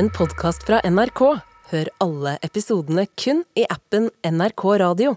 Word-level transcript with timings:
en 0.00 0.08
podkast 0.10 0.62
fra 0.64 0.78
NRK. 0.88 1.20
Hør 1.70 1.88
alle 2.00 2.38
episodene 2.46 3.02
kun 3.20 3.42
i 3.52 3.66
appen 3.68 4.06
NRK 4.24 4.62
Radio. 4.80 5.12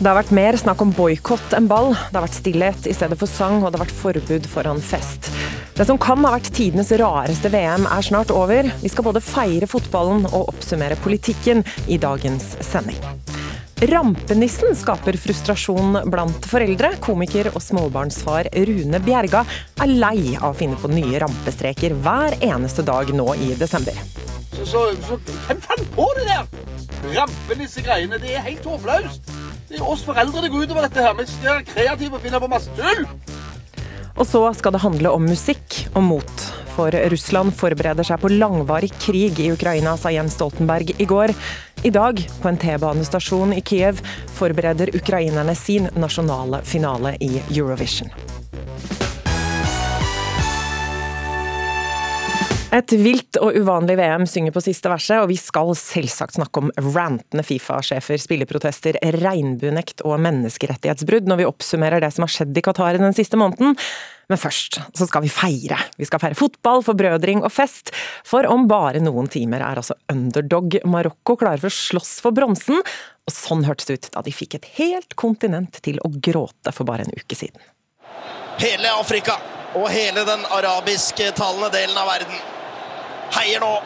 Det 0.00 0.08
har 0.08 0.16
vært 0.22 0.32
mer 0.36 0.56
snakk 0.60 0.80
om 0.84 0.96
boikott 0.96 1.52
enn 1.56 1.68
ball. 1.68 1.92
Det 1.92 2.16
har 2.16 2.24
vært 2.30 2.40
stillhet 2.40 2.88
i 2.88 2.96
stedet 2.96 3.20
for 3.20 3.28
sang, 3.28 3.60
og 3.60 3.68
det 3.68 3.76
har 3.76 3.84
vært 3.84 4.00
forbud 4.00 4.52
foran 4.56 4.80
fest. 4.80 5.33
Det 5.74 5.82
som 5.88 5.98
kan 5.98 6.22
ha 6.22 6.36
vært 6.36 6.52
tidenes 6.54 6.92
rareste 7.00 7.50
VM 7.50 7.88
er 7.90 8.04
snart 8.06 8.30
over. 8.30 8.68
Vi 8.78 8.90
skal 8.92 9.08
både 9.08 9.22
feire 9.24 9.66
fotballen 9.66 10.22
og 10.28 10.52
oppsummere 10.52 10.94
politikken 11.02 11.64
i 11.90 11.98
dagens 11.98 12.52
sending. 12.62 13.00
Rampenissen 13.90 14.76
skaper 14.78 15.18
frustrasjon 15.18 15.98
blant 16.14 16.46
foreldre. 16.46 16.92
Komiker 17.02 17.50
og 17.50 17.58
småbarnsfar 17.58 18.52
Rune 18.68 19.02
Bjerga 19.02 19.42
er 19.82 19.90
lei 19.90 20.36
av 20.36 20.52
å 20.52 20.58
finne 20.60 20.78
på 20.78 20.92
nye 20.94 21.18
rampestreker 21.24 21.98
hver 22.06 22.38
eneste 22.38 22.86
dag 22.86 23.10
nå 23.10 23.26
i 23.34 23.50
desember. 23.58 23.98
Så, 24.54 24.68
så, 24.70 24.86
så 25.08 25.18
Hvem 25.48 25.64
fant 25.66 25.88
på 25.98 26.06
det 26.20 26.28
der? 26.30 26.46
Rampenissegreiene. 27.18 28.22
Det 28.22 28.38
er 28.38 28.46
helt 28.46 28.70
håpløst. 28.70 29.34
Det 29.66 29.82
er 29.82 29.88
oss 29.90 30.06
foreldre 30.06 30.46
det 30.46 30.54
går 30.54 30.68
utover 30.68 30.86
dette 30.86 31.02
her. 31.02 31.18
Vi 31.18 31.26
skal 31.32 31.56
være 31.56 31.72
kreative 31.74 32.20
og 32.20 32.28
finne 32.28 32.46
på 32.46 32.54
masse 32.54 32.78
tull. 32.78 33.08
Og 34.14 34.26
så 34.28 34.42
skal 34.54 34.74
det 34.74 34.82
handle 34.84 35.10
om 35.14 35.24
musikk 35.26 35.80
og 35.94 36.04
mot. 36.06 36.44
For 36.74 36.94
Russland 37.10 37.54
forbereder 37.54 38.06
seg 38.06 38.22
på 38.22 38.30
langvarig 38.32 38.90
krig 39.02 39.38
i 39.42 39.50
Ukraina, 39.54 39.94
sa 39.98 40.10
Jens 40.14 40.34
Stoltenberg 40.38 40.94
i 40.98 41.06
går. 41.06 41.34
I 41.86 41.92
dag, 41.94 42.22
på 42.42 42.50
en 42.50 42.58
T-banestasjon 42.58 43.54
i 43.54 43.62
Kiev, 43.62 44.00
forbereder 44.38 44.94
ukrainerne 44.96 45.54
sin 45.58 45.90
nasjonale 45.98 46.62
finale 46.66 47.16
i 47.22 47.36
Eurovision. 47.50 48.10
Et 52.74 52.92
vilt 52.98 53.36
og 53.38 53.54
uvanlig 53.54 53.94
VM 54.00 54.24
synger 54.26 54.50
på 54.54 54.60
siste 54.64 54.90
verset, 54.90 55.20
og 55.22 55.28
vi 55.30 55.36
skal 55.38 55.68
selvsagt 55.78 56.34
snakke 56.34 56.58
om 56.58 56.72
rantende 56.96 57.44
Fifa-sjefer, 57.46 58.18
spilleprotester, 58.18 58.96
regnbuenekt 59.14 60.02
og 60.02 60.16
menneskerettighetsbrudd 60.24 61.28
når 61.30 61.38
vi 61.38 61.46
oppsummerer 61.46 62.02
det 62.02 62.10
som 62.16 62.24
har 62.24 62.32
skjedd 62.34 62.58
i 62.58 62.64
Qatar 62.66 62.98
den 62.98 63.14
siste 63.14 63.38
måneden. 63.38 63.76
Men 64.26 64.40
først 64.42 64.80
så 64.90 65.06
skal 65.06 65.22
vi 65.22 65.30
feire. 65.30 65.78
Vi 66.00 66.08
skal 66.08 66.18
feire 66.24 66.38
fotball, 66.38 66.82
forbrødring 66.82 67.44
og 67.46 67.52
fest. 67.54 67.92
For 68.26 68.48
om 68.50 68.66
bare 68.66 69.02
noen 69.04 69.30
timer 69.30 69.62
er 69.62 69.78
altså 69.78 69.94
underdog 70.10 70.74
Marokko 70.90 71.36
klare 71.44 71.62
for 71.62 71.70
å 71.70 71.76
slåss 71.76 72.16
for 72.24 72.34
bronsen. 72.34 72.82
Og 72.82 73.36
sånn 73.36 73.62
hørtes 73.68 73.86
det 73.86 74.00
ut 74.00 74.10
da 74.16 74.24
de 74.26 74.34
fikk 74.34 74.58
et 74.58 74.66
helt 74.80 75.14
kontinent 75.20 75.78
til 75.86 76.02
å 76.02 76.10
gråte 76.10 76.74
for 76.74 76.90
bare 76.90 77.06
en 77.06 77.14
uke 77.14 77.38
siden. 77.38 77.62
Hele 78.58 78.90
Afrika 78.98 79.38
og 79.78 79.86
hele 79.94 80.26
den 80.26 80.42
arabisktalende 80.58 81.70
delen 81.74 82.02
av 82.02 82.10
verden 82.10 82.42
heier 83.36 83.60
nå 83.60 83.82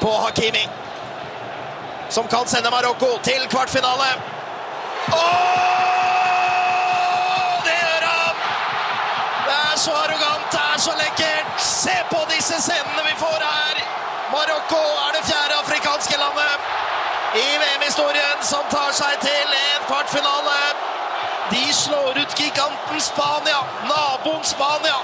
på 0.00 0.10
Hakimi. 0.24 0.68
Som 2.08 2.28
kan 2.28 2.46
sende 2.46 2.70
Marokko 2.70 3.18
til 3.22 3.48
kvartfinale. 3.52 4.08
Åh, 5.12 5.18
det 7.66 7.76
gjør 7.82 8.06
han! 8.12 8.34
Det 9.46 9.56
er 9.72 9.76
så 9.84 9.92
arrogant, 10.04 10.52
det 10.52 10.64
er 10.74 10.78
så 10.86 10.92
lekkert. 11.02 11.60
Se 11.60 11.96
på 12.10 12.20
disse 12.34 12.60
scenene 12.62 13.02
vi 13.10 13.14
får 13.24 13.40
her. 13.44 13.76
Marokko 14.32 14.82
er 15.04 15.10
det 15.16 15.24
fjerde 15.30 15.54
afrikanske 15.62 16.16
landet 16.18 16.58
i 17.34 17.46
VM-historien 17.60 18.38
som 18.42 18.64
tar 18.72 18.92
seg 18.96 19.20
til 19.20 19.56
en 19.60 19.84
kvartfinale. 19.88 20.58
De 21.50 21.64
slår 21.72 22.18
ut 22.22 22.34
giganten 22.40 23.00
Spania, 23.00 23.60
naboen 23.88 24.44
Spania. 24.44 24.98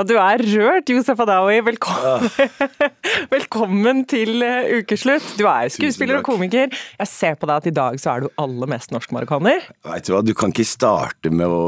Og 0.00 0.06
du 0.08 0.14
er 0.16 0.40
rørt, 0.40 0.88
Josef 0.88 1.18
Adawi. 1.20 1.58
Velkommen, 1.60 2.30
Velkommen 3.34 3.98
til 4.08 4.40
eh, 4.46 4.70
ukeslutt. 4.80 5.26
Du 5.36 5.44
er 5.50 5.68
skuespiller 5.72 6.22
og 6.22 6.24
komiker. 6.24 6.72
Jeg 6.72 7.10
ser 7.10 7.36
på 7.36 7.48
deg 7.50 7.60
at 7.60 7.68
i 7.68 7.72
dag 7.76 7.98
så 8.00 8.14
er 8.14 8.24
du 8.24 8.30
aller 8.40 8.70
mest 8.72 8.94
norsk-marokkaner. 8.94 9.68
Vet 9.90 10.08
du 10.08 10.14
hva, 10.14 10.22
du 10.24 10.32
kan 10.38 10.54
ikke 10.54 10.64
starte 10.64 11.32
med 11.34 11.52
å 11.52 11.60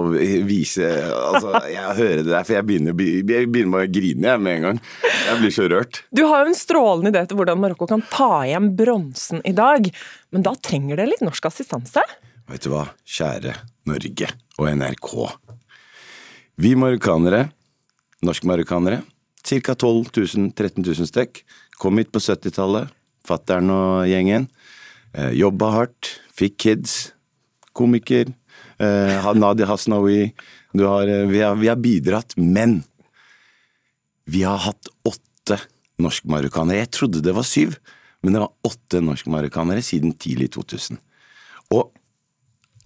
vise 0.48 0.88
Altså, 1.12 1.52
jeg 1.68 1.98
hører 2.00 2.22
det 2.22 2.30
der, 2.30 2.48
for 2.48 2.56
jeg 2.56 2.68
begynner, 2.70 2.96
jeg 3.04 3.52
begynner 3.52 3.72
med 3.74 3.84
å 3.84 3.92
grine 3.98 4.32
jeg, 4.32 4.44
med 4.48 4.56
en 4.56 4.66
gang. 4.70 4.82
Jeg 5.04 5.38
blir 5.44 5.56
så 5.60 5.68
rørt. 5.76 6.02
Du 6.16 6.24
har 6.32 6.46
jo 6.46 6.54
en 6.54 6.60
strålende 6.62 7.12
idé 7.12 7.26
til 7.28 7.42
hvordan 7.42 7.60
Marokko 7.60 7.92
kan 7.92 8.08
ta 8.16 8.32
igjen 8.48 8.72
bronsen 8.80 9.44
i 9.44 9.52
dag, 9.56 9.92
men 10.32 10.48
da 10.48 10.56
trenger 10.56 11.02
det 11.02 11.10
litt 11.12 11.26
norsk 11.26 11.52
assistanse? 11.52 12.00
Vet 12.48 12.64
du 12.64 12.72
hva, 12.72 12.86
kjære 13.04 13.58
Norge 13.92 14.32
og 14.56 14.70
NRK. 14.72 15.10
Vi 16.62 16.78
marokkanere 16.80 17.50
norskmarokkanere. 18.26 19.02
Ca. 19.42 19.74
12 19.74 20.10
000-13 20.14 20.86
000 20.86 21.08
stykk. 21.10 21.42
Kom 21.80 21.98
hit 21.98 22.12
på 22.14 22.22
70-tallet, 22.22 22.92
fattern 23.26 23.70
og 23.74 24.06
gjengen. 24.10 24.46
Eh, 25.12 25.32
jobba 25.36 25.72
hardt, 25.76 26.12
fikk 26.36 26.56
kids. 26.62 27.12
Komiker. 27.72 28.30
Eh, 28.78 29.32
Nadia 29.34 29.66
Hasnaoui. 29.66 30.32
Har, 30.78 31.08
eh, 31.08 31.26
vi, 31.26 31.40
har, 31.40 31.56
vi, 31.56 31.68
har, 31.68 31.76
bidratt, 31.76 32.36
men 32.36 32.82
vi 34.24 34.44
har 34.46 34.60
hatt 34.62 34.88
åtte 35.04 35.58
norskmarokkanere. 36.00 36.84
Jeg 36.84 36.92
trodde 36.94 37.24
det 37.24 37.34
var 37.36 37.46
syv, 37.46 37.76
men 38.22 38.32
det 38.32 38.44
var 38.44 38.54
åtte 38.64 39.02
norskmarokkanere 39.04 39.82
siden 39.84 40.14
tidlig 40.14 40.52
2000. 40.54 41.00
Og 41.74 41.90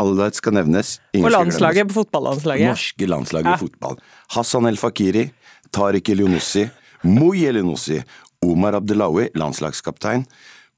alle 0.02 0.28
skal 0.36 0.56
nevnes. 0.58 0.96
Og 1.16 1.30
landslaget 1.32 1.88
på 1.90 2.00
fotballandslaget. 2.02 2.72
Norske 2.74 3.08
landslaget 3.08 3.54
i 3.54 3.60
fotball. 3.66 4.00
Hassan 4.36 4.68
El 4.68 4.80
Fakiri, 4.80 5.28
Tariq 5.74 6.10
Elionossi, 6.14 6.66
Moi 7.06 7.46
Elionossi, 7.48 8.00
Omar 8.44 8.76
Abdelawi, 8.80 9.30
landslagskaptein, 9.34 10.26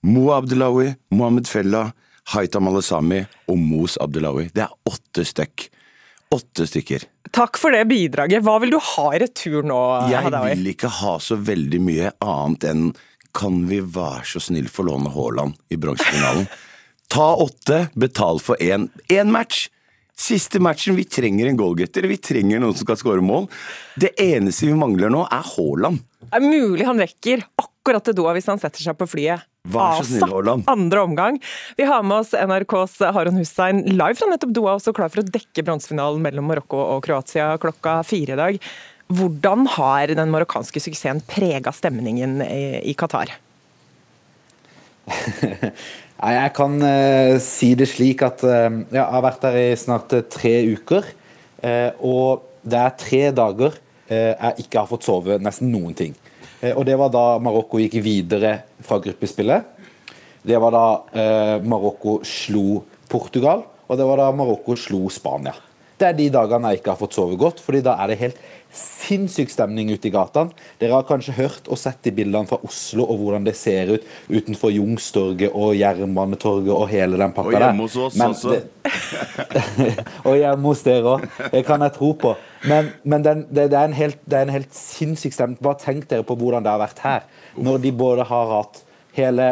Mo 0.07 0.31
Abdelawi, 0.37 0.93
Mohammed 1.11 1.49
Fella, 1.51 1.89
Haitam 2.35 2.69
Alesami 2.69 3.23
og 3.49 3.59
Mos 3.59 3.97
Abdelawi. 4.01 4.51
Det 4.55 4.67
er 4.67 4.75
åtte 4.89 5.25
stykk. 5.27 5.69
Åtte 6.35 6.67
stykker. 6.69 7.07
Takk 7.33 7.57
for 7.61 7.73
det 7.73 7.87
bidraget. 7.89 8.45
Hva 8.45 8.59
vil 8.61 8.75
du 8.75 8.79
ha 8.85 9.07
i 9.17 9.21
retur 9.23 9.65
nå, 9.67 9.79
Hadawi? 10.13 10.53
Jeg 10.53 10.61
vil 10.61 10.73
ikke 10.75 10.91
ha 11.01 11.15
så 11.25 11.39
veldig 11.41 11.81
mye 11.81 12.13
annet 12.25 12.69
enn 12.69 12.91
kan 13.39 13.63
vi 13.69 13.81
være 13.81 14.25
så 14.27 14.41
snill 14.43 14.69
få 14.73 14.87
låne 14.89 15.13
Haaland 15.15 15.57
i 15.73 15.79
bronsefinalen? 15.81 16.49
Ta 17.09 17.35
åtte, 17.41 17.89
betal 17.97 18.41
for 18.45 18.61
én. 18.61 18.89
Én 19.09 19.33
match! 19.33 19.69
Siste 20.19 20.59
matchen. 20.59 20.97
Vi 20.99 21.05
trenger 21.05 21.47
en 21.47 21.57
goalgetter. 21.57 22.03
Vi 22.11 22.17
trenger 22.19 22.59
noen 22.59 22.75
som 22.75 22.83
skal 22.83 22.99
skåre 22.99 23.23
mål. 23.23 23.47
Det 23.95 24.11
eneste 24.19 24.67
vi 24.67 24.75
mangler 24.75 25.13
nå, 25.15 25.23
er 25.31 25.45
Haaland. 25.55 26.03
Det 26.25 26.41
er 26.41 26.43
mulig 26.43 26.87
han 26.89 26.99
rekker 26.99 27.45
akkurat 27.63 28.05
til 28.05 28.17
Doha 28.19 28.35
hvis 28.37 28.49
han 28.51 28.59
setter 28.59 28.83
seg 28.83 28.99
på 28.99 29.07
flyet. 29.09 29.47
Vær 29.69 30.01
så 30.01 30.09
snill, 30.09 30.27
Haaland. 30.27 30.67
Andre 30.69 31.05
omgang. 31.07 31.39
Vi 31.79 31.87
har 31.87 32.03
med 32.03 32.25
oss 32.25 32.35
NRKs 32.35 32.99
Harun 33.15 33.39
Hussein 33.39 33.85
live 33.87 34.19
fra 34.19 34.29
nettopp 34.33 34.57
Doha, 34.59 34.75
også 34.81 34.93
klar 34.97 35.13
for 35.15 35.23
å 35.23 35.29
dekke 35.29 35.65
bronsefinalen 35.65 36.25
mellom 36.25 36.51
Marokko 36.51 36.83
og 36.97 37.07
Kroatia 37.07 37.53
klokka 37.63 38.01
fire 38.09 38.35
i 38.35 38.41
dag. 38.43 38.61
Hvordan 39.09 39.65
har 39.79 40.11
den 40.19 40.35
marokkanske 40.35 40.83
suksessen 40.83 41.23
prega 41.31 41.73
stemningen 41.73 42.43
i 42.43 42.93
Qatar? 42.99 43.39
Jeg 46.19 46.51
kan 46.51 46.73
uh, 46.83 47.37
si 47.39 47.77
det 47.79 47.87
slik 47.93 48.25
at 48.27 48.43
uh, 48.43 48.81
jeg 48.91 48.99
har 48.99 49.23
vært 49.23 49.45
der 49.45 49.59
i 49.61 49.67
snart 49.79 50.15
uh, 50.17 50.25
tre 50.27 50.55
uker. 50.67 51.15
og 52.07 52.45
det 52.63 52.79
er 52.79 52.93
tre 52.95 53.23
dager 53.35 53.73
jeg 54.09 54.63
ikke 54.63 54.79
har 54.79 54.87
fått 54.87 55.03
sove 55.03 55.41
nesten 55.43 55.73
noen 55.73 55.93
ting. 55.93 56.13
og 56.71 56.85
det 56.87 56.95
var 56.97 57.11
da 57.11 57.41
Marokko 57.43 57.81
gikk 57.83 57.97
videre 57.99 58.53
fra 58.79 59.01
gruppespillet. 59.03 59.65
Det 60.47 60.61
var 60.63 60.71
da 60.71 60.85
Marokko 61.59 62.21
slo 62.23 62.85
Portugal, 63.11 63.65
og 63.89 63.99
det 63.99 64.07
var 64.07 64.23
da 64.23 64.31
Marokko 64.31 64.77
slo 64.79 65.11
Spania. 65.11 65.57
Det 65.99 66.07
er 66.07 66.15
de 66.15 66.29
dagene 66.31 66.71
jeg 66.71 66.79
ikke 66.79 66.95
har 66.95 67.03
fått 67.03 67.19
sove 67.19 67.35
godt, 67.37 67.59
fordi 67.59 67.83
da 67.83 67.97
er 67.99 68.13
det 68.13 68.21
helt 68.23 68.39
sinnssyk 68.75 69.51
stemning 69.51 69.91
ute 69.93 70.11
i 70.11 70.13
gatene. 70.13 70.53
Dere 70.81 70.99
har 70.99 71.07
kanskje 71.09 71.35
hørt 71.39 71.69
og 71.71 71.81
sett 71.81 72.01
de 72.05 72.13
bildene 72.15 72.49
fra 72.49 72.59
Oslo 72.67 73.07
og 73.09 73.23
hvordan 73.23 73.47
det 73.47 73.55
ser 73.59 73.95
ut 73.95 74.09
utenfor 74.29 74.73
Jungstorget 74.75 75.55
og 75.57 75.75
Jernbanetorget 75.79 76.75
og 76.75 76.89
hele 76.93 77.21
den 77.21 77.35
pakka 77.37 77.55
der. 77.55 77.59
Og 77.59 77.67
hjemme 77.69 77.87
hos 77.87 77.97
oss 78.09 78.19
Men, 78.21 78.35
også. 78.37 78.59
og 80.29 80.39
hjemme 80.39 80.71
hos 80.71 80.85
dere 80.87 81.15
òg. 81.15 81.29
Det 81.55 81.65
kan 81.69 81.87
jeg 81.87 81.97
tro 81.97 82.13
på. 82.25 82.35
Men, 82.69 82.93
men 83.05 83.25
den, 83.25 83.47
det, 83.49 83.71
det, 83.73 83.79
er 83.79 83.97
helt, 83.97 84.21
det, 84.25 84.37
er 84.37 84.49
en 84.49 84.57
helt, 84.59 84.75
sinnssyk 84.75 85.37
stemning. 85.37 85.61
Bare 85.65 85.81
tenk 85.83 86.09
dere 86.11 86.27
på 86.27 86.37
hvordan 86.39 86.67
det 86.67 86.75
har 86.75 86.83
vært 86.83 87.03
her. 87.05 87.29
Når 87.57 87.81
de 87.85 87.95
både 87.97 88.27
har 88.29 88.53
hatt 88.57 88.83
hele, 89.19 89.49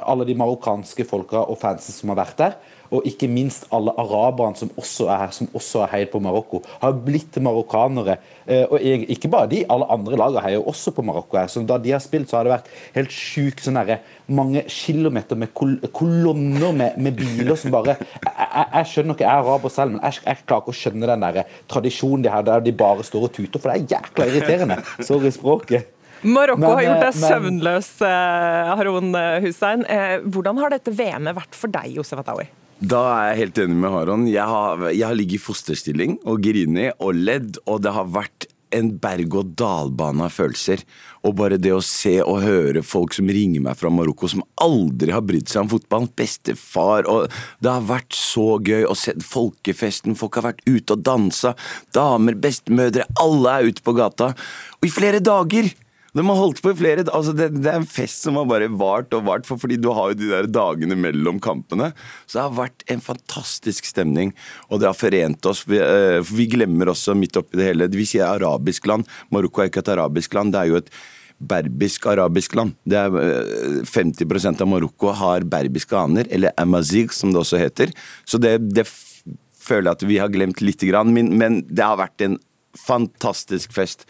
alle 0.00 0.26
de 0.28 0.36
marokkanske 0.36 1.06
folka 1.08 1.44
og 1.46 1.58
fansen 1.60 1.94
som 1.94 2.12
har 2.12 2.24
vært 2.24 2.40
der, 2.40 2.56
og 2.90 3.06
ikke 3.08 3.28
minst 3.30 3.66
alle 3.74 3.94
araberne 3.98 4.58
som 4.58 4.70
også 4.78 5.08
er 5.10 5.22
her, 5.24 5.34
som 5.34 5.50
også 5.56 5.84
har 5.84 5.94
heiet 5.94 6.12
på 6.12 6.20
Marokko, 6.22 6.62
har 6.82 6.96
blitt 7.06 7.38
marokkanere. 7.42 8.18
Eh, 8.46 8.64
og 8.70 8.82
ikke 8.82 9.30
bare 9.32 9.50
de, 9.50 9.64
alle 9.72 9.88
andre 9.92 10.18
lagene 10.20 10.44
heier 10.44 10.68
også 10.72 10.92
på 10.94 11.04
Marokko. 11.06 11.36
her, 11.36 11.48
så 11.50 11.62
Da 11.66 11.78
de 11.78 11.90
har 11.90 12.00
spilt, 12.00 12.30
så 12.30 12.38
har 12.38 12.44
det 12.44 12.54
vært 12.54 12.70
helt 12.94 13.10
sjukt 13.10 13.64
sånn 13.64 13.80
herre 13.80 14.00
mange 14.26 14.62
kilometer 14.70 15.38
med 15.38 15.52
kol 15.54 15.76
kolonner 15.94 16.72
med, 16.72 16.98
med, 16.98 17.14
biler 17.16 17.56
som 17.58 17.70
bare 17.70 17.94
jeg, 17.96 18.06
jeg, 18.24 18.66
jeg 18.72 18.88
skjønner 18.90 19.14
ikke, 19.14 19.26
jeg 19.26 19.32
er 19.32 19.44
araber 19.44 19.72
selv, 19.72 19.94
men 19.94 20.02
jeg, 20.02 20.22
jeg 20.26 20.46
klarer 20.46 20.64
ikke 20.64 20.74
å 20.74 20.80
skjønne 20.80 21.10
den 21.12 21.26
der 21.26 21.58
tradisjonen 21.70 22.24
de 22.24 22.32
har 22.32 22.46
der 22.46 22.64
de 22.64 22.74
bare 22.74 23.06
står 23.06 23.28
og 23.28 23.34
tuter, 23.36 23.62
for 23.62 23.70
det 23.70 23.76
er 23.76 23.96
jækla 23.96 24.28
irriterende. 24.30 24.80
Sorry 25.06 25.32
språket. 25.34 25.92
Marokko 26.26 26.62
Men, 26.62 26.70
har 26.72 26.84
gjort 26.86 27.02
deg 27.04 27.10
eh, 27.10 27.24
søvnløs, 27.30 27.90
eh, 28.08 28.76
Haroun 28.80 29.18
Hussein. 29.44 29.84
Hvordan 30.24 30.62
har 30.62 30.74
dette 30.74 30.94
VM-et 30.96 31.36
vært 31.36 31.58
for 31.58 31.70
deg, 31.70 31.92
Josef 31.98 32.22
Atawi? 32.24 32.48
Da 32.76 32.98
er 33.08 33.30
jeg 33.30 33.38
helt 33.40 33.58
enig 33.62 33.78
med 33.80 33.92
Haron. 33.94 34.26
Jeg 34.28 34.44
har, 34.44 34.82
jeg 34.92 35.06
har 35.06 35.16
ligget 35.16 35.40
i 35.40 35.46
fosterstilling 35.46 36.18
og 36.28 36.42
grinet 36.44 36.92
og 37.00 37.16
ledd, 37.16 37.56
og 37.64 37.80
det 37.86 37.94
har 37.96 38.10
vært 38.12 38.50
en 38.76 38.90
berg-og-dal-bane 39.00 40.26
av 40.26 40.34
følelser. 40.34 40.82
Og 41.24 41.38
bare 41.38 41.56
det 41.56 41.72
å 41.72 41.80
se 41.84 42.18
og 42.20 42.42
høre 42.44 42.82
folk 42.84 43.16
som 43.16 43.30
ringer 43.32 43.64
meg 43.64 43.78
fra 43.80 43.88
Marokko, 43.88 44.28
som 44.28 44.44
aldri 44.60 45.14
har 45.14 45.24
brydd 45.24 45.48
seg 45.48 45.64
om 45.64 45.72
fotballen. 45.72 46.10
Bestefar 46.20 47.08
og 47.08 47.32
Det 47.64 47.72
har 47.72 47.88
vært 47.88 48.18
så 48.18 48.58
gøy 48.60 48.84
å 48.84 48.98
se 48.98 49.16
folkefesten. 49.24 50.18
Folk 50.18 50.36
har 50.36 50.50
vært 50.50 50.62
ute 50.68 50.98
og 50.98 51.06
dansa. 51.06 51.54
Damer, 51.96 52.36
bestemødre, 52.36 53.08
alle 53.22 53.56
er 53.56 53.72
ute 53.72 53.86
på 53.86 53.96
gata. 53.96 54.34
Og 54.82 54.90
i 54.90 54.92
flere 54.92 55.24
dager! 55.24 55.72
De 56.16 56.24
har 56.24 56.38
holdt 56.38 56.62
på 56.64 56.72
i 56.72 56.76
flere 56.78 57.04
altså 57.04 57.34
det, 57.36 57.50
det 57.58 57.68
er 57.68 57.80
en 57.82 57.88
fest 57.88 58.24
som 58.24 58.38
har 58.40 58.48
bare 58.48 58.70
vart 58.72 59.12
og 59.16 59.26
vart, 59.26 59.44
for 59.48 59.60
fordi 59.60 59.76
du 59.80 59.90
har 59.92 60.12
jo 60.12 60.20
de 60.22 60.30
der 60.32 60.48
dagene 60.48 60.96
mellom 60.98 61.40
kampene. 61.42 61.90
Så 62.24 62.38
det 62.38 62.44
har 62.46 62.56
vært 62.56 62.86
en 62.92 63.04
fantastisk 63.04 63.88
stemning, 63.88 64.32
og 64.70 64.80
det 64.80 64.88
har 64.88 64.96
forent 64.96 65.50
oss. 65.50 65.66
Vi, 65.68 65.80
uh, 65.80 66.22
vi 66.24 66.48
glemmer 66.52 66.92
også 66.92 67.16
midt 67.18 67.36
oppi 67.36 67.60
det 67.60 67.68
hele 67.68 67.90
Vi 67.92 68.08
sier 68.08 68.26
arabisk 68.30 68.88
land. 68.88 69.04
Marokko 69.34 69.62
er 69.62 69.70
ikke 69.70 69.84
et 69.84 69.92
arabisk 69.92 70.36
land, 70.36 70.54
det 70.54 70.62
er 70.62 70.72
jo 70.72 70.80
et 70.80 70.90
berbisk-arabisk 71.36 72.54
land. 72.56 72.72
Det 72.88 72.96
er 72.96 73.16
eh, 73.20 73.80
50% 73.84 74.62
av 74.64 74.70
Marokko 74.70 75.10
har 75.18 75.44
berbiske 75.44 75.96
aner, 75.98 76.28
eller 76.32 76.54
amazigh, 76.56 77.12
som 77.12 77.32
det 77.32 77.42
også 77.42 77.60
heter. 77.60 77.92
Så 78.24 78.40
det, 78.40 78.56
det 78.72 78.86
føler 78.88 79.90
jeg 79.90 79.98
at 79.98 80.06
vi 80.08 80.18
har 80.22 80.32
glemt 80.32 80.62
lite 80.64 80.88
grann, 80.88 81.12
men, 81.12 81.34
men 81.36 81.60
det 81.68 81.84
har 81.84 82.00
vært 82.00 82.24
en 82.24 82.38
fantastisk 82.80 83.72
fest. 83.76 84.04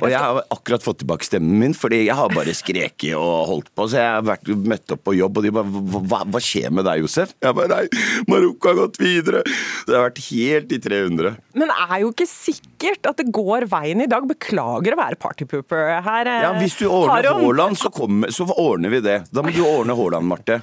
Og 0.00 0.08
jeg 0.12 0.18
har 0.20 0.40
akkurat 0.52 0.84
fått 0.84 1.00
tilbake 1.02 1.26
stemmen 1.26 1.58
min, 1.62 1.74
fordi 1.76 2.02
jeg 2.06 2.16
har 2.18 2.32
bare 2.34 2.54
skreket 2.56 3.14
og 3.18 3.46
holdt 3.50 3.70
på. 3.76 3.86
Så 3.90 3.98
jeg 4.00 4.08
har 4.16 4.24
vært, 4.26 4.50
møtt 4.70 4.94
opp 4.96 5.04
på 5.08 5.14
jobb, 5.18 5.38
og 5.40 5.46
de 5.46 5.52
bare 5.56 5.82
hva, 6.10 6.22
hva, 6.30 6.40
skjer 6.42 6.70
med 6.74 6.86
deg, 6.88 7.02
Josef? 7.04 7.34
Jeg 7.42 7.56
bare 7.58 7.68
nei, 7.68 8.02
Marokko 8.30 8.72
har 8.72 8.78
gått 8.82 9.00
videre. 9.02 9.42
Det 9.86 9.96
har 9.96 10.06
vært 10.08 10.22
helt 10.30 10.72
i 10.76 10.80
300. 10.84 11.34
Men 11.58 11.72
det 11.72 11.78
er 11.88 11.96
jo 12.04 12.10
ikke 12.14 12.28
sikkert 12.30 13.10
at 13.10 13.20
det 13.22 13.28
går 13.34 13.68
veien 13.70 14.02
i 14.04 14.08
dag. 14.10 14.26
Beklager 14.30 14.94
å 14.96 15.00
være 15.00 15.18
partypooper 15.20 15.96
her. 16.06 16.26
eh, 16.26 16.42
Ja, 16.46 16.52
Hvis 16.60 16.76
du 16.78 16.86
ordner 16.88 17.30
Haaland, 17.34 17.76
så, 17.80 17.90
kommer- 17.90 18.30
så 18.30 18.46
ordner 18.56 18.90
vi 18.90 19.00
det. 19.00 19.24
Da 19.32 19.42
må 19.42 19.52
du 19.54 19.62
ordne 19.64 19.96
Haaland, 19.96 20.26
Marte. 20.30 20.60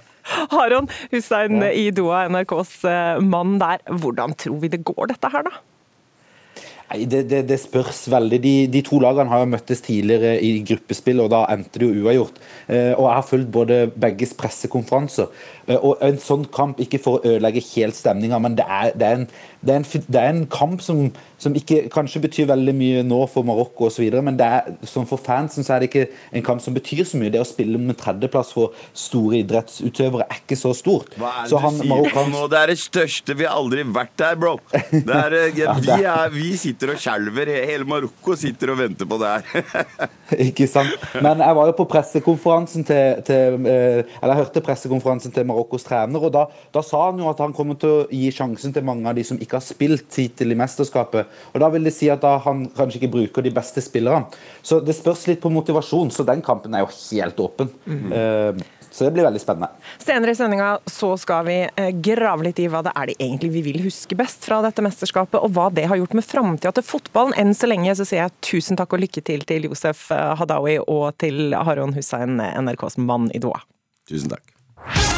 Haron 0.51 0.89
Hussein 1.11 1.61
i 1.63 1.89
Doha, 1.95 2.25
NRKs 2.27 2.83
eh, 2.83 3.19
mann 3.23 3.57
der. 3.61 3.79
Hvordan 3.87 4.35
tror 4.35 4.59
vi 4.59 4.67
det 4.73 4.83
går 4.83 5.07
dette 5.13 5.29
her, 5.31 5.43
da? 5.47 5.51
Nei, 6.87 7.03
det, 7.11 7.25
det, 7.27 7.41
det 7.49 7.57
spørs 7.59 8.05
veldig. 8.07 8.37
De, 8.39 8.53
de 8.71 8.81
to 8.87 9.01
lagene 9.03 9.27
har 9.27 9.41
jo 9.43 9.49
møttes 9.51 9.81
tidligere 9.83 10.37
i 10.39 10.53
gruppespill, 10.67 11.19
og 11.19 11.33
da 11.33 11.41
endte 11.51 11.81
det 11.81 11.89
jo 11.89 12.05
uavgjort. 12.05 12.39
Eh, 12.71 12.93
og 12.93 13.09
jeg 13.09 13.15
har 13.17 13.25
fulgt 13.27 13.49
både 13.51 13.79
begges 13.91 14.31
pressekonferanser. 14.39 15.27
Eh, 15.67 15.75
og 15.75 15.99
en 16.07 16.21
sånn 16.23 16.45
kamp, 16.55 16.79
ikke 16.79 17.01
for 17.03 17.17
å 17.17 17.33
ødelegge 17.33 17.65
helt 17.73 17.97
stemninga, 17.97 18.39
men 18.39 18.55
det 18.55 18.67
er, 18.71 18.93
det, 18.95 19.09
er 19.09 19.19
en, 19.19 19.27
det, 19.67 19.75
er 19.75 19.81
en, 19.83 20.05
det 20.07 20.21
er 20.21 20.29
en 20.31 20.45
kamp 20.51 20.81
som, 20.83 21.01
som 21.41 21.55
ikke 21.57 21.83
kanskje 21.93 22.21
betyr 22.23 22.47
veldig 22.49 22.73
mye 22.77 23.03
nå 23.07 23.19
for 23.31 23.45
Marokko 23.47 23.89
osv., 23.89 24.07
men 24.23 24.39
det 24.39 24.47
er, 24.47 24.71
som 24.87 25.05
for 25.09 25.21
fansen 25.21 25.65
er 25.67 25.83
det 25.83 25.89
ikke 25.91 26.05
en 26.35 26.45
kamp 26.45 26.63
som 26.63 26.75
betyr 26.77 27.03
så 27.07 27.19
mye. 27.19 27.31
Det 27.33 27.41
å 27.43 27.47
spille 27.47 27.79
om 27.79 27.89
en 27.91 27.97
tredjeplass 27.97 28.53
for 28.55 28.75
store 28.97 29.41
idrettsutøvere 29.43 30.27
er 30.27 30.41
ikke 30.41 30.57
så 30.59 30.73
stort. 30.77 31.13
Hva 31.19 31.33
er 31.43 31.47
det 31.47 31.51
så 31.51 31.61
du 31.61 31.79
sier 31.81 31.91
marokkansk- 31.91 32.33
nå? 32.37 32.45
Det 32.53 32.61
er 32.61 32.73
det 32.73 32.77
største. 32.81 33.37
Vi 33.37 33.47
har 33.47 33.57
aldri 33.59 33.85
vært 33.97 34.15
der, 34.19 34.39
bro. 34.39 34.55
Det 34.71 35.19
er, 35.19 35.37
Ja, 35.57 35.75
vi, 36.31 36.47
vi 36.47 36.55
sitter 36.59 36.93
og 36.95 37.01
skjelver. 37.01 37.51
Hele 37.67 37.87
Marokko 37.87 38.35
sitter 38.39 38.73
og 38.73 38.79
venter 38.81 39.09
på 39.09 39.19
det 39.21 39.33
her. 39.35 39.75
Ikke 40.47 40.67
sant? 40.69 40.95
Men 41.23 41.43
jeg 41.43 41.57
var 41.59 41.69
jo 41.69 41.75
på 41.77 41.87
pressekonferansen 41.91 42.85
til, 42.87 43.21
til 43.27 43.67
eh, 43.67 44.01
Eller 44.21 44.33
jeg 44.33 44.41
hørte 44.41 44.63
pressekonferansen 44.65 45.33
til 45.35 45.47
Marokkos 45.47 45.85
trener, 45.87 46.23
og 46.23 46.33
da, 46.35 46.45
da 46.73 46.83
sa 46.85 47.05
han 47.09 47.21
jo 47.21 47.29
at 47.31 47.41
han 47.43 47.55
kommer 47.55 47.77
til 47.79 47.93
å 47.93 48.01
gi 48.11 48.31
sjansen 48.35 48.73
til 48.75 48.85
mange 48.87 49.07
av 49.09 49.17
de 49.17 49.23
som 49.27 49.39
ikke 49.41 49.56
har 49.57 49.65
spilt 49.65 50.21
hittil 50.21 50.53
i 50.53 50.59
mesterskapet. 50.59 51.35
Og 51.53 51.61
da 51.63 51.69
vil 51.73 51.87
det 51.87 51.95
si 51.95 52.09
at 52.13 52.23
da 52.23 52.37
han 52.45 52.65
kanskje 52.77 53.01
ikke 53.01 53.13
bruker 53.17 53.45
de 53.45 53.53
beste 53.55 53.83
spillerne. 53.83 54.31
Så 54.61 54.79
det 54.83 54.95
spørs 54.97 55.27
litt 55.29 55.43
på 55.43 55.51
motivasjon, 55.53 56.13
så 56.13 56.25
den 56.27 56.43
kampen 56.45 56.75
er 56.77 56.85
jo 56.85 56.91
helt 56.93 57.39
åpen. 57.43 57.71
Eh, 57.87 58.65
så 58.97 59.03
det 59.03 59.11
blir 59.11 59.27
veldig 59.27 59.41
spennende. 59.41 59.67
Senere 60.01 60.31
i 60.31 60.35
sendinga 60.35 60.79
så 60.89 61.11
skal 61.21 61.45
vi 61.45 61.57
eh, 61.67 61.89
grave 62.01 62.47
litt 62.47 62.61
i 62.63 62.65
hva 62.71 62.81
det 62.85 62.95
er 62.97 63.11
det 63.11 63.17
egentlig 63.19 63.51
vi 63.53 63.61
vil 63.67 63.83
huske 63.83 64.17
best 64.17 64.47
fra 64.47 64.57
dette 64.65 64.81
mesterskapet, 64.81 65.37
og 65.37 65.53
hva 65.53 65.67
det 65.69 65.85
har 65.91 65.99
gjort 66.01 66.15
med 66.17 66.25
framtida 66.25 66.73
til 66.73 66.87
fotballen. 66.87 67.35
Enn 67.37 67.53
så 67.57 67.69
lenge 67.69 67.93
så 67.99 68.07
sier 68.07 68.23
jeg 68.25 68.37
tusen 68.41 68.79
takk 68.79 68.97
og 68.97 69.03
lykke 69.05 69.21
til 69.21 69.45
til 69.45 69.69
Josef 69.69 70.07
eh, 70.15 70.33
Hadaoui 70.41 70.79
og 70.81 71.11
til 71.21 71.53
Haron 71.53 71.93
Hussein, 71.97 72.41
NRKs 72.41 72.97
mann 72.97 73.29
i 73.37 73.43
Doha. 73.43 73.61
Tusen 74.09 74.33
takk. 74.33 75.16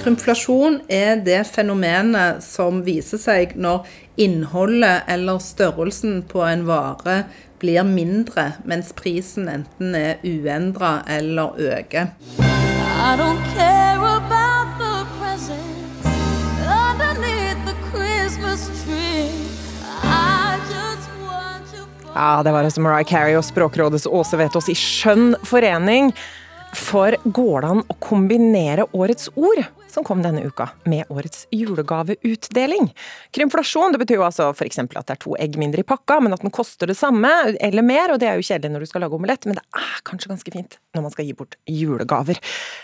Krymflasjon 0.00 0.78
er 0.88 1.18
det 1.20 1.42
fenomenet 1.44 2.40
som 2.40 2.78
viser 2.86 3.20
seg 3.20 3.52
når 3.60 3.84
innholdet 4.16 5.04
eller 5.12 5.42
størrelsen 5.44 6.22
på 6.30 6.40
en 6.46 6.64
vare 6.64 7.18
blir 7.60 7.84
mindre, 7.84 8.54
mens 8.64 8.94
prisen 8.96 9.50
enten 9.52 9.92
er 9.92 10.24
uendra 10.24 11.02
eller 11.04 11.52
øker. 11.60 12.14
Ja, 22.14 22.42
det 22.44 22.52
var 22.52 22.64
altså 22.64 22.80
Mariah 22.80 23.04
Carey 23.04 23.36
og 23.36 23.44
Språkrådets 23.44 24.08
Åse 24.08 24.40
Vetås 24.40 24.72
i 24.72 24.76
skjønn 24.76 25.34
forening. 25.44 26.14
For 26.72 27.16
går 27.24 27.64
det 27.64 27.70
an 27.74 27.82
å 27.90 27.96
kombinere 28.02 28.88
årets 28.96 29.28
ord, 29.36 29.62
som 29.94 30.06
kom 30.06 30.22
denne 30.24 30.44
uka, 30.46 30.68
med 30.88 31.10
årets 31.12 31.46
julegaveutdeling? 31.54 32.90
Krymflasjon 33.34 33.94
det 33.94 34.00
betyr 34.02 34.18
jo 34.20 34.26
altså 34.26 34.50
f.eks. 34.52 34.80
at 34.82 34.94
det 34.94 35.16
er 35.16 35.20
to 35.22 35.36
egg 35.40 35.58
mindre 35.60 35.84
i 35.84 35.86
pakka, 35.88 36.18
men 36.24 36.34
at 36.34 36.44
den 36.44 36.54
koster 36.54 36.90
det 36.90 36.96
samme 36.98 37.30
eller 37.60 37.86
mer, 37.86 38.14
og 38.14 38.20
det 38.22 38.30
er 38.30 38.40
jo 38.40 38.46
kjedelig 38.46 38.74
når 38.74 38.84
du 38.84 38.90
skal 38.90 39.04
lage 39.04 39.18
omelett, 39.18 39.46
men 39.48 39.58
det 39.60 39.64
er 39.78 40.02
kanskje 40.08 40.32
ganske 40.32 40.54
fint 40.54 40.78
når 40.96 41.06
man 41.06 41.14
skal 41.14 41.28
gi 41.28 41.36
bort 41.36 41.56
julegaver. 41.70 42.40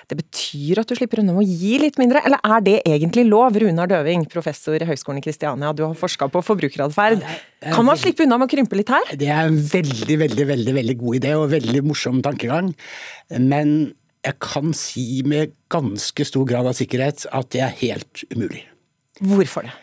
Det 0.08 0.18
betyr 0.20 0.82
at 0.82 0.88
du 0.90 0.96
slipper 0.98 1.22
unna 1.22 1.36
med 1.36 1.44
å 1.44 1.58
gi 1.64 1.74
litt 1.82 2.00
mindre, 2.00 2.22
eller 2.28 2.42
er 2.44 2.64
det 2.64 2.78
egentlig 2.88 3.26
lov? 3.28 3.56
Runar 3.58 3.88
Døving, 3.90 4.26
professor 4.30 4.76
i 4.78 4.86
Høgskolen 4.88 5.22
i 5.22 5.24
Kristiania, 5.24 5.72
du 5.74 5.84
har 5.86 5.96
forska 5.98 6.28
på 6.32 6.42
forbrukeratferd. 6.44 7.24
Kan 7.64 7.86
man 7.88 7.98
slippe 7.98 8.26
unna 8.26 8.38
med 8.38 8.48
å 8.48 8.52
krympe 8.52 8.78
litt 8.78 8.92
her? 8.92 9.14
Det 9.18 9.30
er 9.32 9.48
en 9.48 9.56
veldig, 9.58 10.18
veldig, 10.24 10.44
veldig, 10.52 10.74
veldig 10.76 10.98
god 11.00 11.20
idé 11.20 11.32
og 11.38 11.48
veldig 11.54 11.82
morsom 11.86 12.20
tankegang. 12.24 12.70
Men 13.34 13.72
jeg 14.28 14.36
kan 14.44 14.72
si 14.76 15.22
med 15.26 15.54
ganske 15.72 16.24
stor 16.28 16.46
grad 16.48 16.68
av 16.68 16.76
sikkerhet 16.76 17.24
at 17.32 17.50
det 17.54 17.62
er 17.64 17.76
helt 17.80 18.24
umulig. 18.34 18.64
Hvorfor 19.24 19.66
det? 19.66 19.74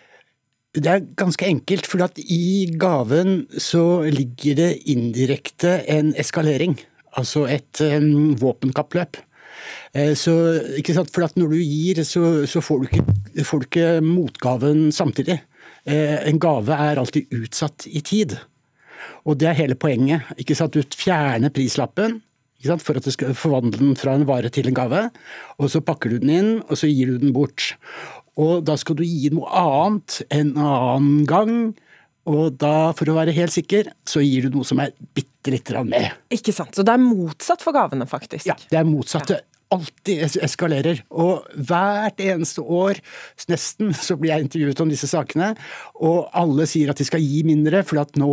Det 0.76 0.92
er 0.92 1.06
ganske 1.16 1.48
enkelt, 1.48 1.88
for 1.88 2.04
at 2.04 2.20
i 2.20 2.68
gaven 2.80 3.46
så 3.58 4.04
ligger 4.12 4.58
det 4.60 4.72
indirekte 4.92 5.78
en 5.92 6.12
eskalering. 6.20 6.76
Altså 7.16 7.46
et 7.48 7.80
um, 7.80 8.36
våpenkappløp. 8.42 9.22
Eh, 9.96 10.14
Så? 10.20 10.36
For 11.14 11.24
at 11.24 11.38
når 11.40 11.56
du 11.56 11.62
gir, 11.62 12.04
så, 12.04 12.44
så 12.46 12.60
får, 12.62 12.80
du 12.84 12.88
ikke, 12.90 13.46
får 13.48 13.60
du 13.60 13.66
ikke 13.70 14.02
motgaven 14.04 14.92
samtidig. 14.92 15.40
Eh, 15.88 16.28
En 16.28 16.40
gave 16.40 16.76
er 16.76 17.00
alltid 17.00 17.32
utsatt 17.32 17.88
i 17.88 18.02
tid. 18.02 18.36
Og 19.24 19.40
det 19.40 19.48
er 19.48 19.62
hele 19.62 19.76
poenget. 19.80 20.28
Du 20.74 20.84
fjerner 20.84 21.50
prislappen? 21.50 22.20
For 22.84 22.98
at 23.00 23.06
du 23.06 23.14
skal 23.14 23.36
forvandle 23.38 23.80
den 23.82 23.96
fra 24.00 24.16
en 24.18 24.28
vare 24.28 24.52
til 24.54 24.70
en 24.70 24.78
gave. 24.78 25.08
Og 25.62 25.72
så 25.72 25.84
pakker 25.86 26.14
du 26.14 26.20
den 26.24 26.34
inn, 26.34 26.52
og 26.66 26.80
så 26.80 26.90
gir 26.92 27.14
du 27.14 27.22
den 27.22 27.34
bort. 27.36 27.74
Og 28.36 28.66
da 28.68 28.76
skal 28.80 28.98
du 29.00 29.06
gi 29.06 29.32
noe 29.34 29.48
annet 29.50 30.22
en 30.34 30.56
annen 30.58 31.26
gang. 31.30 31.56
Og 32.26 32.58
da, 32.58 32.92
for 32.98 33.10
å 33.12 33.18
være 33.20 33.36
helt 33.38 33.54
sikker, 33.54 33.92
så 34.10 34.24
gir 34.26 34.48
du 34.48 34.58
noe 34.58 34.68
som 34.68 34.82
er 34.82 34.96
bitte 35.16 35.54
lite 35.54 35.76
grann 35.76 35.92
mer. 35.92 36.16
Ikke 36.34 36.54
sant. 36.56 36.74
Så 36.74 36.86
det 36.86 36.96
er 36.96 37.04
motsatt 37.04 37.62
for 37.62 37.76
gavene, 37.76 38.08
faktisk. 38.10 38.48
Ja, 38.50 38.58
det 38.72 38.82
er 38.82 38.88
motsatte. 38.90 39.44
Alltid 39.74 40.22
es- 40.26 40.38
eskalerer. 40.46 41.02
Og 41.12 41.46
hvert 41.56 42.20
eneste 42.22 42.62
år, 42.62 43.00
nesten, 43.50 43.94
så 43.94 44.18
blir 44.20 44.32
jeg 44.34 44.46
intervjuet 44.46 44.82
om 44.84 44.90
disse 44.92 45.10
sakene. 45.10 45.54
Og 46.00 46.30
alle 46.34 46.68
sier 46.70 46.90
at 46.92 46.98
de 47.02 47.08
skal 47.08 47.24
gi 47.24 47.44
mindre, 47.48 47.84
for 47.88 48.00
at 48.04 48.14
nå 48.20 48.30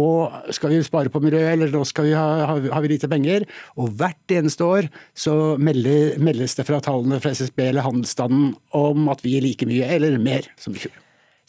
skal 0.54 0.70
vi 0.74 0.82
spare 0.86 1.12
på 1.12 1.22
miljøet, 1.24 1.52
eller 1.54 1.72
nå 1.72 1.84
skal 1.88 2.04
vi 2.10 2.12
ha, 2.18 2.46
har 2.46 2.82
vi 2.84 2.92
lite 2.94 3.08
penger. 3.10 3.46
Og 3.76 3.94
hvert 3.96 4.36
eneste 4.36 4.64
år 4.66 4.90
så 5.14 5.56
melder, 5.58 6.18
meldes 6.22 6.54
det 6.58 6.66
fra 6.68 6.80
tallene 6.84 7.20
fra 7.22 7.30
SSB 7.34 7.68
eller 7.70 7.86
handelsstanden 7.86 8.54
om 8.74 9.08
at 9.12 9.22
vi 9.24 9.36
gir 9.36 9.42
like 9.46 9.66
mye 9.68 9.88
eller 9.96 10.18
mer 10.22 10.48
som 10.60 10.74
i 10.76 10.78
fjor. 10.84 10.92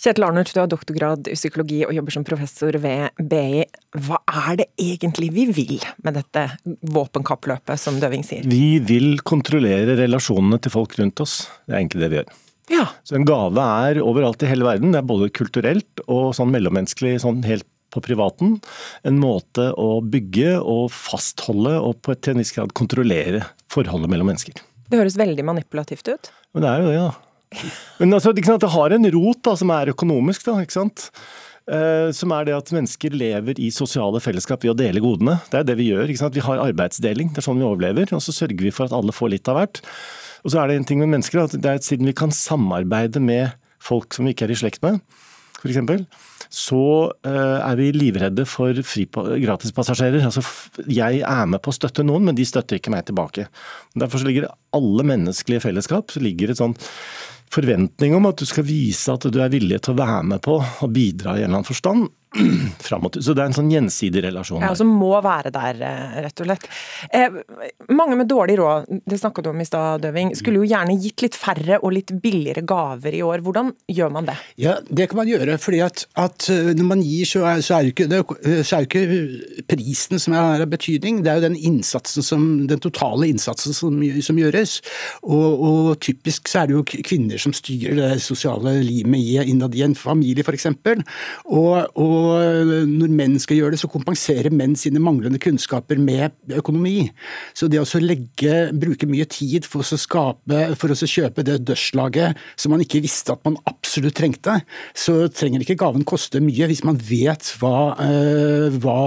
Kjetil 0.01 0.25
Arnert, 0.25 0.49
du 0.51 0.59
har 0.59 0.69
doktorgrad 0.71 1.27
i 1.29 1.35
psykologi 1.37 1.83
og 1.85 1.93
jobber 1.95 2.15
som 2.15 2.25
professor 2.27 2.75
ved 2.81 3.21
BI. 3.29 3.63
Hva 4.03 4.17
er 4.25 4.57
det 4.63 4.65
egentlig 4.81 5.29
vi 5.35 5.45
vil 5.53 5.75
med 6.03 6.17
dette 6.17 6.47
våpenkappløpet, 6.95 7.79
som 7.79 7.99
Døving 8.01 8.25
sier? 8.25 8.47
Vi 8.49 8.79
vil 8.83 9.21
kontrollere 9.23 9.95
relasjonene 10.01 10.59
til 10.63 10.73
folk 10.73 10.97
rundt 10.99 11.21
oss. 11.23 11.43
Det 11.67 11.75
er 11.75 11.83
egentlig 11.83 12.03
det 12.03 12.09
vi 12.09 12.19
gjør. 12.19 12.33
Ja. 12.73 12.87
Så 13.05 13.19
en 13.19 13.27
gave 13.27 13.63
er 13.87 14.01
overalt 14.03 14.43
i 14.43 14.49
hele 14.49 14.65
verden. 14.67 14.95
Det 14.95 15.01
er 15.03 15.07
både 15.07 15.31
kulturelt 15.35 16.03
og 16.07 16.33
sånn 16.35 16.51
mellommenneskelig, 16.51 17.19
sånn 17.23 17.43
helt 17.47 17.67
på 17.93 18.01
privaten. 18.01 18.57
En 19.05 19.19
måte 19.21 19.69
å 19.77 19.99
bygge 20.01 20.55
og 20.59 20.87
fastholde 20.95 21.75
og 21.77 21.99
på 22.01 22.15
et 22.15 22.23
til 22.25 22.33
en 22.33 22.41
viss 22.41 22.55
grad 22.55 22.73
kontrollere 22.75 23.43
forholdet 23.71 24.11
mellom 24.11 24.33
mennesker. 24.33 24.57
Det 24.89 24.99
høres 24.99 25.19
veldig 25.19 25.45
manipulativt 25.45 26.09
ut. 26.09 26.33
Men 26.53 26.65
det 26.65 26.71
er 26.71 26.81
jo 26.81 26.89
det, 26.89 26.97
da. 27.03 27.32
Men 27.99 28.17
altså, 28.19 28.33
det 28.33 28.73
har 28.75 28.95
en 28.95 29.09
rot 29.15 29.41
da, 29.45 29.55
som 29.59 29.73
er 29.75 29.93
økonomisk, 29.93 30.45
da, 30.47 30.59
ikke 30.63 30.79
sant. 30.79 31.09
Eh, 31.63 32.09
som 32.11 32.33
er 32.35 32.49
det 32.49 32.55
at 32.57 32.73
mennesker 32.75 33.15
lever 33.15 33.59
i 33.63 33.69
sosiale 33.71 34.19
fellesskap 34.23 34.65
ved 34.65 34.73
å 34.73 34.79
dele 34.81 35.03
godene. 35.03 35.37
Det 35.51 35.61
er 35.61 35.69
det 35.69 35.77
vi 35.79 35.91
gjør. 35.93 36.11
Vi 36.35 36.43
har 36.43 36.63
arbeidsdeling, 36.65 37.31
det 37.31 37.39
er 37.39 37.47
sånn 37.47 37.61
vi 37.61 37.67
overlever. 37.69 38.11
Og 38.15 38.23
så 38.25 38.35
sørger 38.35 38.65
vi 38.65 38.73
for 38.75 38.89
at 38.89 38.95
alle 38.95 39.15
får 39.15 39.35
litt 39.35 39.51
av 39.51 39.61
hvert. 39.61 39.83
Og 40.43 40.51
så 40.51 40.59
er 40.59 40.69
det 40.69 40.81
en 40.81 40.87
ting 40.89 40.99
med 40.99 41.13
mennesker, 41.13 41.45
at 41.45 41.55
det 41.55 41.69
er 41.69 41.79
at 41.79 41.87
siden 41.87 42.09
vi 42.09 42.15
kan 42.17 42.33
samarbeide 42.35 43.23
med 43.23 43.55
folk 43.83 44.15
som 44.15 44.27
vi 44.27 44.35
ikke 44.35 44.49
er 44.49 44.55
i 44.55 44.59
slekt 44.59 44.83
med, 44.83 44.99
f.eks., 45.63 45.79
så 46.53 46.79
eh, 47.25 47.59
er 47.65 47.77
vi 47.79 47.87
livredde 47.95 48.43
for 48.45 48.77
gratispassasjerer. 48.77 50.21
Altså, 50.27 50.43
jeg 50.85 51.23
er 51.25 51.47
med 51.49 51.63
på 51.65 51.71
å 51.71 51.75
støtte 51.75 52.05
noen, 52.05 52.27
men 52.27 52.37
de 52.37 52.45
støtter 52.45 52.77
ikke 52.77 52.93
meg 52.93 53.07
tilbake. 53.07 53.47
Derfor 53.97 54.21
ligger 54.27 54.51
alle 54.75 55.05
menneskelige 55.07 55.63
fellesskap 55.63 56.13
så 56.13 56.21
ligger 56.21 56.53
et 56.53 56.59
sånn 56.59 56.75
forventning 57.53 58.15
om 58.17 58.27
at 58.29 58.41
du 58.41 58.47
skal 58.49 58.65
vise 58.67 59.13
at 59.13 59.27
du 59.29 59.39
er 59.41 59.53
villig 59.53 59.79
til 59.83 59.93
å 59.93 60.01
være 60.01 60.23
med 60.33 60.43
på 60.45 60.57
å 60.59 60.89
bidra 60.91 61.37
i 61.37 61.43
en 61.43 61.49
eller 61.49 61.59
annen 61.61 61.69
forstand. 61.69 62.09
Frem 62.87 63.05
og 63.05 63.13
til. 63.13 63.23
Så 63.25 63.35
det 63.35 63.43
er 63.43 63.51
en 63.51 63.55
sånn 63.55 63.71
gjensidig 63.71 64.23
relasjon. 64.25 64.63
Ja, 64.63 64.71
Som 64.73 64.89
altså 64.89 65.03
må 65.03 65.11
være 65.23 65.51
der, 65.53 65.81
eh, 65.85 66.15
rett 66.25 66.41
og 66.41 66.47
slett. 66.49 66.65
Eh, 67.13 67.35
mange 67.93 68.17
med 68.17 68.29
dårlig 68.31 68.57
råd, 68.57 68.89
det 69.05 69.19
snakka 69.21 69.43
du 69.43 69.51
om 69.51 69.61
i 69.61 69.67
stad, 69.67 70.01
Døving, 70.03 70.33
skulle 70.37 70.63
jo 70.63 70.69
gjerne 70.69 70.97
gitt 71.01 71.21
litt 71.25 71.37
færre 71.37 71.77
og 71.81 71.93
litt 71.93 72.13
billigere 72.23 72.65
gaver 72.65 73.13
i 73.13 73.21
år. 73.25 73.43
Hvordan 73.45 73.73
gjør 73.91 74.13
man 74.15 74.29
det? 74.29 74.37
Ja, 74.61 74.79
det 74.89 75.09
kan 75.11 75.21
man 75.21 75.29
gjøre. 75.29 75.59
fordi 75.61 75.83
at, 75.85 76.05
at 76.17 76.49
uh, 76.49 76.73
når 76.73 76.87
man 76.89 77.03
gir, 77.05 77.25
så 77.29 77.45
er, 77.51 77.61
så 77.61 77.77
er 77.77 77.87
jo 77.87 77.93
ikke, 77.93 78.09
det, 78.09 78.21
så 78.65 78.77
er 78.77 78.83
jo 78.83 78.89
ikke 78.89 79.65
prisen 79.69 80.19
som 80.19 80.33
er 80.37 80.63
av 80.65 80.71
betydning, 80.71 81.21
det 81.23 81.31
er 81.31 81.39
jo 81.39 81.47
den 81.47 81.59
innsatsen 81.59 82.25
som, 82.25 82.47
den 82.67 82.81
totale 82.81 83.29
innsatsen 83.29 83.75
som, 83.77 84.01
som 84.25 84.41
gjøres. 84.41 84.79
Og, 85.21 85.63
og 85.69 85.99
typisk 86.03 86.49
så 86.49 86.63
er 86.63 86.71
det 86.71 86.77
jo 86.77 86.85
kvinner 87.05 87.41
som 87.41 87.53
styrer 87.55 87.99
det 87.99 88.11
sosiale 88.25 88.79
livet 88.81 89.19
i, 89.19 89.37
innad 89.53 89.75
i 89.77 89.83
en 89.85 89.95
familie, 89.97 90.43
f.eks. 90.45 90.71
Og, 91.45 91.93
og 91.99 92.22
når 92.89 93.13
menn 93.13 93.37
skal 93.41 93.59
gjøre 93.59 93.75
det, 93.75 93.81
så 93.81 93.89
kompenserer 93.91 94.53
menn 94.53 94.75
sine 94.79 95.01
manglende 95.03 95.41
kunnskaper 95.41 95.99
med 96.01 96.35
økonomi. 96.59 97.09
Så 97.57 97.69
det 97.71 97.81
å 97.81 98.01
legge, 98.03 98.69
bruke 98.77 99.09
mye 99.09 99.27
tid 99.29 99.67
for 99.69 99.83
å 99.83 99.99
skape, 99.99 100.61
for 100.79 100.93
å 100.93 100.97
kjøpe 100.97 101.45
det 101.45 101.59
dørslaget 101.67 102.39
som 102.59 102.73
man 102.73 102.83
ikke 102.83 103.01
visste 103.03 103.35
at 103.35 103.43
man 103.47 103.59
absolutt 103.69 104.17
trengte, 104.17 104.59
så 104.95 105.27
trenger 105.33 105.63
ikke 105.63 105.79
gaven 105.81 106.05
koste 106.07 106.41
mye 106.43 106.69
hvis 106.69 106.83
man 106.87 106.99
vet 107.01 107.53
hva, 107.61 107.93
eh, 108.03 108.79
hva 108.83 108.99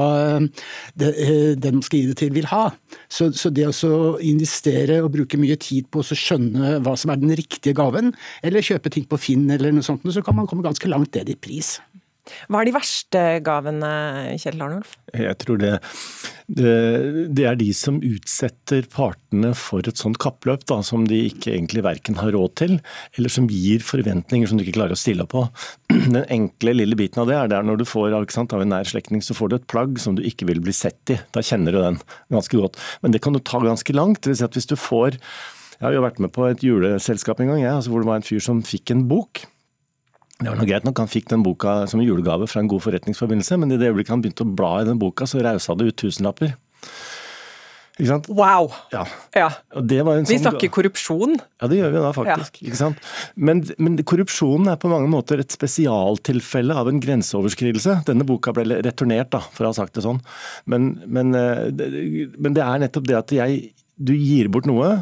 eh, 0.43 1.55
den 1.57 1.77
man 1.79 1.85
skal 1.87 2.01
gi 2.01 2.11
det 2.11 2.19
til, 2.21 2.33
vil 2.37 2.49
ha. 2.51 2.71
Så, 3.09 3.31
så 3.37 3.53
det 3.55 3.69
å 3.69 4.17
investere 4.25 5.01
og 5.05 5.13
bruke 5.17 5.41
mye 5.41 5.59
tid 5.61 5.91
på 5.93 6.03
å 6.03 6.17
skjønne 6.17 6.79
hva 6.85 6.97
som 6.99 7.13
er 7.13 7.21
den 7.23 7.35
riktige 7.39 7.77
gaven, 7.77 8.15
eller 8.47 8.65
kjøpe 8.65 8.93
ting 8.93 9.07
på 9.09 9.21
Finn 9.21 9.49
eller 9.53 9.75
noe 9.75 9.87
sånt, 9.87 10.07
så 10.07 10.25
kan 10.25 10.39
man 10.39 10.49
komme 10.51 10.67
ganske 10.67 10.91
langt 10.91 11.17
ned 11.17 11.33
i 11.33 11.39
pris. 11.39 11.77
Hva 12.51 12.61
er 12.61 12.69
de 12.69 12.75
verste 12.75 13.23
gavene, 13.47 13.91
Kjell 14.41 14.63
Arnulf? 14.63 14.97
Jeg 15.15 15.37
tror 15.43 15.61
det, 15.61 15.73
det, 16.51 16.73
det 17.37 17.47
er 17.47 17.59
de 17.59 17.69
som 17.77 17.99
utsetter 18.05 18.89
partene 18.93 19.53
for 19.59 19.87
et 19.87 20.01
sånt 20.01 20.19
kappløp 20.23 20.67
da, 20.69 20.81
som 20.87 21.07
de 21.09 21.23
ikke 21.29 21.53
egentlig 21.55 21.85
verken 21.87 22.19
har 22.21 22.35
råd 22.35 22.57
til, 22.63 22.77
eller 23.19 23.33
som 23.33 23.49
gir 23.51 23.85
forventninger 23.87 24.51
som 24.51 24.59
du 24.59 24.67
ikke 24.67 24.79
klarer 24.79 24.97
å 24.97 25.01
stille 25.01 25.27
på. 25.31 25.47
Den 26.17 26.25
enkle 26.25 26.77
lille 26.77 26.99
biten 26.99 27.23
av 27.23 27.31
det 27.31 27.39
er 27.39 27.53
der 27.55 27.67
når 27.67 27.83
du 27.83 27.87
får 27.89 28.17
sant, 28.35 28.55
av 28.55 28.65
en 28.65 28.73
nær 28.75 28.89
slektning, 28.89 29.23
så 29.25 29.37
får 29.37 29.53
du 29.53 29.59
et 29.61 29.69
plagg 29.71 30.01
som 30.03 30.19
du 30.19 30.25
ikke 30.27 30.49
vil 30.51 30.63
bli 30.65 30.75
sett 30.77 31.15
i. 31.15 31.21
Da 31.35 31.45
kjenner 31.45 31.75
du 31.75 31.83
den 31.83 32.01
ganske 32.33 32.59
godt. 32.59 32.81
Men 33.03 33.15
det 33.15 33.23
kan 33.25 33.37
du 33.37 33.43
ta 33.43 33.63
ganske 33.63 33.97
langt. 33.97 34.23
Det 34.23 34.33
vil 34.33 34.41
si 34.41 34.47
at 34.47 34.57
hvis 34.57 34.71
du 34.71 34.77
får 34.79 35.21
Jeg 35.77 35.85
har 35.85 35.93
jo 35.93 36.07
vært 36.07 36.21
med 36.25 36.33
på 36.33 36.47
et 36.49 36.63
juleselskap 36.65 37.41
en 37.43 37.51
gang, 37.51 37.59
jeg, 37.61 37.69
altså 37.69 37.91
hvor 37.93 38.01
det 38.01 38.09
var 38.09 38.17
en 38.23 38.25
fyr 38.25 38.41
som 38.41 38.63
fikk 38.65 38.95
en 38.95 39.03
bok. 39.11 39.43
Det 40.37 40.51
var 40.51 40.59
noe 40.59 40.69
greit 40.69 40.85
nok, 40.85 40.99
Han 41.01 41.09
fikk 41.09 41.31
den 41.33 41.43
boka 41.47 41.87
som 41.89 42.01
en 42.01 42.07
julegave 42.07 42.47
fra 42.51 42.61
en 42.61 42.69
god 42.69 42.83
forretningsforbindelse, 42.85 43.57
men 43.63 43.73
i 43.73 43.79
det 43.81 43.89
øyeblikket 43.89 44.13
han 44.13 44.23
begynte 44.25 44.45
å 44.45 44.55
bla 44.59 44.75
i 44.83 44.89
den 44.89 44.99
boka, 45.01 45.25
så 45.25 45.41
rausa 45.45 45.77
det 45.79 45.87
ut 45.89 45.97
tusenlapper. 46.03 46.53
Ikke 47.97 48.11
sant? 48.11 48.27
Wow! 48.29 48.67
Ja. 48.93 49.07
Ja. 49.33 49.47
Og 49.73 49.87
det 49.89 50.03
var 50.05 50.19
en 50.19 50.27
Vi 50.29 50.35
sånn- 50.37 50.43
snakker 50.51 50.69
korrupsjon. 50.69 51.39
Ja, 51.63 51.67
det 51.73 51.79
gjør 51.79 51.95
vi 51.95 52.03
da 52.05 52.11
faktisk. 52.13 52.59
ikke 52.69 52.77
sant? 52.77 52.99
Men, 53.35 53.63
men 53.81 53.97
korrupsjonen 54.05 54.69
er 54.69 54.77
på 54.77 54.91
mange 54.93 55.09
måter 55.09 55.41
et 55.41 55.49
spesialtilfelle 55.57 56.77
av 56.77 56.91
en 56.93 57.01
grenseoverskridelse. 57.01 58.03
Denne 58.05 58.27
boka 58.29 58.53
ble 58.53 58.83
returnert, 58.85 59.31
da, 59.33 59.41
for 59.41 59.65
å 59.65 59.73
ha 59.73 59.79
sagt 59.81 59.97
det 59.97 60.05
sånn. 60.05 60.21
Men, 60.69 61.01
men, 61.07 61.33
eh, 61.35 62.29
men 62.37 62.53
det 62.53 62.67
er 62.67 62.85
nettopp 62.85 63.09
det 63.09 63.17
at 63.17 63.33
jeg, 63.33 63.73
du 63.97 64.13
gir 64.13 64.53
bort 64.53 64.69
noe 64.69 64.99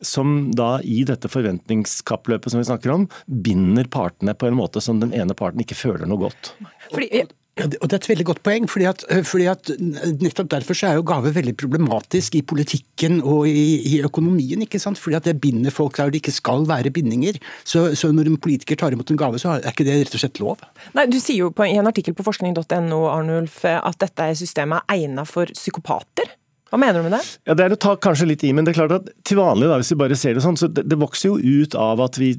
som 0.00 0.52
da 0.56 0.76
i 0.84 1.02
dette 1.08 1.30
forventningskappløpet 1.32 2.52
som 2.52 2.62
vi 2.62 2.68
snakker 2.68 2.94
om, 2.94 3.08
binder 3.26 3.88
partene 3.92 4.36
på 4.36 4.50
en 4.50 4.58
måte 4.58 4.82
som 4.84 5.00
den 5.02 5.14
ene 5.16 5.36
parten 5.36 5.62
ikke 5.62 5.78
føler 5.78 6.08
noe 6.08 6.26
godt. 6.26 6.54
Fordi, 6.92 7.26
og 7.56 7.88
Det 7.88 7.94
er 7.94 8.02
et 8.02 8.08
veldig 8.10 8.24
godt 8.28 8.42
poeng, 8.44 8.66
fordi 8.68 8.84
at, 8.84 9.02
fordi 9.24 9.46
at 9.48 9.70
nettopp 10.20 10.50
derfor 10.52 10.76
så 10.76 10.90
er 10.90 10.98
jo 10.98 11.06
gave 11.08 11.32
veldig 11.32 11.54
problematisk 11.56 12.36
i 12.36 12.42
politikken 12.44 13.22
og 13.22 13.48
i, 13.48 13.96
i 13.96 14.02
økonomien. 14.04 14.60
ikke 14.66 14.80
sant? 14.82 15.00
Fordi 15.00 15.16
at 15.16 15.24
det 15.24 15.38
binder 15.40 15.72
folk 15.72 15.96
der 15.96 16.12
det 16.12 16.20
ikke 16.20 16.36
skal 16.36 16.68
være 16.68 16.92
bindinger. 16.92 17.40
Så, 17.64 17.94
så 17.96 18.12
når 18.12 18.28
en 18.28 18.36
politiker 18.36 18.76
tar 18.76 18.92
imot 18.92 19.10
en 19.10 19.20
gave, 19.20 19.40
så 19.40 19.56
er 19.56 19.70
ikke 19.72 19.88
det 19.88 19.96
rett 20.02 20.18
og 20.18 20.20
slett 20.20 20.40
lov. 20.42 20.66
Nei, 20.92 21.06
Du 21.08 21.16
sier 21.16 21.46
jo 21.46 21.50
på, 21.50 21.64
i 21.64 21.78
en 21.80 21.88
artikkel 21.88 22.16
på 22.16 22.26
forskning.no 22.28 23.00
Arnulf, 23.08 23.62
at 23.64 24.02
dette 24.04 24.34
systemet 24.36 24.84
er 24.84 25.00
egnet 25.00 25.32
for 25.32 25.48
psykopater. 25.56 26.36
Hva 26.70 26.80
mener 26.82 26.98
du 26.98 27.06
med 27.06 27.14
det? 27.14 27.22
Ja, 27.46 27.54
Det 27.54 27.64
er 27.64 27.76
å 27.76 27.78
ta 27.78 27.94
kanskje 27.96 28.28
litt 28.32 28.44
i, 28.44 28.52
men 28.56 28.66
det 28.66 28.74
er 28.74 28.80
klart 28.80 28.96
at 28.98 29.10
til 29.26 29.38
vanlig, 29.38 29.68
da, 29.70 29.78
hvis 29.80 29.92
vi 29.94 30.00
bare 30.02 30.18
ser 30.18 30.34
det 30.34 30.44
sånn, 30.44 30.58
så 30.58 30.68
det, 30.68 30.86
det 30.90 30.98
vokser 30.98 31.30
jo 31.30 31.62
ut 31.62 31.76
av 31.78 32.02
at 32.02 32.18
vi 32.18 32.34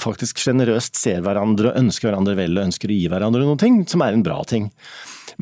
faktisk 0.00 0.38
sjenerøst 0.40 0.96
ser 0.96 1.20
hverandre 1.24 1.72
og 1.72 1.80
ønsker 1.82 2.08
hverandre 2.08 2.36
vel 2.38 2.56
og 2.56 2.68
ønsker 2.70 2.88
å 2.88 2.96
gi 2.96 3.08
hverandre 3.12 3.42
noen 3.44 3.60
ting, 3.60 3.82
som 3.90 4.04
er 4.04 4.14
en 4.16 4.24
bra 4.24 4.38
ting. 4.48 4.70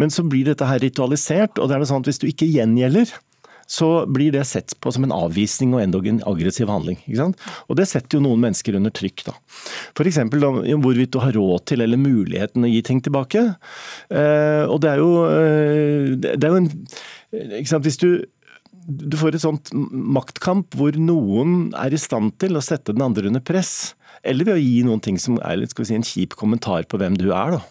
Men 0.01 0.11
så 0.11 0.25
blir 0.27 0.49
dette 0.49 0.67
her 0.67 0.81
ritualisert, 0.83 1.61
og 1.61 1.69
det 1.69 1.77
er 1.77 1.91
sånn 1.91 2.03
at 2.03 2.11
hvis 2.11 2.23
du 2.23 2.31
ikke 2.31 2.49
gjengjelder, 2.51 3.13
så 3.71 4.05
blir 4.11 4.33
det 4.35 4.43
sett 4.51 4.73
på 4.83 4.91
som 4.91 5.05
en 5.07 5.15
avvisning 5.15 5.77
og 5.77 5.83
endog 5.85 6.09
en 6.11 6.19
aggressiv 6.27 6.67
handling. 6.73 6.99
ikke 7.05 7.21
sant? 7.21 7.45
Og 7.71 7.79
det 7.79 7.87
setter 7.87 8.19
jo 8.19 8.25
noen 8.25 8.43
mennesker 8.43 8.75
under 8.75 8.91
trykk. 8.91 9.23
da. 9.29 9.37
F.eks. 9.95 10.19
hvorvidt 10.27 11.13
du 11.15 11.21
har 11.23 11.37
råd 11.39 11.69
til 11.71 11.85
eller 11.87 12.01
muligheten 12.01 12.67
å 12.67 12.71
gi 12.73 12.81
ting 12.83 12.99
tilbake. 13.07 13.45
Eh, 14.11 14.65
og 14.67 14.81
det 14.83 14.91
er 14.91 15.05
jo, 15.05 15.13
eh, 15.31 16.11
det 16.19 16.43
er 16.43 16.51
jo 16.51 16.63
en? 16.65 16.71
Hvis 17.31 18.01
du 18.01 18.25
du 18.91 19.17
får 19.19 19.37
et 19.37 19.43
sånt 19.43 19.71
maktkamp 19.75 20.75
hvor 20.79 20.97
noen 20.99 21.71
er 21.79 21.95
i 21.95 22.01
stand 22.01 22.37
til 22.43 22.57
å 22.57 22.65
sette 22.65 22.95
den 22.95 23.05
andre 23.05 23.31
under 23.31 23.43
press, 23.45 23.95
eller 24.27 24.47
ved 24.47 24.57
å 24.57 24.63
gi 24.63 24.81
noen 24.87 25.03
ting 25.05 25.19
som 25.21 25.39
er 25.43 25.61
litt, 25.61 25.75
skal 25.75 25.85
vi 25.85 25.91
si, 25.91 25.99
en 25.99 26.07
kjip 26.07 26.37
kommentar 26.39 26.87
på 26.89 27.01
hvem 27.01 27.17
du 27.19 27.31
er. 27.31 27.59
da. 27.59 27.63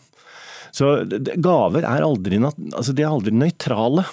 Så 0.76 1.00
gaver 1.42 1.86
er 1.88 2.06
aldri, 2.06 2.40
altså 2.40 2.94
de 2.94 3.06
er 3.06 3.12
aldri 3.12 3.34
nøytrale. 3.36 4.06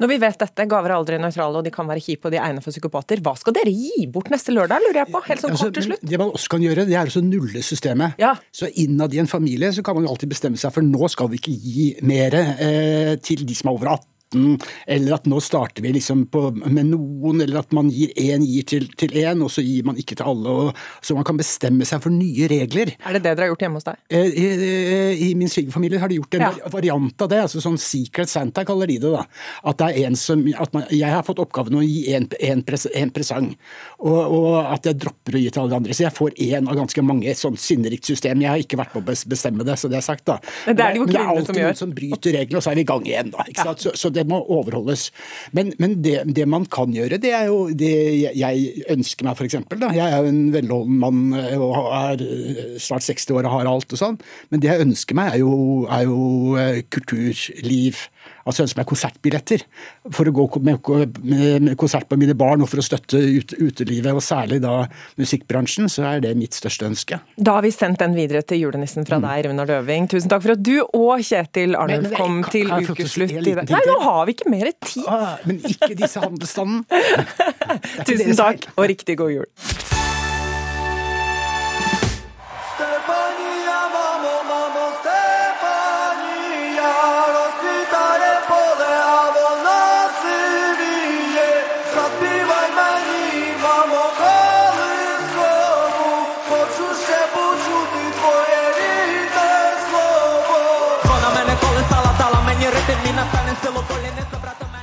Når 0.00 0.08
vi 0.08 0.16
vet 0.20 0.38
dette, 0.40 0.64
gaver 0.68 0.92
er 0.92 0.96
aldri 0.96 1.18
nøytrale 1.20 1.60
og 1.60 1.66
de 1.66 1.72
kan 1.72 1.88
være 1.88 2.00
kjipe 2.00 2.28
og 2.28 2.32
de 2.32 2.38
er 2.40 2.46
egnet 2.46 2.64
for 2.64 2.72
psykopater, 2.72 3.20
hva 3.24 3.34
skal 3.36 3.52
dere 3.58 3.72
gi 3.72 4.06
bort 4.12 4.30
neste 4.32 4.54
lørdag, 4.56 4.80
lurer 4.86 5.02
jeg 5.02 5.12
på? 5.12 5.20
Helt 5.26 5.42
sånn 5.42 5.52
Altså, 5.52 5.68
kort 5.68 5.76
til 5.76 5.88
slutt. 5.90 6.04
Det 6.08 6.20
man 6.20 6.32
også 6.32 6.52
kan 6.54 6.64
gjøre, 6.64 6.86
det 6.88 6.96
er 6.96 7.12
å 7.12 7.24
nulle 7.24 7.64
systemet. 7.64 8.16
Ja. 8.20 8.32
Så 8.56 8.70
innad 8.72 9.16
i 9.16 9.20
en 9.20 9.28
familie 9.28 9.72
så 9.76 9.84
kan 9.84 9.98
man 9.98 10.08
jo 10.08 10.14
alltid 10.14 10.32
bestemme 10.32 10.60
seg 10.60 10.72
for 10.72 10.84
nå 10.84 11.12
skal 11.12 11.32
vi 11.32 11.40
ikke 11.42 11.56
gi 11.60 11.88
mer 12.08 12.38
eh, 12.40 13.16
til 13.20 13.44
de 13.44 13.56
som 13.56 13.72
er 13.72 13.80
over 13.80 13.92
18 13.98 14.15
måten, 14.36 14.68
eller 14.86 15.14
at 15.16 15.26
nå 15.30 15.40
starter 15.42 15.82
vi 15.84 15.92
liksom 15.96 16.26
på, 16.32 16.42
med 16.66 16.86
noen, 16.92 17.40
eller 17.44 17.60
at 17.62 17.72
man 17.76 17.88
gir 17.92 18.12
én 18.16 18.44
gir 18.46 18.64
til 18.68 18.86
én, 19.16 19.42
og 19.44 19.50
så 19.50 19.62
gir 19.64 19.84
man 19.86 19.96
ikke 20.00 20.16
til 20.18 20.26
alle. 20.28 20.48
Og, 20.48 20.80
så 21.02 21.14
man 21.16 21.24
kan 21.26 21.36
bestemme 21.40 21.84
seg 21.88 22.02
for 22.04 22.10
nye 22.14 22.48
regler. 22.50 22.92
Er 23.06 23.16
det 23.16 23.22
det 23.24 23.32
dere 23.36 23.46
har 23.46 23.52
gjort 23.54 23.64
hjemme 23.66 23.80
hos 23.80 23.86
deg? 23.88 23.96
Eh, 24.10 24.26
I, 24.26 24.46
i, 24.46 25.30
i 25.30 25.34
min 25.38 25.48
svigerfamilie 25.52 25.98
har 26.02 26.08
de 26.12 26.18
gjort 26.20 26.34
en 26.38 26.46
Ja. 26.46 26.52
variant 26.72 27.22
av 27.22 27.28
det, 27.32 27.40
altså 27.46 27.60
sånn 27.64 27.78
Secret 27.80 28.28
Santa 28.30 28.64
kaller 28.68 28.86
de 28.90 28.98
det. 29.02 29.10
da. 29.12 29.24
At 29.64 29.78
det 29.80 29.88
er 29.92 30.06
en 30.10 30.16
som, 30.16 30.42
at 30.58 30.72
man, 30.74 30.84
Jeg 30.90 31.10
har 31.10 31.22
fått 31.26 31.38
oppgaven 31.42 31.78
å 31.80 31.84
gi 31.84 32.12
en, 32.14 32.28
en, 32.40 32.62
pres, 32.66 32.86
en 32.94 33.10
presang, 33.10 33.48
og, 33.98 34.18
og 34.36 34.72
at 34.74 34.86
jeg 34.86 34.98
dropper 35.02 35.36
å 35.38 35.40
gi 35.42 35.50
til 35.50 35.62
alle 35.64 35.76
andre. 35.80 35.94
Så 35.96 36.04
jeg 36.06 36.14
får 36.16 36.36
én 36.42 36.68
av 36.68 36.76
ganske 36.78 37.02
mange. 37.06 37.26
Et 37.30 37.38
sånt 37.38 37.58
sinnerikt 37.60 38.04
system. 38.08 38.40
Jeg 38.44 38.50
har 38.50 38.62
ikke 38.62 38.78
vært 38.80 38.94
med 38.96 39.06
å 39.08 39.16
bestemme 39.30 39.64
det, 39.66 39.76
så 39.80 39.88
det 39.90 39.98
er 40.00 40.06
sagt, 40.06 40.24
da. 40.28 40.38
Men 40.66 40.76
det 40.78 40.84
er 40.84 40.92
det 40.96 41.00
jo 41.00 41.06
kvinnene 41.08 41.44
som 41.46 41.56
gjør. 41.58 41.70
noen 41.70 41.80
som 41.80 41.94
bryter 41.96 42.36
reglene, 42.36 42.60
og 42.60 42.66
så 42.66 42.70
er 42.72 42.78
vi 42.80 42.84
i 42.84 42.88
gang 42.90 43.06
igjen. 43.06 43.30
da. 43.34 43.46
Ikke 43.50 43.66
sant? 43.70 43.84
Så, 43.86 43.94
så 43.96 44.10
det 44.12 44.25
må 44.30 44.40
overholdes. 44.58 45.08
Men, 45.56 45.72
men 45.82 45.98
det, 46.04 46.18
det 46.36 46.46
man 46.48 46.66
kan 46.70 46.94
gjøre, 46.94 47.20
det 47.22 47.32
er 47.36 47.48
jo 47.50 47.66
det 47.70 47.92
jeg 48.36 48.84
ønsker 48.92 49.26
meg, 49.26 49.38
f.eks. 49.38 49.58
Jeg 49.96 50.02
er 50.04 50.18
jo 50.18 50.32
en 50.32 50.42
velholden 50.54 51.00
mann 51.02 51.22
eh, 51.38 51.56
og 51.60 51.90
er 51.96 52.24
eh, 52.24 52.76
snart 52.82 53.06
60 53.06 53.36
år 53.36 53.46
og 53.46 53.54
har 53.58 53.70
alt 53.70 53.96
og 53.96 54.02
sånn. 54.02 54.20
Men 54.50 54.62
det 54.62 54.72
jeg 54.72 54.86
ønsker 54.86 55.18
meg, 55.18 55.34
er 55.34 55.44
jo, 55.44 55.56
er 55.92 56.06
jo 56.08 56.20
eh, 56.60 56.82
kulturliv. 56.92 58.06
Altså 58.46 58.62
ønsker 58.62 58.78
meg 58.78 58.88
konsertbilletter 58.90 59.64
for 60.14 60.28
å 60.30 60.34
gå 60.34 60.46
med, 60.62 61.72
konsert 61.80 62.06
på 62.06 62.18
mine 62.20 62.36
barn 62.38 62.62
og 62.62 62.70
for 62.70 62.78
å 62.78 62.84
støtte 62.86 63.18
utelivet, 63.18 64.12
og 64.14 64.22
særlig 64.22 64.60
da 64.62 64.84
musikkbransjen, 65.18 65.90
så 65.90 66.06
er 66.12 66.22
det 66.22 66.34
mitt 66.38 66.54
største 66.54 66.86
ønske. 66.86 67.18
Da 67.36 67.56
har 67.58 67.66
vi 67.66 67.72
sendt 67.74 68.00
den 68.02 68.14
videre 68.16 68.44
til 68.46 68.62
julenissen 68.62 69.08
fra 69.08 69.18
deg, 69.22 69.48
Runar 69.48 69.70
Løving. 69.70 70.06
Tusen 70.12 70.30
takk 70.30 70.46
for 70.46 70.54
at 70.54 70.62
du 70.62 70.76
og 70.86 71.26
Kjetil 71.26 71.74
Arnulf 71.78 72.14
kom 72.14 72.40
men, 72.40 72.48
til 72.54 72.70
ukeslutt. 72.70 73.34
i 73.36 73.56
dag. 73.58 73.74
Nei, 73.74 73.82
nå 73.90 73.98
har 74.06 74.22
vi 74.28 74.38
ikke 74.38 74.54
mer 74.54 74.70
tid! 74.78 75.04
Ah, 75.10 75.36
men 75.46 75.60
ikke 75.66 75.92
disse 75.98 76.22
handelsstanden. 76.22 76.86
Tusen 78.08 78.38
takk, 78.38 78.70
og 78.76 78.90
riktig 78.94 79.18
god 79.18 79.38
jul. 79.40 79.95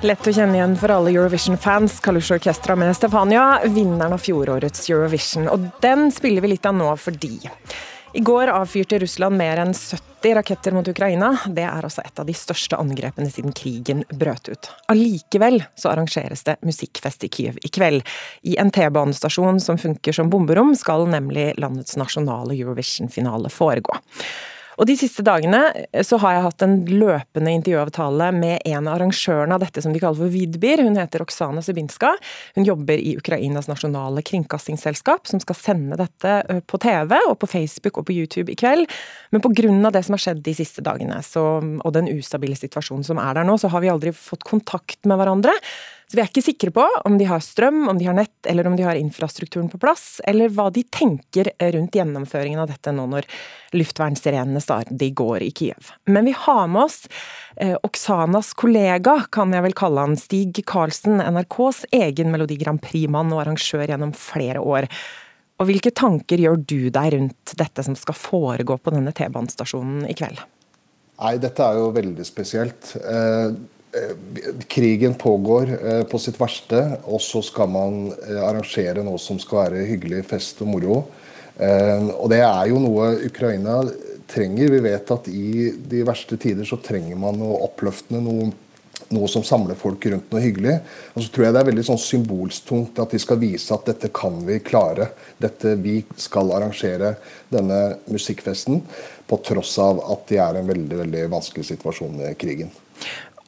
Lett 0.04 0.28
å 0.28 0.32
kjenne 0.36 0.58
igjen 0.58 0.74
for 0.76 0.92
alle 0.92 1.14
Eurovision-fans, 1.14 2.02
Kalush 2.04 2.34
Orkestra 2.36 2.76
med 2.76 2.92
Stefania, 2.98 3.62
vinneren 3.72 4.12
av 4.12 4.20
fjorårets 4.20 4.90
Eurovision. 4.90 5.48
Og 5.48 5.70
den 5.80 6.10
spiller 6.12 6.44
vi 6.44 6.50
litt 6.52 6.68
av 6.68 6.76
nå 6.76 6.90
fordi 7.00 7.38
i 8.14 8.20
går 8.20 8.52
avfyrte 8.52 9.00
Russland 9.00 9.40
mer 9.40 9.62
enn 9.64 9.72
70 9.74 10.36
raketter 10.38 10.76
mot 10.76 10.88
Ukraina. 10.92 11.32
Det 11.48 11.64
er 11.64 11.88
altså 11.88 12.04
et 12.04 12.20
av 12.20 12.28
de 12.28 12.36
største 12.36 12.78
angrepene 12.78 13.32
siden 13.32 13.56
krigen 13.56 14.04
brøt 14.12 14.52
ut. 14.52 14.70
Allikevel 14.92 15.64
så 15.80 15.94
arrangeres 15.96 16.44
det 16.46 16.60
musikkfest 16.68 17.24
i 17.24 17.32
Kyiv 17.34 17.64
i 17.64 17.72
kveld. 17.74 18.04
I 18.44 18.60
en 18.62 18.76
T-banestasjon 18.76 19.64
som 19.64 19.80
funker 19.80 20.20
som 20.20 20.30
bomberom, 20.30 20.76
skal 20.78 21.08
nemlig 21.10 21.54
landets 21.64 21.96
nasjonale 21.98 22.60
Eurovision-finale 22.60 23.50
foregå. 23.50 23.98
Og 24.78 24.88
De 24.90 24.96
siste 24.98 25.24
dagene 25.26 25.62
eh, 25.92 26.04
så 26.06 26.20
har 26.24 26.36
jeg 26.36 26.46
hatt 26.48 26.66
en 26.66 26.76
løpende 26.90 27.54
intervjuavtale 27.60 28.30
med 28.36 28.64
en 28.66 28.88
av 28.88 28.98
arrangørene 28.98 29.58
av 29.58 29.64
dette 29.64 29.84
som 29.84 29.94
de 29.94 30.02
kaller 30.02 30.24
for 30.24 30.34
Vidbir. 30.34 30.84
Hun 30.84 30.98
heter 31.00 31.24
Oksana 31.26 31.64
Sibinska. 31.66 32.14
Hun 32.58 32.68
jobber 32.68 33.00
i 33.00 33.16
Ukrainas 33.20 33.70
nasjonale 33.72 34.24
kringkastingsselskap, 34.26 35.28
som 35.30 35.42
skal 35.44 35.60
sende 35.60 36.00
dette 36.00 36.36
eh, 36.50 36.62
på 36.66 36.80
TV 36.82 37.18
og 37.30 37.38
på 37.42 37.50
Facebook 37.56 38.02
og 38.02 38.08
på 38.10 38.18
YouTube 38.18 38.54
i 38.54 38.60
kveld. 38.60 38.90
Men 39.34 39.44
pga. 39.44 39.92
det 39.94 40.04
som 40.06 40.18
har 40.18 40.24
skjedd 40.26 40.44
de 40.46 40.56
siste 40.58 40.84
dagene, 40.86 41.20
så, 41.26 41.44
og 41.62 41.96
den 41.96 42.10
ustabile 42.12 42.58
situasjonen 42.58 43.06
som 43.08 43.22
er 43.22 43.38
der 43.38 43.48
nå, 43.48 43.58
så 43.62 43.72
har 43.74 43.84
vi 43.84 43.92
aldri 43.92 44.14
fått 44.16 44.46
kontakt 44.48 45.06
med 45.10 45.20
hverandre. 45.20 45.54
Så 46.14 46.20
vi 46.20 46.22
er 46.22 46.28
ikke 46.30 46.42
sikre 46.46 46.70
på 46.70 46.84
om 47.10 47.16
de 47.18 47.26
har 47.26 47.40
strøm, 47.42 47.88
om 47.90 47.98
de 47.98 48.06
har 48.06 48.14
nett, 48.14 48.36
eller 48.46 48.68
om 48.70 48.76
de 48.78 48.84
har 48.86 49.00
infrastrukturen 49.00 49.66
på 49.66 49.80
plass, 49.82 50.20
eller 50.30 50.52
hva 50.54 50.68
de 50.70 50.84
tenker 50.86 51.50
rundt 51.74 51.98
gjennomføringen 51.98 52.62
av 52.62 52.70
dette 52.70 52.94
nå 52.94 53.08
når 53.10 53.26
luftvernsirenene 53.74 54.62
stadig 54.62 55.10
går 55.18 55.48
i 55.48 55.50
Kiev. 55.58 55.90
Men 56.06 56.30
vi 56.30 56.36
har 56.38 56.70
med 56.70 56.84
oss 56.84 57.00
eh, 57.58 57.74
Oksanas 57.82 58.54
kollega, 58.54 59.24
kan 59.34 59.58
jeg 59.58 59.66
vel 59.66 59.74
kalle 59.74 60.06
han, 60.06 60.14
Stig 60.22 60.62
Karlsen, 60.70 61.18
NRKs 61.18 61.88
egen 62.04 62.30
Melodi 62.30 62.62
Grand 62.62 62.86
Prix-mann 62.86 63.34
og 63.34 63.48
arrangør 63.48 63.88
gjennom 63.90 64.14
flere 64.14 64.62
år. 64.62 64.92
Og 65.58 65.72
hvilke 65.72 65.98
tanker 65.98 66.46
gjør 66.46 66.62
du 66.62 66.92
deg 66.94 67.16
rundt 67.18 67.58
dette 67.58 67.90
som 67.90 67.98
skal 67.98 68.22
foregå 68.22 68.78
på 68.78 68.94
denne 68.94 69.18
T-banestasjonen 69.18 70.06
i 70.06 70.14
kveld? 70.22 70.46
Nei, 71.24 71.40
dette 71.42 71.66
er 71.66 71.82
jo 71.82 71.90
veldig 71.98 72.30
spesielt. 72.30 72.94
Eh, 73.94 74.16
krigen 74.68 75.14
pågår 75.14 75.80
eh, 75.88 76.04
på 76.04 76.20
sitt 76.20 76.40
verste, 76.42 76.80
og 77.06 77.22
så 77.22 77.44
skal 77.46 77.70
man 77.70 78.08
eh, 78.10 78.40
arrangere 78.42 79.04
noe 79.06 79.20
som 79.22 79.38
skal 79.42 79.68
være 79.68 79.84
hyggelig 79.86 80.24
fest 80.32 80.64
og 80.66 80.72
moro. 80.74 81.04
Og 81.54 82.32
det 82.32 82.40
er 82.42 82.72
jo 82.72 82.80
noe 82.82 83.12
Ukraina 83.28 83.76
trenger. 84.26 84.72
Vi 84.74 84.80
vet 84.82 85.12
at 85.14 85.28
i 85.30 85.68
de 85.78 86.00
verste 86.02 86.34
tider 86.42 86.66
så 86.66 86.80
trenger 86.82 87.20
man 87.22 87.36
noe 87.38 87.60
oppløftende, 87.68 88.24
noe, 88.26 88.48
noe 89.14 89.30
som 89.30 89.46
samler 89.46 89.78
folk 89.78 90.08
rundt 90.10 90.34
noe 90.34 90.42
hyggelig. 90.42 90.80
Og 91.14 91.22
så 91.22 91.30
tror 91.30 91.46
jeg 91.46 91.54
det 91.54 91.62
er 91.62 91.68
veldig 91.68 91.84
sånn 91.92 92.02
symbolstungt 92.02 92.98
at 93.04 93.14
de 93.14 93.22
skal 93.22 93.38
vise 93.44 93.70
at 93.76 93.86
dette 93.92 94.10
kan 94.18 94.40
vi 94.48 94.58
klare. 94.66 95.12
Dette 95.38 95.76
Vi 95.84 96.00
skal 96.18 96.50
arrangere 96.58 97.14
denne 97.54 98.00
musikkfesten 98.10 98.82
på 99.30 99.40
tross 99.46 99.76
av 99.78 100.02
at 100.10 100.26
de 100.34 100.42
er 100.42 100.58
i 100.58 100.64
en 100.64 100.74
veldig, 100.74 101.04
veldig 101.04 101.24
vanskelig 101.38 101.70
situasjon 101.70 102.18
med 102.18 102.34
krigen. 102.42 102.74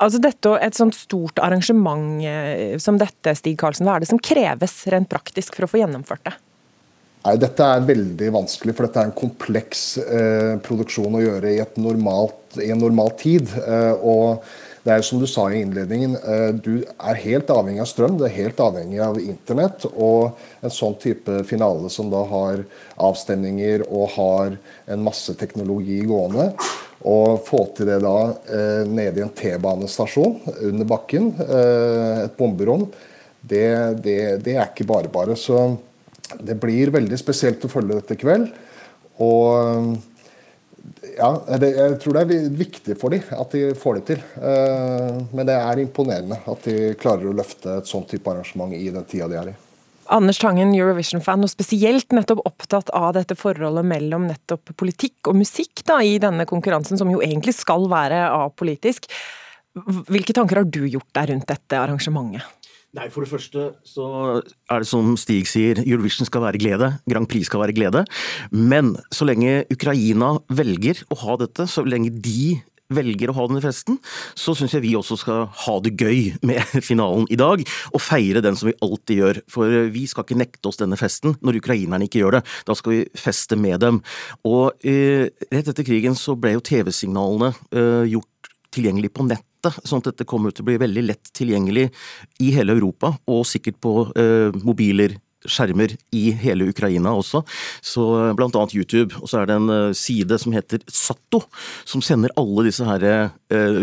Altså 0.04 0.20
dette, 0.20 0.58
Et 0.62 0.76
sånt 0.76 0.96
stort 0.96 1.40
arrangement 1.40 2.20
eh, 2.26 2.76
som 2.84 2.98
dette, 3.00 3.36
Stig 3.38 3.56
Karlsen, 3.62 3.88
hva 3.88 3.96
er 3.96 4.04
det 4.04 4.12
som 4.12 4.20
kreves 4.20 4.82
rent 4.92 5.10
praktisk 5.12 5.56
for 5.56 5.68
å 5.68 5.72
få 5.72 5.82
gjennomført 5.84 6.26
det? 6.28 6.36
Nei, 7.26 7.40
Dette 7.42 7.66
er 7.66 7.88
veldig 7.88 8.28
vanskelig, 8.36 8.76
for 8.78 8.86
dette 8.86 9.02
er 9.02 9.10
en 9.10 9.18
kompleks 9.18 9.86
eh, 10.04 10.54
produksjon 10.66 11.18
å 11.18 11.24
gjøre 11.24 11.56
i, 11.56 11.64
normalt, 11.82 12.60
i 12.62 12.70
en 12.70 12.84
normal 12.84 13.16
tid. 13.18 13.50
Eh, 13.64 14.04
og 14.06 14.46
det 14.86 14.94
er 14.94 15.02
som 15.08 15.18
du 15.18 15.26
sa 15.26 15.48
i 15.50 15.64
innledningen, 15.64 16.14
eh, 16.22 16.52
du 16.54 16.84
er 16.86 17.22
helt 17.24 17.50
avhengig 17.50 17.82
av 17.82 17.90
strøm, 17.90 18.20
du 18.20 18.28
er 18.28 18.36
helt 18.36 18.62
avhengig 18.62 19.02
av 19.02 19.18
internett. 19.18 19.88
Og 19.96 20.38
en 20.62 20.76
sånn 20.76 21.00
type 21.02 21.40
finale 21.50 21.90
som 21.90 22.12
da 22.14 22.22
har 22.30 22.62
avstemninger 23.02 23.88
og 23.88 24.14
har 24.20 24.60
en 24.94 25.08
masse 25.08 25.34
teknologi 25.40 26.04
gående. 26.06 26.52
Og 27.06 27.44
få 27.46 27.62
til 27.78 27.90
det 27.90 28.00
da 28.02 28.16
eh, 28.50 28.84
nede 28.90 29.22
i 29.22 29.26
en 29.26 29.34
T-banestasjon 29.36 30.40
under 30.72 30.88
bakken, 30.90 31.30
eh, 31.46 32.24
et 32.26 32.38
bomberom, 32.40 32.88
det, 33.46 33.68
det, 34.02 34.18
det 34.46 34.56
er 34.56 34.72
ikke 34.72 34.88
bare 34.90 35.12
bare. 35.14 35.38
Så 35.38 35.78
det 36.42 36.58
blir 36.58 36.94
veldig 36.96 37.20
spesielt 37.22 37.66
å 37.66 37.70
følge 37.70 38.00
dette 38.00 38.18
i 38.18 38.22
kveld. 38.24 38.50
Og 39.22 39.94
ja, 41.16 41.30
det, 41.62 41.70
jeg 41.78 42.00
tror 42.02 42.18
det 42.18 42.24
er 42.26 42.50
viktig 42.58 42.96
for 43.00 43.14
dem 43.14 43.30
at 43.38 43.54
de 43.54 43.70
får 43.78 44.00
det 44.00 44.06
til. 44.10 44.26
Eh, 44.42 45.22
Men 45.32 45.48
det 45.48 45.60
er 45.60 45.84
imponerende 45.86 46.42
at 46.42 46.66
de 46.66 46.96
klarer 47.00 47.30
å 47.30 47.38
løfte 47.38 47.80
et 47.80 47.90
sånt 47.90 48.10
type 48.12 48.32
arrangement 48.32 48.74
i 48.74 48.90
den 48.90 49.06
tida 49.10 49.30
de 49.32 49.40
er 49.44 49.54
i. 49.54 49.56
Anders 50.14 50.40
Tangen, 50.42 50.74
Eurovision-fan, 50.76 51.46
og 51.46 51.52
spesielt 51.52 52.14
nettopp 52.16 52.44
opptatt 52.46 52.92
av 52.96 53.14
dette 53.18 53.38
forholdet 53.38 53.88
mellom 53.88 54.28
nettopp 54.30 54.74
politikk 54.78 55.32
og 55.32 55.40
musikk 55.40 55.82
da, 55.88 56.02
i 56.04 56.20
denne 56.22 56.46
konkurransen, 56.50 57.00
som 57.00 57.10
jo 57.12 57.24
egentlig 57.26 57.56
skal 57.58 57.88
være 57.92 58.26
apolitisk. 58.36 59.10
Hvilke 60.12 60.36
tanker 60.36 60.62
har 60.62 60.70
du 60.70 60.86
gjort 60.88 61.10
deg 61.18 61.34
rundt 61.34 61.50
dette 61.50 61.80
arrangementet? 61.82 62.46
Nei, 62.96 63.10
For 63.12 63.26
det 63.26 63.32
første 63.34 63.64
så 63.84 64.06
er 64.72 64.84
det 64.84 64.88
som 64.88 65.18
Stig 65.20 65.50
sier, 65.52 65.82
Eurovision 65.84 66.28
skal 66.30 66.46
være 66.46 66.62
glede, 66.62 66.94
Grand 67.12 67.28
Prix 67.28 67.50
skal 67.50 67.66
være 67.66 67.76
glede. 67.76 68.06
Men 68.56 68.94
så 69.12 69.28
lenge 69.28 69.66
Ukraina 69.74 70.38
velger 70.48 71.02
å 71.12 71.20
ha 71.26 71.36
dette, 71.42 71.68
så 71.68 71.84
lenge 71.84 72.14
de 72.16 72.56
velger 72.94 73.32
å 73.32 73.36
ha 73.38 73.48
denne 73.50 73.64
festen, 73.64 73.98
så 74.38 74.54
syns 74.58 74.76
jeg 74.76 74.84
vi 74.86 74.94
også 74.98 75.18
skal 75.20 75.48
ha 75.66 75.76
det 75.84 75.96
gøy 75.98 76.36
med 76.46 76.62
finalen 76.90 77.28
i 77.34 77.40
dag, 77.40 77.64
og 77.92 78.04
feire 78.04 78.44
den 78.46 78.58
som 78.60 78.70
vi 78.70 78.78
alltid 78.86 79.22
gjør. 79.22 79.42
For 79.52 79.90
vi 79.94 80.06
skal 80.10 80.28
ikke 80.28 80.40
nekte 80.40 80.70
oss 80.70 80.82
denne 80.82 81.00
festen 81.00 81.38
når 81.46 81.62
ukrainerne 81.62 82.10
ikke 82.10 82.22
gjør 82.22 82.40
det. 82.40 82.46
Da 82.68 82.78
skal 82.78 82.98
vi 82.98 83.02
feste 83.20 83.58
med 83.60 83.82
dem. 83.84 84.02
Og 84.48 84.86
eh, 84.86 85.32
rett 85.52 85.74
etter 85.74 85.88
krigen 85.88 86.18
så 86.20 86.38
ble 86.40 86.56
jo 86.56 86.66
TV-signalene 86.66 87.54
eh, 87.74 88.06
gjort 88.14 88.30
tilgjengelig 88.76 89.14
på 89.16 89.26
nettet, 89.28 89.78
sånn 89.88 90.04
at 90.04 90.12
dette 90.12 90.28
kommer 90.30 90.54
til 90.54 90.66
å 90.66 90.70
bli 90.70 90.80
veldig 90.82 91.06
lett 91.08 91.32
tilgjengelig 91.36 91.88
i 92.44 92.52
hele 92.56 92.76
Europa, 92.76 93.16
og 93.32 93.46
sikkert 93.48 93.80
på 93.82 93.94
eh, 94.20 94.52
mobiler 94.66 95.16
skjermer 95.52 95.96
i 96.16 96.26
hele 96.42 96.70
Ukraina 96.72 97.14
også, 97.16 97.44
så 97.84 98.06
blant 98.38 98.56
annet 98.58 98.76
YouTube. 98.76 99.16
Og 99.22 99.30
så 99.32 99.42
er 99.42 99.50
det 99.50 99.58
en 99.60 99.72
eh, 99.74 99.96
side 99.98 100.40
som 100.42 100.56
heter 100.56 100.84
Satto, 100.92 101.44
som 101.88 102.04
sender 102.06 102.34
alle 102.40 102.68
disse 102.68 102.86
her 102.86 103.04
uh, 103.06 103.82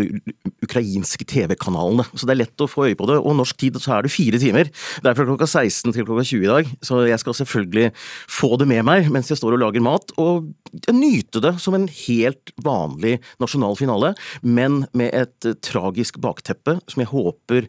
ukrainske 0.63 1.25
TV-kanalene. 1.27 2.05
Så 2.13 2.27
det 2.27 2.35
er 2.35 2.41
lett 2.43 2.63
å 2.63 2.69
få 2.69 2.87
øye 2.89 2.97
på 2.99 3.07
det. 3.09 3.19
Og 3.21 3.37
norsk 3.37 3.59
tid 3.59 3.79
så 3.81 3.97
er 3.97 4.05
det 4.05 4.13
fire 4.13 4.39
timer. 4.41 4.69
Det 4.69 5.09
er 5.09 5.17
fra 5.17 5.27
klokka 5.27 5.47
16 5.47 5.93
til 5.93 6.07
klokka 6.07 6.25
20 6.27 6.43
i 6.43 6.51
dag, 6.51 6.73
så 6.85 7.03
jeg 7.07 7.21
skal 7.21 7.37
selvfølgelig 7.41 7.91
få 8.31 8.53
det 8.61 8.69
med 8.69 8.85
meg 8.87 9.09
mens 9.13 9.29
jeg 9.31 9.39
står 9.39 9.57
og 9.57 9.63
lager 9.63 9.83
mat, 9.83 10.13
og 10.21 10.49
nyte 10.93 11.41
det 11.43 11.53
som 11.61 11.75
en 11.77 11.87
helt 11.87 12.53
vanlig 12.65 13.17
nasjonal 13.41 13.77
finale, 13.77 14.13
men 14.41 14.83
med 14.97 15.13
et 15.13 15.47
eh, 15.47 15.57
tragisk 15.63 16.17
bakteppe 16.23 16.77
som 16.89 17.03
jeg 17.03 17.11
håper 17.11 17.67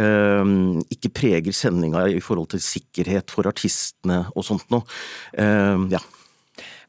uh, 0.00 0.44
ikke 0.92 1.12
preger 1.16 1.56
sendinga 1.56 2.06
i 2.10 2.22
forhold 2.24 2.50
til 2.54 2.62
sikkerhet 2.64 3.32
for 3.36 3.48
artistene 3.50 4.24
og 4.34 4.46
sånt 4.48 4.66
noe. 4.72 4.86
Eh, 5.36 5.88
ja. 5.94 6.02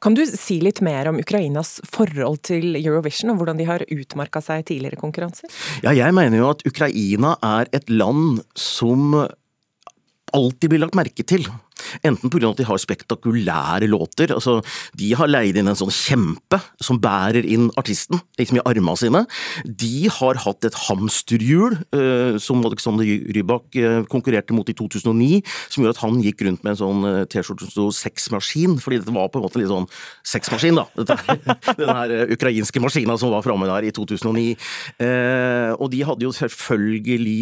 Kan 0.04 0.14
du 0.14 0.22
si 0.30 0.60
litt 0.62 0.80
mer 0.86 1.10
om 1.10 1.18
Ukrainas 1.18 1.78
forhold 1.90 2.44
til 2.46 2.78
Eurovision, 2.78 3.32
og 3.34 3.42
hvordan 3.42 3.58
de 3.58 3.66
har 3.66 3.86
utmarka 3.90 4.44
seg 4.46 4.62
i 4.62 4.68
tidligere 4.74 5.00
konkurranser? 5.02 5.50
Ja, 5.82 5.94
jeg 5.96 6.14
mener 6.14 6.38
jo 6.38 6.52
at 6.54 6.62
Ukraina 6.70 7.34
er 7.42 7.72
et 7.74 7.90
land 7.90 8.44
som 8.54 9.16
alltid 10.38 10.70
blir 10.70 10.84
lagt 10.86 10.98
merke 10.98 11.26
til. 11.26 11.48
Enten 12.08 12.32
pga. 12.32 12.52
at 12.52 12.62
de 12.62 12.68
har 12.68 12.78
spektakulære 12.82 13.90
låter. 13.90 14.34
altså 14.34 14.62
De 14.98 15.13
har 15.13 15.28
leid 15.28 15.58
inn 15.58 15.68
en 15.68 15.78
sånn 15.78 15.94
kjempe 15.94 16.60
som 16.82 17.00
bærer 17.00 17.46
inn 17.46 17.70
artisten 17.78 18.22
liksom 18.40 18.60
i 18.60 18.66
armene 18.66 18.98
sine. 18.98 19.26
De 19.66 20.08
har 20.10 20.40
hatt 20.46 20.66
et 20.66 20.78
hamsterhjul 20.88 21.78
eh, 21.94 22.38
som 22.42 22.63
Alexander 22.66 23.06
Rybak 23.06 23.76
eh, 23.76 24.02
konkurrerte 24.10 24.56
mot 24.56 24.68
i 24.70 24.76
2009, 24.78 25.42
som 25.70 25.84
gjorde 25.84 25.96
at 25.98 26.04
han 26.04 26.22
gikk 26.24 26.44
rundt 26.48 26.63
med 26.63 26.76
en 26.76 26.82
sånn 26.82 27.08
eh, 27.08 27.24
T-skjorte 27.30 27.68
som 27.68 27.74
sto 27.74 27.88
sexmaskin, 27.96 28.78
fordi 28.84 29.02
dette 29.02 29.16
var 29.16 29.30
på 29.32 29.42
en 29.42 29.48
måte 29.48 29.62
litt 29.62 29.72
sånn 29.72 29.90
sexmaskin, 30.28 30.80
da. 30.80 30.88
Den 31.80 31.92
her 31.92 32.13
eh, 32.13 32.34
ukrainske 32.36 32.82
maskina 32.84 33.18
som 33.20 33.34
var 33.34 33.46
framme 33.46 33.70
der 33.70 33.90
i 33.90 33.94
2009. 33.96 34.56
Eh, 35.04 35.74
og 35.78 35.92
de 35.94 36.04
hadde 36.08 36.28
jo 36.28 36.34
selvfølgelig 36.36 37.38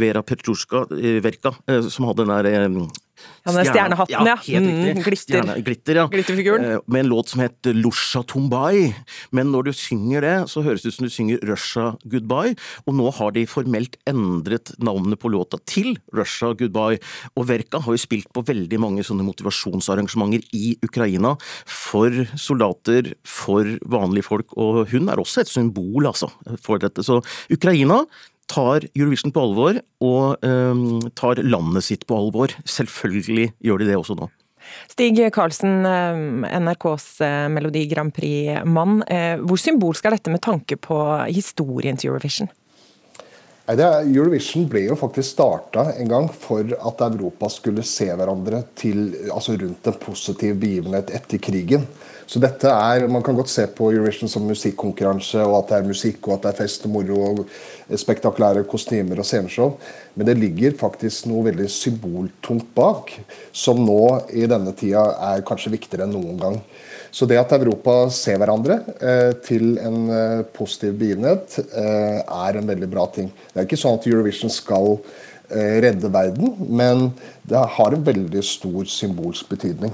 Vera 0.00 0.22
Petrushka, 0.26 0.86
eh, 0.96 1.20
Verka, 1.24 1.54
som 1.88 2.08
hadde 2.08 2.26
den 2.26 2.34
der 2.36 3.01
Ja, 3.44 3.52
den 3.56 3.66
stjernehatten, 3.66 4.26
ja. 4.26 4.36
Helt 4.36 4.62
Mm, 4.62 4.84
riktig. 4.86 5.04
glitter. 5.04 5.42
Stjerne, 5.42 5.64
glitter, 5.66 5.94
ja. 5.96 6.06
Glitterfiguren. 6.08 6.64
Eh, 6.64 6.78
Med 6.86 7.00
en 7.00 7.08
låt 7.10 7.28
som 7.28 7.40
het 7.40 7.58
Lusha 7.64 8.22
Tumbai. 8.22 8.94
Men 9.32 9.50
når 9.50 9.64
du 9.64 9.72
synger 9.72 10.20
det, 10.20 10.48
så 10.48 10.62
høres 10.62 10.82
det 10.82 10.92
ut 10.92 10.94
som 10.94 11.06
du 11.06 11.10
synger 11.10 11.38
Russia 11.42 11.96
Goodbye. 12.06 12.54
Og 12.86 12.94
nå 12.94 13.10
har 13.12 13.32
de 13.32 13.44
formelt 13.46 13.96
endret 14.06 14.72
navnet 14.78 15.18
på 15.18 15.28
låta 15.30 15.58
til 15.66 15.98
Russia 16.14 16.52
Goodbye. 16.54 17.00
Og 17.36 17.46
Verka 17.48 17.80
har 17.82 17.92
jo 17.92 17.98
spilt 17.98 18.30
på 18.32 18.44
veldig 18.46 18.78
mange 18.78 19.02
sånne 19.02 19.24
motivasjonsarrangementer 19.26 20.42
i 20.54 20.76
Ukraina 20.82 21.36
for 21.66 22.10
soldater, 22.38 23.14
for 23.24 23.64
vanlige 23.88 24.24
folk, 24.24 24.46
og 24.56 24.88
hun 24.92 25.08
er 25.08 25.16
også 25.16 25.40
et 25.42 25.48
symbol, 25.50 26.06
altså, 26.06 26.30
for 26.62 26.78
dette. 26.78 27.02
Så 27.02 27.20
Ukraina 27.50 28.04
tar 28.50 28.86
Eurovision 28.92 29.32
på 29.32 29.42
alvor, 29.46 29.80
og 30.04 30.44
øhm, 30.44 31.10
tar 31.18 31.40
landet 31.44 31.86
sitt 31.86 32.06
på 32.08 32.18
alvor. 32.18 32.54
Selvfølgelig 32.68 33.52
gjør 33.64 33.82
de 33.82 33.90
det 33.90 33.98
også 33.98 34.16
nå. 34.18 34.28
Stig 34.90 35.18
Karlsen, 35.34 35.86
eh, 35.86 36.58
NRKs 36.60 37.06
eh, 37.20 37.48
Melodi 37.52 37.86
Grand 37.90 38.14
Prix-mann. 38.14 39.02
Eh, 39.08 39.36
Hvor 39.42 39.60
symbolsk 39.60 40.06
er 40.06 40.16
dette 40.16 40.32
med 40.32 40.42
tanke 40.44 40.78
på 40.80 40.98
historien 41.28 41.98
til 41.98 42.12
Eurovision? 42.12 42.50
Er, 43.70 43.78
Eurovision 44.02 44.66
ble 44.70 44.88
jo 44.88 44.96
faktisk 44.98 45.36
starta 45.36 45.92
en 45.94 46.08
gang 46.10 46.26
for 46.34 46.66
at 46.66 47.04
Europa 47.06 47.48
skulle 47.52 47.84
se 47.86 48.08
hverandre 48.10 48.64
til, 48.78 49.12
altså 49.30 49.54
rundt 49.54 49.86
en 49.86 50.00
positiv 50.02 50.56
begivenhet 50.60 51.12
etter 51.14 51.38
krigen. 51.42 51.86
Så 52.32 52.40
dette 52.40 52.64
er, 52.64 53.04
Man 53.12 53.22
kan 53.22 53.36
godt 53.36 53.50
se 53.52 53.66
på 53.68 53.90
Eurovision 53.92 54.30
som 54.30 54.46
musikkonkurranse, 54.48 55.42
og 55.44 55.58
at 55.58 55.68
det 55.68 55.78
er 55.78 55.88
musikk, 55.90 56.28
og 56.28 56.38
at 56.38 56.46
det 56.46 56.52
er 56.52 56.60
fest 56.62 56.86
og 56.88 56.94
moro, 56.94 57.18
og 57.28 57.98
spektakulære 58.00 58.64
kostymer 58.64 59.20
og 59.20 59.26
sceneshow. 59.28 59.74
Men 60.16 60.30
det 60.30 60.38
ligger 60.40 60.78
faktisk 60.80 61.26
noe 61.28 61.50
veldig 61.50 61.68
symboltungt 61.68 62.70
bak, 62.76 63.12
som 63.52 63.82
nå 63.84 64.00
i 64.32 64.46
denne 64.48 64.72
tida 64.78 65.04
er 65.32 65.44
kanskje 65.44 65.74
viktigere 65.74 66.06
enn 66.08 66.16
noen 66.16 66.38
gang. 66.40 66.56
Så 67.12 67.28
det 67.28 67.36
at 67.36 67.52
Europa 67.52 68.06
ser 68.16 68.38
hverandre 68.40 68.78
eh, 68.96 69.34
til 69.44 69.76
en 69.84 69.98
eh, 70.08 70.44
positiv 70.56 70.96
begivenhet, 71.02 71.58
eh, 71.68 72.22
er 72.24 72.56
en 72.56 72.72
veldig 72.72 72.88
bra 72.94 73.04
ting. 73.12 73.28
Det 73.52 73.60
er 73.60 73.68
ikke 73.68 73.80
sånn 73.82 73.98
at 73.98 74.08
Eurovision 74.08 74.52
skal 74.52 74.94
eh, 74.94 75.82
redde 75.84 76.08
verden, 76.08 76.56
men 76.64 77.10
det 77.44 77.60
har 77.76 77.92
en 77.92 78.08
veldig 78.08 78.46
stor 78.54 78.88
symbolsk 78.88 79.52
betydning. 79.52 79.92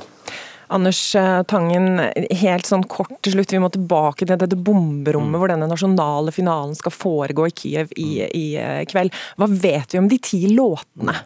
Anders 0.74 1.00
eh, 1.16 1.42
Tangen, 1.48 2.00
helt 2.42 2.68
sånn 2.68 2.85
kort 2.90 3.14
til 3.24 3.37
slutt, 3.37 3.54
vi 3.54 3.61
må 3.62 3.70
tilbake 3.72 4.26
til 4.26 4.37
dette 4.37 4.59
bomberommet 4.59 5.40
hvor 5.40 5.52
denne 5.52 5.68
nasjonale 5.70 6.35
finalen 6.35 6.76
skal 6.76 6.94
foregå 6.94 7.48
i 7.48 7.54
Kiev 7.57 7.94
i, 7.96 8.11
i 8.26 8.44
eh, 8.61 8.83
kveld. 8.88 9.14
Hva 9.40 9.48
vet 9.48 9.94
vi 9.94 10.02
om 10.02 10.11
de 10.11 10.20
ti 10.20 10.42
låtene? 10.52 11.16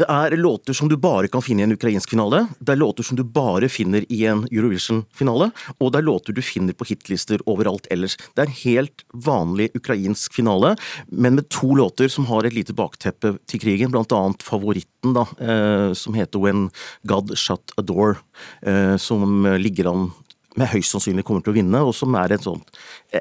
Det 0.00 0.06
er 0.08 0.32
låter 0.36 0.72
som 0.72 0.88
du 0.88 0.94
bare 0.96 1.28
kan 1.28 1.42
finne 1.44 1.60
i 1.60 1.66
en 1.66 1.74
ukrainsk 1.74 2.14
finale, 2.14 2.46
det 2.56 2.72
er 2.72 2.78
låter 2.80 3.04
som 3.04 3.18
du 3.18 3.24
bare 3.24 3.68
finner 3.68 4.06
i 4.08 4.22
en 4.30 4.46
Eurovision-finale, 4.48 5.50
og 5.76 5.90
det 5.92 5.98
er 6.00 6.06
låter 6.06 6.32
du 6.32 6.40
finner 6.40 6.72
på 6.72 6.86
hitlister 6.88 7.42
overalt 7.44 7.84
ellers. 7.92 8.14
Det 8.32 8.46
er 8.46 8.48
en 8.48 8.60
helt 8.62 9.04
vanlig 9.26 9.68
ukrainsk 9.76 10.38
finale, 10.38 10.72
men 11.12 11.36
med 11.36 11.50
to 11.52 11.74
låter 11.76 12.08
som 12.08 12.30
har 12.30 12.48
et 12.48 12.56
lite 12.56 12.72
bakteppe 12.78 13.34
til 13.50 13.60
krigen, 13.60 13.92
blant 13.92 14.14
annet 14.16 14.40
favoritten, 14.46 15.12
da, 15.18 15.26
eh, 15.36 15.92
som 15.92 16.16
heter 16.16 16.40
When 16.40 16.70
God 17.04 17.36
Shut 17.36 17.76
a 17.76 17.84
Door, 17.84 18.22
eh, 18.62 18.96
som 18.96 19.44
ligger 19.60 19.90
an 19.92 20.08
med 20.56 20.72
høyst 20.72 20.96
sannsynlig 20.96 21.26
kommer 21.28 21.44
til 21.44 21.52
å 21.52 21.58
vinne, 21.60 21.84
og 21.84 21.92
som 21.94 22.16
er 22.16 22.32
en, 22.32 22.46
sånn, 22.46 22.64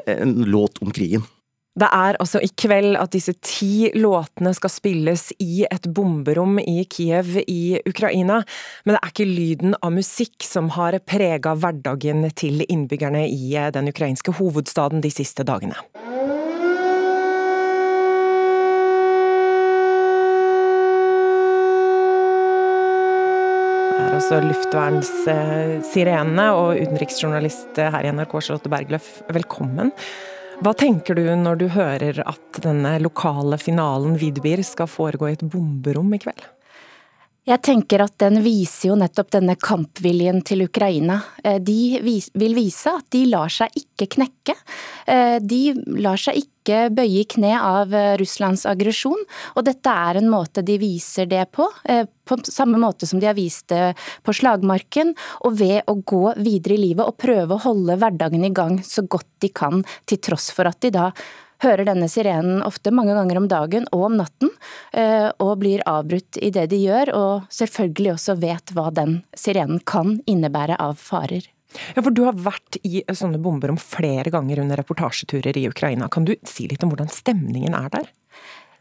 en 0.07 0.33
låt 0.47 0.79
om 0.79 0.95
krigen. 0.95 1.27
Det 1.79 1.87
er 1.95 2.17
altså 2.19 2.41
i 2.43 2.49
kveld 2.59 2.97
at 2.99 3.13
disse 3.13 3.31
ti 3.45 3.87
låtene 3.95 4.51
skal 4.57 4.71
spilles 4.73 5.29
i 5.39 5.61
et 5.63 5.85
bomberom 5.95 6.59
i 6.59 6.83
Kiev 6.91 7.37
i 7.45 7.79
Ukraina. 7.87 8.41
Men 8.83 8.95
det 8.95 8.99
er 8.99 9.09
ikke 9.13 9.27
lyden 9.29 9.75
av 9.79 9.93
musikk 9.95 10.43
som 10.43 10.69
har 10.75 10.97
prega 11.07 11.53
hverdagen 11.55 12.27
til 12.35 12.65
innbyggerne 12.65 13.23
i 13.31 13.55
den 13.71 13.87
ukrainske 13.93 14.31
hovedstaden 14.35 14.99
de 15.05 15.11
siste 15.13 15.43
dagene. 15.47 15.75
Altså 24.09 24.41
luftvernssirenene 24.43 26.47
og 26.57 26.75
utenriksjournalist 26.81 27.77
her 27.79 28.03
i 28.03 28.11
NRK 28.11 28.33
Charlotte 28.41 28.69
Bergløff, 28.73 29.21
velkommen. 29.31 29.91
Hva 30.59 30.73
tenker 30.75 31.15
du 31.15 31.23
når 31.39 31.55
du 31.55 31.69
hører 31.71 32.17
at 32.27 32.57
denne 32.65 32.97
lokale 32.99 33.55
finalen 33.61 34.17
Vidbir 34.19 34.59
skal 34.67 34.89
foregå 34.91 35.29
i 35.29 35.37
et 35.37 35.45
bomberom 35.47 36.11
i 36.11 36.19
kveld? 36.19 36.41
Jeg 37.47 37.63
tenker 37.65 38.03
at 38.03 38.17
den 38.21 38.41
viser 38.43 38.91
jo 38.91 38.95
nettopp 38.99 39.31
denne 39.33 39.55
kampviljen 39.57 40.41
til 40.45 40.65
Ukraina. 40.67 41.21
Eh, 41.43 41.57
De 41.63 41.97
vil 42.03 42.55
vise 42.57 42.91
at 42.91 43.07
de 43.15 43.23
lar 43.31 43.49
seg 43.49 43.73
ikke 43.79 44.09
knekke. 44.17 44.55
Eh, 45.07 45.39
De 45.39 45.73
lar 46.03 46.19
seg 46.19 46.43
ikke 46.43 46.89
bøye 46.93 47.23
i 47.23 47.25
kne 47.25 47.55
av 47.57 47.95
eh, 47.95 48.17
Russlands 48.19 48.67
aggresjon, 48.69 49.23
og 49.55 49.65
dette 49.65 49.89
er 49.89 50.19
en 50.19 50.29
måte 50.29 50.61
de 50.61 50.77
viser 50.77 51.25
det 51.31 51.47
på. 51.55 51.65
På 52.29 52.37
samme 52.45 52.77
måte 52.77 53.07
som 53.09 53.21
de 53.21 53.25
har 53.25 53.37
vist 53.39 53.71
det 53.71 53.95
på 54.21 54.35
slagmarken, 54.35 55.15
og 55.41 55.57
ved 55.57 55.81
å 55.89 55.97
gå 55.97 56.35
videre 56.37 56.75
i 56.75 56.83
livet 56.83 57.07
og 57.07 57.17
prøve 57.17 57.55
å 57.55 57.63
holde 57.65 57.97
hverdagen 57.97 58.45
i 58.45 58.53
gang 58.53 58.83
så 58.85 59.07
godt 59.07 59.31
de 59.41 59.49
kan, 59.49 59.81
til 60.05 60.21
tross 60.21 60.51
for 60.53 60.69
at 60.69 60.81
de 60.85 60.93
da 60.93 61.09
hører 61.63 61.87
denne 61.87 62.09
sirenen 62.11 62.63
ofte 62.65 62.93
mange 62.95 63.15
ganger 63.17 63.39
om 63.39 63.47
dagen 63.51 63.87
og 63.95 64.07
om 64.09 64.17
natten, 64.19 64.51
eh, 64.93 65.29
og 65.39 65.59
blir 65.61 65.83
avbrutt 65.89 66.39
i 66.41 66.51
det 66.55 66.69
de 66.71 66.81
gjør, 66.85 67.13
og 67.15 67.47
selvfølgelig 67.53 68.15
også 68.15 68.37
vet 68.41 68.75
hva 68.75 68.89
den 68.95 69.21
sirenen 69.37 69.81
kan 69.85 70.19
innebære 70.29 70.79
av 70.79 70.99
farer. 71.01 71.47
Ja, 71.95 72.01
for 72.01 72.11
Du 72.11 72.23
har 72.25 72.33
vært 72.33 72.79
i 72.81 73.03
sånne 73.05 73.37
bomberom 73.41 73.77
flere 73.77 74.31
ganger 74.33 74.63
under 74.63 74.79
reportasjeturer 74.81 75.57
i 75.57 75.67
Ukraina. 75.69 76.09
Kan 76.09 76.25
du 76.25 76.33
si 76.47 76.67
litt 76.67 76.83
om 76.83 76.89
hvordan 76.89 77.11
stemningen 77.13 77.75
er 77.77 77.91
der? 77.93 78.09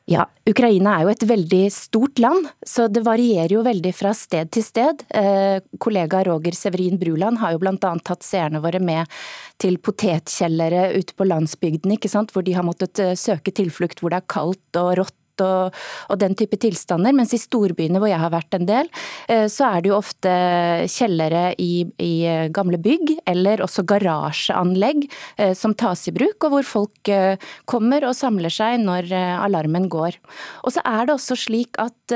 Ja, 0.09 0.23
Ukraina 0.49 0.95
er 0.97 1.05
jo 1.05 1.11
et 1.13 1.25
veldig 1.29 1.65
stort 1.69 2.21
land, 2.23 2.47
så 2.65 2.87
det 2.89 3.03
varierer 3.05 3.53
jo 3.59 3.65
veldig 3.67 3.91
fra 3.93 4.15
sted 4.17 4.49
til 4.57 4.65
sted. 4.65 5.03
Eh, 5.13 5.59
kollega 5.85 6.23
Roger 6.25 6.57
Severin 6.57 6.97
Bruland 6.97 7.43
har 7.43 7.53
jo 7.53 7.61
annet 7.69 8.07
tatt 8.09 8.25
seerne 8.25 8.63
våre 8.65 8.81
med 8.81 9.05
til 9.61 9.77
potetkjellere 9.77 10.95
ute 10.97 11.13
på 11.13 11.27
landsbygden, 11.29 11.93
ikke 11.93 12.09
sant, 12.09 12.33
hvor 12.33 12.47
de 12.47 12.57
har 12.57 12.65
måttet 12.65 13.03
eh, 13.05 13.13
søke 13.21 13.53
tilflukt 13.53 14.01
hvor 14.01 14.15
det 14.15 14.23
er 14.23 14.33
kaldt 14.33 14.81
og 14.81 14.95
rått 15.03 15.18
og, 15.45 15.77
og, 16.09 16.19
den 16.21 16.37
type 16.39 16.59
tilstander. 16.61 17.15
Mens 17.17 17.35
i 17.37 17.41
storbyene 17.41 18.01
hvor 18.01 18.11
jeg 18.11 18.21
har 18.23 18.33
vært 18.35 18.59
en 18.59 18.69
del, 18.69 18.91
eh, 19.31 19.47
så 19.53 19.69
er 19.71 19.85
det 19.85 19.93
jo 19.93 19.99
ofte 19.99 20.35
kjellere 20.91 21.53
i, 21.63 21.87
i 22.03 22.13
gamle 22.55 22.81
bygg, 22.83 23.17
eller 23.29 23.65
også 23.65 23.87
garasjeanlegg 23.89 25.07
eh, 25.39 25.55
som 25.59 25.77
tas 25.79 26.07
i 26.11 26.15
bruk, 26.17 26.39
og 26.45 26.57
hvor 26.57 26.69
folk 26.69 27.13
eh, 27.13 27.51
kommer 27.69 28.09
og 28.09 28.17
samler 28.19 28.53
seg 28.53 28.83
når 28.83 29.11
alarmen 29.17 29.89
går. 29.93 30.19
Og 30.65 30.75
så 30.75 30.85
er 30.87 31.09
det 31.09 31.17
også 31.17 31.37
slik 31.39 31.79
at 31.81 32.15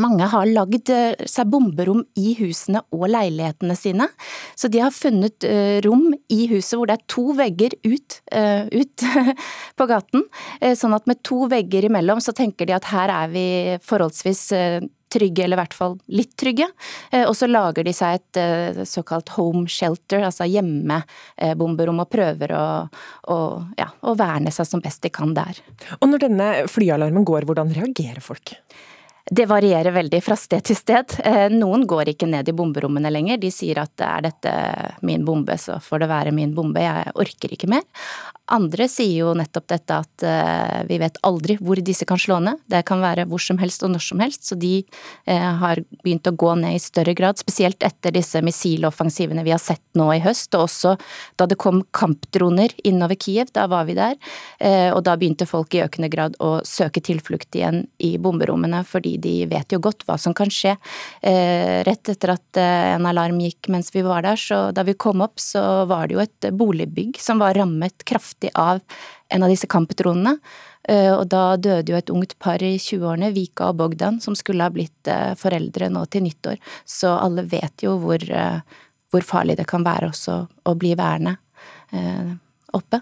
mange 0.00 0.26
har 0.30 0.48
lagd 0.48 0.90
eh, 0.92 1.26
seg 1.30 1.50
bomberom 1.52 2.02
i 2.18 2.34
husene 2.40 2.82
og 2.94 3.06
leilighetene 3.12 3.76
sine. 3.78 4.08
Så 4.58 4.70
de 4.72 4.82
har 4.82 4.94
funnet 4.94 5.46
eh, 5.46 5.78
rom 5.84 6.10
i 6.32 6.44
huset 6.52 6.78
hvor 6.78 6.90
det 6.90 6.98
er 6.98 7.06
to 7.10 7.26
vegger 7.38 7.76
ut, 7.86 8.18
eh, 8.34 8.66
ut 8.72 9.06
på 9.78 9.88
gaten. 9.90 10.26
Sånn 10.78 10.96
at 10.96 11.08
med 11.10 11.22
to 11.26 11.44
vegger 11.50 11.86
imellom 11.88 12.20
så 12.22 12.34
tenker 12.36 12.68
de 12.68 12.76
at 12.76 12.90
her 12.92 13.12
er 13.12 13.32
vi 13.32 13.46
forholdsvis 13.84 14.44
trygge, 15.14 15.44
eller 15.44 15.54
i 15.54 15.60
hvert 15.60 15.76
fall 15.76 15.92
litt 16.10 16.32
trygge. 16.40 16.66
Og 17.28 17.34
så 17.38 17.46
lager 17.46 17.86
de 17.86 17.92
seg 17.94 18.18
et 18.18 18.86
såkalt 18.88 19.30
home 19.36 19.68
shelter, 19.70 20.24
altså 20.26 20.48
hjemmebomberom, 20.50 22.00
og 22.02 22.10
prøver 22.10 22.54
å, 22.56 22.64
å, 23.30 23.38
ja, 23.78 23.90
å 24.02 24.16
verne 24.18 24.50
seg 24.54 24.66
som 24.66 24.82
best 24.82 25.04
de 25.06 25.12
kan 25.14 25.36
der. 25.36 25.60
Og 26.00 26.10
når 26.10 26.26
denne 26.26 26.50
flyalarmen 26.70 27.26
går, 27.28 27.46
hvordan 27.46 27.70
reagerer 27.76 28.24
folk? 28.24 28.56
Det 29.30 29.46
varierer 29.46 29.90
veldig 29.90 30.18
fra 30.20 30.36
sted 30.36 30.66
til 30.68 30.76
sted. 30.76 31.14
Eh, 31.24 31.46
Noen 31.48 31.86
går 31.88 32.10
ikke 32.12 32.26
ned 32.28 32.48
i 32.50 32.52
bomberommene 32.52 33.08
lenger. 33.08 33.38
De 33.40 33.48
sier 33.48 33.78
at 33.80 34.02
er 34.04 34.26
dette 34.26 34.52
min 35.00 35.24
bombe, 35.24 35.56
så 35.56 35.78
får 35.80 36.02
det 36.02 36.08
være 36.10 36.34
min 36.36 36.52
bombe, 36.52 36.82
jeg 36.84 37.14
orker 37.16 37.54
ikke 37.56 37.70
mer. 37.72 37.86
Andre 38.52 38.84
sier 38.92 39.22
jo 39.22 39.30
nettopp 39.32 39.70
dette 39.72 39.96
at 39.96 40.24
eh, 40.28 40.82
vi 40.90 40.98
vet 41.00 41.16
aldri 41.24 41.56
hvor 41.56 41.80
disse 41.80 42.04
kan 42.04 42.20
slå 42.20 42.36
ned. 42.44 42.60
Det 42.68 42.82
kan 42.84 43.00
være 43.00 43.24
hvor 43.30 43.40
som 43.40 43.56
helst 43.62 43.86
og 43.86 43.94
når 43.94 44.04
som 44.04 44.20
helst, 44.20 44.44
så 44.44 44.58
de 44.60 44.74
eh, 44.84 45.48
har 45.62 45.80
begynt 46.04 46.28
å 46.28 46.34
gå 46.44 46.52
ned 46.60 46.76
i 46.76 46.84
større 46.84 47.16
grad. 47.16 47.40
Spesielt 47.40 47.80
etter 47.80 48.12
disse 48.12 48.44
missiloffensivene 48.44 49.46
vi 49.48 49.56
har 49.56 49.62
sett 49.64 49.86
nå 49.96 50.10
i 50.12 50.20
høst, 50.20 50.52
og 50.52 50.66
også 50.66 50.98
da 51.40 51.48
det 51.48 51.56
kom 51.64 51.80
kampdroner 51.96 52.76
innover 52.84 53.16
Kiev. 53.16 53.54
Da 53.56 53.64
var 53.72 53.88
vi 53.88 53.96
der, 53.96 54.20
og 54.92 55.00
da 55.06 55.14
begynte 55.16 55.46
folk 55.48 55.72
i 55.76 55.82
økende 55.84 56.10
grad 56.12 56.36
å 56.42 56.58
søke 56.66 57.00
tilflukt 57.04 57.56
igjen 57.56 57.84
i 58.04 58.14
bomberommene, 58.20 58.82
fordi 58.84 59.13
de 59.22 59.34
vet 59.50 59.72
jo 59.74 59.80
godt 59.82 60.04
hva 60.08 60.16
som 60.20 60.34
kan 60.36 60.50
skje. 60.52 60.74
Eh, 61.22 61.82
Rett 61.86 62.10
etter 62.12 62.34
at 62.34 62.60
eh, 62.60 62.94
en 62.94 63.08
alarm 63.08 63.40
gikk 63.42 63.70
mens 63.72 63.90
vi 63.94 64.02
var 64.06 64.24
der, 64.26 64.40
så 64.40 64.68
da 64.74 64.84
vi 64.86 64.96
kom 64.98 65.22
opp, 65.24 65.40
så 65.42 65.84
var 65.90 66.08
det 66.08 66.16
jo 66.16 66.22
et 66.24 66.48
boligbygg 66.54 67.20
som 67.22 67.42
var 67.42 67.56
rammet 67.58 68.04
kraftig 68.08 68.52
av 68.54 68.82
en 69.32 69.46
av 69.46 69.52
disse 69.52 69.68
kampdronene. 69.70 70.36
Eh, 70.88 71.12
Og 71.14 71.26
da 71.32 71.56
døde 71.56 71.94
jo 71.94 71.98
et 72.00 72.12
ungt 72.12 72.36
par 72.38 72.62
i 72.62 72.74
20-årene, 72.76 73.32
Vika 73.36 73.70
og 73.70 73.80
Bogdan, 73.80 74.20
som 74.20 74.36
skulle 74.36 74.66
ha 74.66 74.74
blitt 74.74 75.10
foreldre 75.40 75.88
nå 75.92 76.04
til 76.12 76.26
nyttår. 76.26 76.60
Så 76.84 77.14
alle 77.14 77.46
vet 77.48 77.86
jo 77.86 77.96
hvor, 78.02 78.20
hvor 79.10 79.24
farlig 79.24 79.56
det 79.60 79.68
kan 79.70 79.86
være 79.86 80.12
også 80.12 80.38
å 80.68 80.76
bli 80.78 80.92
værende 80.98 81.38
oppe. 82.74 83.00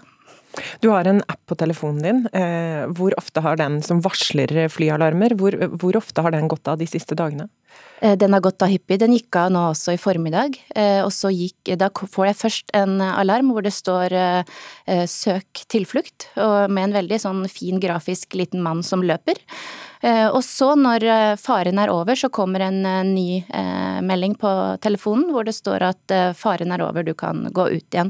Du 0.81 0.89
har 0.91 1.07
en 1.09 1.21
app 1.27 1.41
på 1.49 1.57
telefonen 1.59 2.03
din. 2.03 2.21
Eh, 2.33 2.85
Hvor 2.93 3.15
ofte 3.17 3.41
har 3.41 3.57
den 3.59 3.81
som 3.81 4.01
varsler 4.03 4.67
flyalarmer, 4.69 5.35
hvor, 5.39 5.55
hvor 5.79 5.97
ofte 5.99 6.21
har 6.21 6.31
den 6.35 6.49
gått 6.51 6.67
av 6.67 6.77
de 6.81 6.87
siste 6.89 7.15
dagene? 7.17 7.49
Eh, 8.01 8.15
Den 8.15 8.33
har 8.33 8.41
gått 8.41 8.61
av 8.61 8.69
hyppig. 8.69 8.99
Den 8.99 9.15
gikk 9.15 9.35
av 9.39 9.51
nå 9.53 9.63
også 9.71 9.95
i 9.95 10.01
formiddag. 10.01 10.59
eh, 10.75 11.01
Og 11.03 11.11
så 11.11 11.31
gikk 11.33 11.77
Da 11.77 11.89
får 11.89 12.25
jeg 12.27 12.41
først 12.41 12.73
en 12.73 13.01
alarm 13.01 13.51
hvor 13.51 13.63
det 13.63 13.73
står 13.73 14.45
'søk 15.07 15.65
tilflukt', 15.69 16.27
med 16.69 16.83
en 16.83 16.93
veldig 16.93 17.19
sånn 17.19 17.49
fin 17.49 17.79
grafisk 17.79 18.35
liten 18.35 18.61
mann 18.61 18.83
som 18.83 19.01
løper. 19.01 19.35
Eh, 20.03 20.27
Og 20.27 20.43
så, 20.43 20.73
når 20.75 21.05
eh, 21.07 21.35
faren 21.39 21.79
er 21.79 21.91
over, 21.93 22.17
så 22.19 22.29
kommer 22.33 22.65
en 22.65 22.81
eh, 22.85 23.03
ny 23.07 23.27
melding 24.03 24.35
på 24.39 24.49
telefonen 24.83 25.29
hvor 25.31 25.45
det 25.47 25.53
står 25.55 25.83
at 25.87 26.13
faren 26.35 26.73
er 26.75 26.81
over, 26.83 27.05
du 27.05 27.13
kan 27.17 27.45
gå 27.55 27.65
ut 27.71 27.95
igjen. 27.95 28.09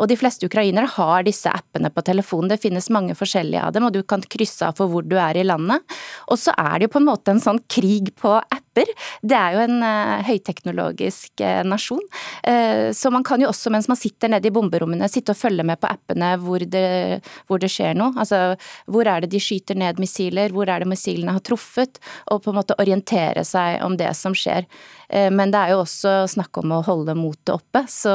Og 0.00 0.06
de 0.08 0.16
fleste 0.16 0.46
ukrainere 0.48 0.88
har 0.94 1.26
disse 1.26 1.50
appene 1.52 1.90
på 1.92 2.02
telefonen. 2.06 2.48
Det 2.52 2.60
finnes 2.62 2.88
mange 2.94 3.16
forskjellige 3.18 3.64
av 3.66 3.74
dem, 3.74 3.88
og 3.88 3.92
du 3.92 4.00
kan 4.08 4.22
krysse 4.24 4.66
av 4.68 4.78
for 4.78 4.90
hvor 4.90 5.04
du 5.04 5.16
er 5.20 5.36
i 5.36 5.44
landet. 5.44 5.84
Og 6.32 6.40
så 6.40 6.54
er 6.56 6.78
det 6.78 6.88
jo 6.88 6.94
på 6.96 7.02
en 7.02 7.08
måte 7.10 7.34
en 7.34 7.42
sånn 7.44 7.60
krig 7.68 8.14
på 8.20 8.38
apper. 8.68 8.90
Det 9.22 9.36
er 9.36 9.56
jo 9.56 9.64
en 9.64 9.82
eh, 9.82 10.24
høyteknologisk 10.28 11.40
eh, 11.44 11.62
nasjon. 11.66 12.02
Eh, 12.42 12.90
så 12.92 13.10
man 13.10 13.24
kan 13.24 13.40
jo 13.40 13.48
også, 13.48 13.70
mens 13.70 13.88
man 13.88 13.98
sitter 13.98 14.28
nede 14.28 14.48
i 14.48 14.54
bomberommene, 14.54 15.08
sitte 15.08 15.32
og 15.32 15.40
følge 15.40 15.64
med 15.66 15.80
på 15.80 15.90
appene 15.90 16.34
hvor 16.42 16.60
det, 16.60 17.22
hvor 17.48 17.58
det 17.58 17.70
skjer 17.72 17.96
noe. 17.98 18.14
Altså 18.18 18.56
hvor 18.86 19.08
er 19.08 19.24
det 19.24 19.32
de 19.32 19.40
skyter 19.42 19.78
ned 19.78 19.98
missiler, 19.98 20.52
hvor 20.54 20.68
er 20.68 20.82
det 20.82 20.90
missilene 20.90 21.34
har 21.36 21.44
truffet, 21.44 21.98
og 22.30 22.42
på 22.44 22.52
en 22.52 22.60
måte 22.60 22.76
orientere 22.78 23.44
seg 23.46 23.82
om 23.84 23.96
det 23.98 24.12
som 24.16 24.36
skjer. 24.36 24.66
Men 25.08 25.52
det 25.52 25.60
er 25.60 25.72
jo 25.72 25.82
også 25.86 26.12
snakk 26.28 26.60
om 26.60 26.74
å 26.76 26.82
holde 26.84 27.14
motet 27.16 27.54
oppe, 27.54 27.86
så 27.88 28.12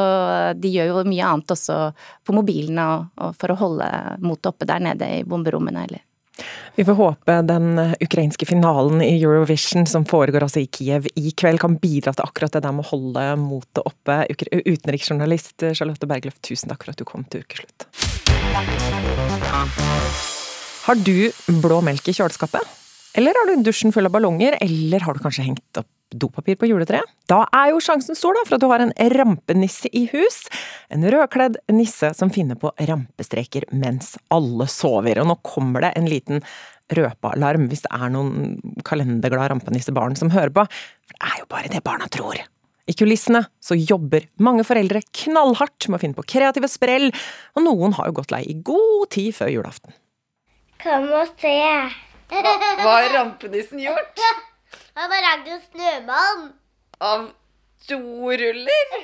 de 0.54 0.70
gjør 0.76 0.92
jo 0.92 1.06
mye 1.10 1.26
annet 1.26 1.54
også 1.56 1.78
på 2.26 2.36
mobilene 2.38 3.34
for 3.40 3.54
å 3.54 3.58
holde 3.58 3.90
motet 4.22 4.52
oppe 4.52 4.70
der 4.70 4.84
nede 4.92 5.10
i 5.18 5.24
bomberommene, 5.26 5.88
eller 5.88 6.04
Vi 6.76 6.86
får 6.86 6.98
håpe 6.98 7.36
den 7.46 7.78
ukrainske 8.02 8.48
finalen 8.50 9.04
i 9.06 9.12
Eurovision 9.20 9.86
som 9.90 10.06
foregår 10.10 10.48
altså 10.48 10.64
i 10.64 10.70
Kiev 10.74 11.06
i 11.14 11.32
kveld, 11.38 11.62
kan 11.62 11.78
bidra 11.78 12.16
til 12.16 12.26
akkurat 12.26 12.56
det 12.56 12.64
der 12.66 12.74
med 12.74 12.86
å 12.86 12.90
holde 12.90 13.26
motet 13.42 13.84
oppe. 13.86 14.24
Utenriksjournalist 14.52 15.68
Charlotte 15.78 16.10
Bergløf, 16.10 16.40
tusen 16.42 16.74
takk 16.74 16.88
for 16.88 16.96
at 16.96 17.02
du 17.02 17.06
kom 17.08 17.28
til 17.30 17.46
Ukeslutt. 17.46 17.86
Har 20.84 21.00
du 21.00 21.30
blå 21.64 21.82
melk 21.86 22.10
i 22.10 22.16
kjøleskapet? 22.18 22.80
Eller 23.14 23.38
har 23.38 23.50
du 23.50 23.62
dusjen 23.64 23.94
full 23.94 24.10
av 24.10 24.16
ballonger? 24.16 24.58
Eller 24.66 25.06
har 25.06 25.14
du 25.14 25.22
kanskje 25.22 25.46
hengt 25.46 25.80
opp 25.80 25.90
dopapir 26.20 26.58
på 26.60 26.70
juletreet? 26.70 27.10
Da 27.30 27.44
er 27.56 27.72
jo 27.72 27.82
sjansen 27.84 28.18
stor 28.18 28.38
da, 28.38 28.44
for 28.48 28.58
at 28.58 28.64
du 28.64 28.70
har 28.72 28.84
en 28.84 28.94
rampenisse 29.14 29.92
i 29.96 30.06
hus. 30.12 30.44
En 30.94 31.06
rødkledd 31.06 31.60
nisse 31.74 32.14
som 32.18 32.32
finner 32.34 32.60
på 32.60 32.72
rampestreker 32.78 33.68
mens 33.72 34.14
alle 34.34 34.68
sover. 34.72 35.22
Og 35.24 35.30
nå 35.30 35.40
kommer 35.46 35.88
det 35.88 35.94
en 36.00 36.10
liten 36.10 36.44
røpealarm 36.94 37.70
hvis 37.72 37.86
det 37.86 37.94
er 37.96 38.12
noen 38.14 38.58
kalenderglad 38.86 39.54
rampenissebarn 39.54 40.18
som 40.20 40.34
hører 40.34 40.54
på. 40.56 40.66
For 40.68 41.16
det 41.18 41.32
er 41.32 41.40
jo 41.42 41.52
bare 41.56 41.72
det 41.74 41.86
barna 41.86 42.10
tror. 42.12 42.44
I 42.84 42.94
kulissene 43.00 43.46
så 43.64 43.78
jobber 43.80 44.26
mange 44.44 44.66
foreldre 44.68 45.00
knallhardt 45.24 45.88
med 45.88 45.98
å 45.98 46.04
finne 46.04 46.18
på 46.18 46.26
kreative 46.36 46.68
sprell, 46.68 47.14
og 47.56 47.64
noen 47.64 47.96
har 47.96 48.10
jo 48.10 48.18
gått 48.20 48.34
lei 48.36 48.44
i 48.52 48.58
god 48.60 49.08
tid 49.16 49.32
før 49.38 49.54
julaften. 49.54 49.96
Kom 50.84 51.08
og 51.16 51.32
se. 51.40 51.56
Hva 52.34 52.58
har 52.82 53.08
rampenissen 53.14 53.80
gjort? 53.80 54.20
Han 54.94 55.12
har 55.12 55.22
lagd 55.26 55.48
en 55.54 55.62
snømann. 55.72 56.44
Av 57.04 57.20
to 57.88 58.00
ruller? 58.42 58.86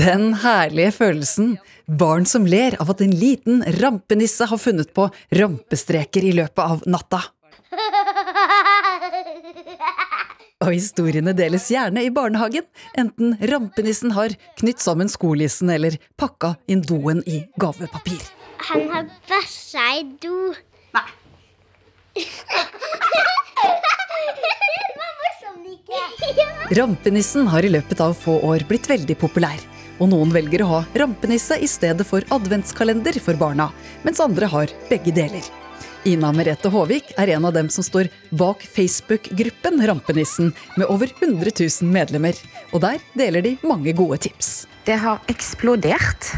Den 0.00 0.24
herlige 0.44 0.92
følelsen. 0.94 1.48
Barn 1.86 2.26
som 2.30 2.46
ler 2.46 2.76
av 2.80 2.90
at 2.94 3.00
en 3.02 3.10
liten 3.10 3.64
rampenisse 3.80 4.44
har 4.46 4.58
funnet 4.62 4.94
på 4.94 5.10
rampestreker 5.34 6.24
i 6.24 6.32
løpet 6.38 6.62
av 6.62 6.82
natta. 6.86 7.20
Og 10.60 10.74
historiene 10.74 11.32
deles 11.34 11.70
gjerne 11.72 12.02
i 12.04 12.10
barnehagen, 12.14 12.62
enten 13.00 13.32
rampenissen 13.50 14.10
har 14.12 14.28
knytt 14.60 14.80
sammen 14.84 15.08
skolissen 15.08 15.70
eller 15.72 15.96
pakka 16.20 16.54
inn 16.70 16.82
doen 16.84 17.22
i 17.26 17.48
gavepapir. 17.60 18.20
Han 18.68 18.82
har 18.92 19.04
bæsja 19.26 19.80
i 19.96 20.02
do. 20.20 20.52
Nei. 20.94 21.10
det 22.14 22.26
var 25.00 25.12
morsomt, 25.22 25.64
ikke? 25.72 26.00
Rampenissen 26.70 27.48
har 27.50 27.64
i 27.66 27.68
løpet 27.68 27.98
av 28.00 28.12
få 28.14 28.36
år 28.46 28.62
blitt 28.68 28.84
veldig 28.86 29.16
populær. 29.18 29.58
Og 29.98 30.06
noen 30.12 30.30
velger 30.30 30.62
å 30.62 30.68
ha 30.68 30.82
rampenisse 31.02 31.56
i 31.58 31.66
stedet 31.66 32.04
for 32.06 32.22
adventskalender 32.30 33.16
for 33.18 33.34
barna, 33.34 33.66
mens 34.06 34.22
andre 34.22 34.46
har 34.52 34.70
begge 34.86 35.10
deler. 35.16 35.42
Ina 36.06 36.30
Merete 36.32 36.70
Håvik 36.70 37.10
er 37.18 37.32
en 37.34 37.48
av 37.48 37.56
dem 37.58 37.66
som 37.74 37.82
står 37.84 38.06
bak 38.30 38.62
Facebook-gruppen 38.62 39.82
Rampenissen, 39.90 40.52
med 40.78 40.86
over 40.86 41.10
100 41.10 41.50
000 41.58 41.90
medlemmer. 41.90 42.38
Og 42.70 42.84
der 42.86 43.02
deler 43.18 43.42
de 43.42 43.56
mange 43.66 43.90
gode 43.98 44.20
tips. 44.28 44.68
Det 44.86 45.00
har 45.02 45.18
eksplodert. 45.28 46.30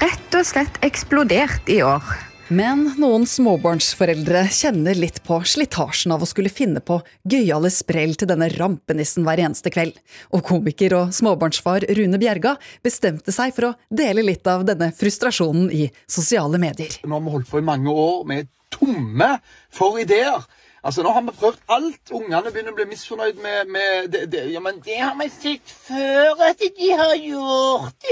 Rett 0.00 0.40
og 0.40 0.48
slett 0.48 0.80
eksplodert 0.88 1.68
i 1.68 1.82
år. 1.84 2.25
Men 2.46 2.84
noen 2.94 3.24
småbarnsforeldre 3.26 4.44
kjenner 4.54 4.94
litt 4.94 5.16
på 5.26 5.40
slitasjen 5.42 6.12
av 6.14 6.22
å 6.22 6.28
skulle 6.30 6.52
finne 6.52 6.78
på 6.78 7.00
gøyale 7.26 7.72
sprell 7.74 8.12
til 8.14 8.28
denne 8.30 8.46
rampenissen 8.52 9.24
hver 9.26 9.40
eneste 9.42 9.72
kveld. 9.74 9.96
Og 10.30 10.44
komiker 10.46 10.94
og 10.94 11.16
småbarnsfar 11.16 11.88
Rune 11.98 12.20
Bjerga 12.22 12.52
bestemte 12.86 13.34
seg 13.34 13.50
for 13.56 13.72
å 13.72 13.72
dele 13.90 14.22
litt 14.22 14.46
av 14.46 14.62
denne 14.68 14.92
frustrasjonen 14.94 15.72
i 15.74 15.88
sosiale 16.06 16.60
medier. 16.62 16.94
Nå 17.02 17.18
har 17.18 17.24
vi 17.26 17.34
holdt 17.34 17.50
på 17.50 17.58
i 17.58 17.66
mange 17.66 17.90
år 17.90 18.22
med 18.30 18.46
tomme 18.70 19.32
for 19.74 19.98
ideer. 19.98 20.46
Altså, 20.86 21.02
Nå 21.02 21.16
har 21.16 21.26
vi 21.26 21.34
prøvd 21.40 21.74
alt. 21.74 22.14
Ungene 22.14 22.54
begynner 22.54 22.76
å 22.76 22.78
bli 22.78 22.86
misfornøyd 22.92 23.42
med, 23.42 23.74
med 23.74 24.08
det, 24.14 24.22
det. 24.30 24.44
Ja, 24.54 24.62
men 24.62 24.78
det 24.86 25.00
har 25.02 25.18
vi 25.18 25.26
sett 25.34 25.74
før 25.88 26.46
at 26.46 26.62
de 26.62 26.94
har 26.94 27.18
gjort. 27.18 28.10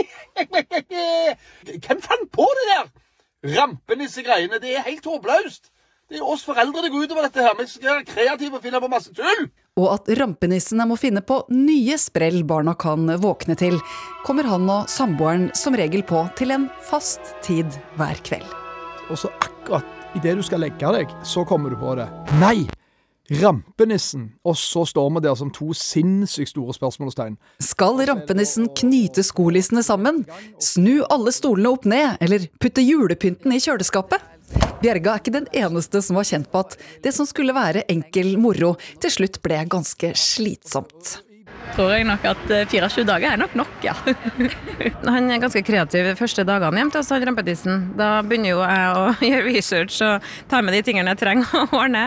Hvem 1.87 2.03
fant 2.03 2.31
på 2.35 2.51
det 2.59 2.69
der? 2.73 2.93
Rampenissegreiene. 3.45 4.61
Det 4.63 4.75
er 4.75 4.87
helt 4.89 5.07
håpløst. 5.07 5.71
Det 6.11 6.21
er 6.21 6.27
oss 6.29 6.45
foreldre 6.45 6.85
det 6.85 6.91
går 6.93 7.07
utover 7.07 7.27
dette 7.27 7.45
her. 7.45 7.57
Vi 7.59 7.67
skal 7.69 7.91
være 7.91 8.09
kreative 8.09 8.59
og 8.59 8.65
finne 8.65 8.81
på 8.83 8.91
masse 8.93 9.13
tull. 9.17 9.47
Og 9.81 9.89
at 9.91 10.11
rampenissene 10.21 10.85
må 10.87 10.99
finne 11.01 11.25
på 11.25 11.41
nye 11.51 11.97
sprell 11.99 12.45
barna 12.47 12.77
kan 12.79 13.09
våkne 13.23 13.57
til, 13.59 13.81
kommer 14.27 14.47
han 14.47 14.69
og 14.71 14.91
samboeren 14.93 15.49
som 15.57 15.75
regel 15.75 16.05
på 16.07 16.27
til 16.39 16.55
en 16.55 16.69
fast 16.87 17.35
tid 17.43 17.73
hver 17.99 18.21
kveld. 18.27 18.47
Og 19.11 19.19
så 19.21 19.33
akkurat 19.41 19.89
Idet 20.15 20.37
du 20.39 20.45
skal 20.47 20.63
legge 20.63 20.91
deg, 20.95 21.11
så 21.27 21.43
kommer 21.43 21.75
du 21.75 21.79
på 21.81 21.97
det. 21.99 22.07
Nei! 22.39 22.69
Rampenissen. 23.31 24.27
Og 24.45 24.57
så 24.61 24.85
står 24.85 25.09
vi 25.15 25.23
der 25.25 25.37
som 25.39 25.51
to 25.55 25.71
sinnssykt 25.77 26.53
store 26.53 26.75
spørsmålstegn. 26.77 27.39
Skal 27.63 28.03
rampenissen 28.11 28.69
knyte 28.77 29.25
skolissene 29.25 29.83
sammen? 29.87 30.25
Snu 30.61 31.01
alle 31.09 31.33
stolene 31.33 31.73
opp 31.73 31.89
ned, 31.89 32.19
eller 32.25 32.45
putte 32.61 32.85
julepynten 32.85 33.55
i 33.55 33.63
kjøleskapet? 33.65 34.31
Bjerga 34.83 35.15
er 35.15 35.23
ikke 35.23 35.33
den 35.33 35.47
eneste 35.57 36.03
som 36.05 36.19
har 36.21 36.29
kjent 36.29 36.51
på 36.53 36.61
at 36.67 36.77
det 37.03 37.15
som 37.17 37.27
skulle 37.29 37.57
være 37.57 37.87
enkel 37.91 38.35
moro, 38.41 38.75
til 39.01 39.17
slutt 39.17 39.41
ble 39.45 39.63
ganske 39.73 40.13
slitsomt. 40.21 41.24
Tror 41.75 41.93
jeg 41.95 42.07
nok 42.09 42.25
at 42.29 42.53
eh, 42.55 42.67
24 42.71 43.05
dager 43.09 43.33
er 43.33 43.41
nok 43.41 43.55
nok, 43.59 43.73
ja. 43.85 43.95
han 45.15 45.31
er 45.33 45.43
ganske 45.43 45.63
kreativ 45.67 46.07
de 46.09 46.15
første 46.19 46.45
dagene 46.47 46.83
hjem 46.83 46.93
til 46.95 47.01
oss, 47.01 47.13
han 47.15 47.27
rampetissen. 47.29 47.83
Da 47.99 48.09
begynner 48.27 48.53
jo 48.53 48.63
jeg 48.63 48.99
å 49.01 49.05
gjøre 49.31 49.47
research 49.49 49.99
og 50.07 50.29
ta 50.51 50.61
med 50.65 50.77
de 50.77 50.83
tingene 50.87 51.15
jeg 51.15 51.23
trenger 51.23 51.55
å 51.61 51.65
ordne. 51.81 52.07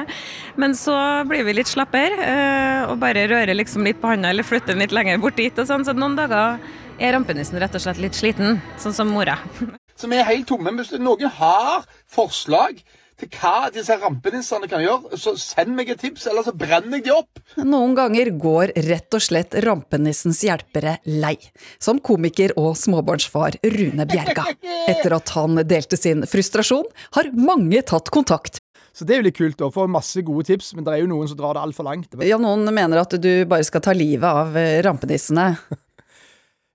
Men 0.60 0.76
så 0.78 0.98
blir 1.30 1.48
vi 1.48 1.58
litt 1.58 1.72
slappere 1.72 2.18
eh, 2.28 2.82
og 2.88 3.00
bare 3.04 3.28
rører 3.32 3.58
liksom 3.58 3.88
litt 3.88 4.02
på 4.02 4.12
handa 4.12 4.32
eller 4.34 4.48
flytter 4.48 4.76
den 4.76 4.86
litt 4.86 4.96
lenger 4.96 5.22
bort 5.24 5.40
dit. 5.40 5.54
og 5.58 5.70
sånn, 5.70 5.86
Så 5.88 5.96
noen 5.98 6.18
dager 6.20 6.62
er 6.98 7.14
rampenissen 7.14 7.60
rett 7.62 7.76
og 7.78 7.84
slett 7.84 8.00
litt 8.02 8.18
sliten, 8.18 8.62
sånn 8.82 8.96
som 8.96 9.12
mora. 9.14 9.40
Som 9.98 10.12
er 10.14 10.28
helt 10.28 10.46
tomme. 10.46 10.70
Hvis 10.78 10.92
noen 11.02 11.32
har 11.40 11.88
forslag 12.14 12.84
til 13.18 13.30
hva 13.34 13.70
disse 13.74 13.96
rampenissene 13.98 14.70
kan 14.70 14.84
gjøre, 14.84 15.18
så 15.18 15.34
send 15.42 15.74
meg 15.78 15.90
et 15.90 16.02
tips, 16.04 16.28
eller 16.30 16.46
så 16.46 16.54
brenner 16.54 17.00
jeg 17.00 17.08
de 17.08 17.14
opp. 17.16 17.42
Noen 17.66 17.96
ganger 17.98 18.30
går 18.38 18.76
rett 18.88 19.18
og 19.18 19.24
slett 19.26 19.58
rampenissens 19.66 20.44
hjelpere 20.46 20.98
lei, 21.10 21.36
som 21.82 21.98
komiker 21.98 22.54
og 22.62 22.76
småbarnsfar 22.78 23.58
Rune 23.74 24.06
Bjerga. 24.10 24.46
Etter 24.92 25.18
at 25.18 25.34
han 25.38 25.64
delte 25.66 25.98
sin 25.98 26.22
frustrasjon, 26.30 26.86
har 27.18 27.34
mange 27.34 27.82
tatt 27.90 28.14
kontakt. 28.14 28.62
Så 28.94 29.06
det 29.06 29.14
er 29.14 29.22
jo 29.22 29.28
litt 29.28 29.38
kult 29.38 29.62
å 29.62 29.74
få 29.74 29.86
masse 29.90 30.22
gode 30.26 30.48
tips, 30.48 30.72
men 30.78 30.86
det 30.86 30.96
er 30.96 31.04
jo 31.04 31.10
noen 31.12 31.30
som 31.30 31.38
drar 31.38 31.58
det 31.58 31.66
altfor 31.66 31.86
langt. 31.86 32.16
Ja, 32.26 32.40
noen 32.42 32.66
mener 32.74 33.04
at 33.04 33.14
du 33.22 33.32
bare 33.50 33.66
skal 33.66 33.84
ta 33.86 33.94
livet 33.98 34.30
av 34.30 34.58
eh, 34.58 34.78
rampenissene. 34.86 35.52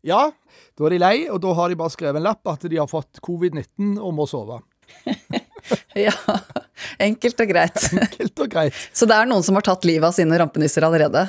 Ja, 0.03 0.33
da 0.75 0.87
er 0.89 0.97
de 0.97 0.99
lei, 0.99 1.17
og 1.31 1.37
da 1.45 1.53
har 1.55 1.71
de 1.71 1.77
bare 1.79 1.93
skrevet 1.95 2.19
en 2.19 2.25
lapp 2.27 2.49
at 2.51 2.65
de 2.67 2.75
har 2.75 2.89
fått 2.91 3.21
covid-19 3.23 4.01
og 4.03 4.17
må 4.17 4.25
sove. 4.27 4.57
Ja, 6.07 6.13
enkelt 6.99 7.41
og 7.45 7.49
greit. 7.53 7.79
Enkelt 8.05 8.41
og 8.45 8.49
greit. 8.53 8.75
Så 8.97 9.07
det 9.09 9.17
er 9.19 9.29
noen 9.31 9.45
som 9.47 9.59
har 9.59 9.65
tatt 9.67 9.85
livet 9.89 10.09
av 10.09 10.15
sine 10.17 10.39
rampenisser 10.41 10.85
allerede? 10.87 11.27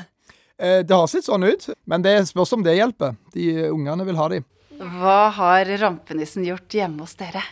Eh, 0.57 0.79
Det 0.87 0.95
har 0.95 1.07
sett 1.11 1.25
sånn 1.27 1.43
ut, 1.47 1.67
men 1.89 2.01
det 2.05 2.15
spørs 2.29 2.53
om 2.57 2.63
det 2.65 2.77
hjelper. 2.77 3.15
De 3.35 3.49
ungene 3.69 4.05
vil 4.07 4.19
ha 4.19 4.29
de. 4.31 4.41
Hva 4.79 5.17
har 5.35 5.69
rampenissen 5.79 6.45
gjort 6.47 6.73
hjemme 6.75 7.03
hos 7.05 7.15
dere? 7.19 7.43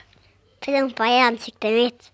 Prompa 0.62 1.08
i 1.10 1.20
ansiktet 1.26 1.74
mitt. 1.74 2.10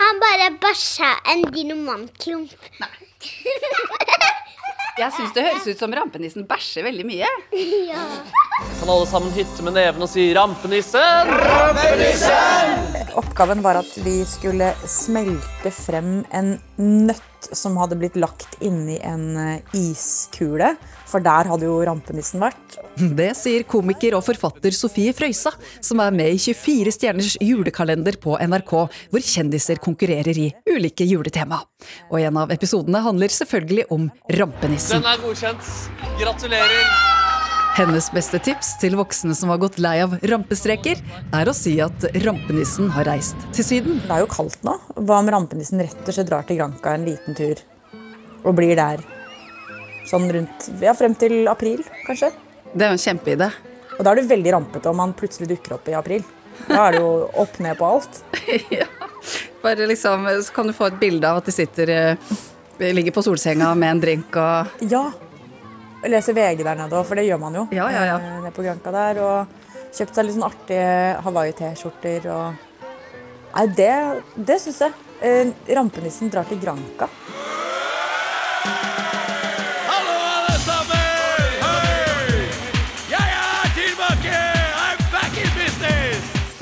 Han 0.00 0.20
bare 0.20 0.50
bæsja 0.60 1.10
en 1.32 1.42
dinamanklump. 1.52 2.50
Jeg 4.98 5.12
syns 5.14 5.34
det 5.36 5.44
høres 5.46 5.66
ut 5.70 5.78
som 5.78 5.92
rampenissen 5.94 6.46
bæsjer 6.48 6.86
veldig 6.88 7.04
mye. 7.06 7.28
Ja. 7.90 8.02
Kan 8.80 8.90
alle 8.90 9.06
sammen 9.08 9.32
hytte 9.32 9.62
med 9.64 9.76
neven 9.76 10.02
og 10.02 10.10
si 10.10 10.26
'Rampenissen'? 10.34 11.30
Rampenissen! 11.30 12.98
Oppgaven 13.20 13.62
var 13.62 13.80
at 13.80 13.92
vi 14.04 14.20
skulle 14.28 14.72
smelte 14.88 15.72
frem 15.74 16.24
en 16.34 16.56
nøtt 16.76 17.50
som 17.56 17.78
hadde 17.80 17.98
blitt 18.00 18.18
lagt 18.20 18.58
inni 18.60 18.98
en 19.06 19.36
eh, 19.40 19.76
iskule, 19.78 20.74
for 21.10 21.24
der 21.24 21.50
hadde 21.50 21.66
jo 21.68 21.78
rampenissen 21.86 22.42
vært. 22.42 22.78
Det 23.20 23.30
sier 23.38 23.66
komiker 23.68 24.16
og 24.18 24.24
forfatter 24.26 24.74
Sofie 24.76 25.14
Frøysa, 25.16 25.52
som 25.82 26.02
er 26.04 26.14
med 26.14 26.34
i 26.34 26.40
24 26.40 26.94
stjerners 26.96 27.36
julekalender 27.42 28.18
på 28.22 28.36
NRK, 28.38 28.74
hvor 29.12 29.26
kjendiser 29.32 29.80
konkurrerer 29.82 30.36
i 30.38 30.50
ulike 30.70 31.06
juletema. 31.08 31.62
Og 32.10 32.20
en 32.22 32.42
av 32.44 32.52
episodene 32.54 33.02
handler 33.04 33.32
selvfølgelig 33.34 33.88
om 33.94 34.10
rampenissen. 34.38 35.00
Den 35.00 35.10
er 35.10 35.24
godkjent. 35.24 35.72
Gratulerer. 36.20 37.18
Hennes 37.78 38.08
beste 38.12 38.40
tips 38.42 38.72
til 38.82 38.96
voksne 38.98 39.32
som 39.38 39.52
har 39.52 39.60
gått 39.62 39.78
lei 39.80 40.00
av 40.02 40.16
rampestreker, 40.26 40.98
er 41.38 41.48
å 41.48 41.54
si 41.56 41.76
at 41.80 42.08
rampenissen 42.26 42.90
har 42.96 43.06
reist 43.08 43.46
til 43.56 43.66
Syden. 43.66 44.00
Det 44.02 44.10
er 44.16 44.24
jo 44.24 44.30
kaldt 44.32 44.58
nå. 44.66 44.74
Hva 44.98 45.20
om 45.22 45.30
rampenissen 45.30 45.80
rett 45.80 46.02
og 46.02 46.16
slett 46.16 46.28
drar 46.28 46.48
til 46.48 46.58
Granka 46.58 46.96
en 46.96 47.06
liten 47.06 47.38
tur 47.38 47.62
og 48.44 48.56
blir 48.56 48.76
der 48.76 49.02
sånn 50.10 50.28
rundt 50.34 50.68
Ja, 50.82 50.94
frem 50.98 51.14
til 51.18 51.44
april, 51.50 51.82
kanskje? 52.06 52.32
Det 52.72 52.84
er 52.84 52.92
jo 52.92 52.98
en 52.98 53.02
kjempeidé. 53.04 53.50
Og 53.98 54.04
da 54.06 54.12
er 54.12 54.20
du 54.20 54.30
veldig 54.30 54.52
rampete 54.54 54.90
om 54.90 55.00
han 55.02 55.14
plutselig 55.16 55.50
dukker 55.50 55.76
opp 55.76 55.88
i 55.90 55.96
april. 55.98 56.22
Da 56.68 56.86
er 56.88 56.96
det 56.96 57.00
jo 57.02 57.10
opp 57.42 57.58
ned 57.62 57.78
på 57.78 57.88
alt. 57.88 58.20
ja. 58.80 58.86
Bare 59.62 59.86
liksom, 59.88 60.28
Så 60.42 60.54
kan 60.56 60.66
du 60.70 60.72
få 60.76 60.88
et 60.88 61.00
bilde 61.00 61.28
av 61.28 61.40
at 61.40 61.48
de 61.48 61.52
sitter 61.52 61.90
eh, 61.92 62.30
ligger 62.92 63.12
på 63.12 63.24
solsenga 63.24 63.74
med 63.74 63.96
en 63.96 64.00
drink 64.06 64.38
og 64.40 64.86
Ja. 64.90 65.10
Leser 66.08 66.32
VG 66.32 66.62
der 66.64 66.78
nede 66.78 66.96
òg, 66.96 67.04
for 67.04 67.20
det 67.20 67.26
gjør 67.26 67.40
man 67.42 67.58
jo. 67.58 67.66
Ja, 67.76 67.90
ja, 67.92 68.04
ja. 68.08 68.16
Eh, 68.16 68.38
Nede 68.40 68.54
på 68.56 68.64
Granca 68.64 68.92
der. 68.94 69.20
Og 69.20 69.92
kjøpt 69.92 70.16
seg 70.16 70.26
litt 70.26 70.36
sånn 70.38 70.46
artige 70.48 70.90
Hawaii-T-skjorter 71.26 72.28
og 72.32 72.66
Nei, 73.50 73.64
det, 73.74 73.92
det 74.38 74.60
syns 74.62 74.78
jeg. 74.86 74.92
Eh, 75.26 75.50
rampenissen 75.76 76.30
drar 76.32 76.46
til 76.48 76.60
Granca. 76.62 77.08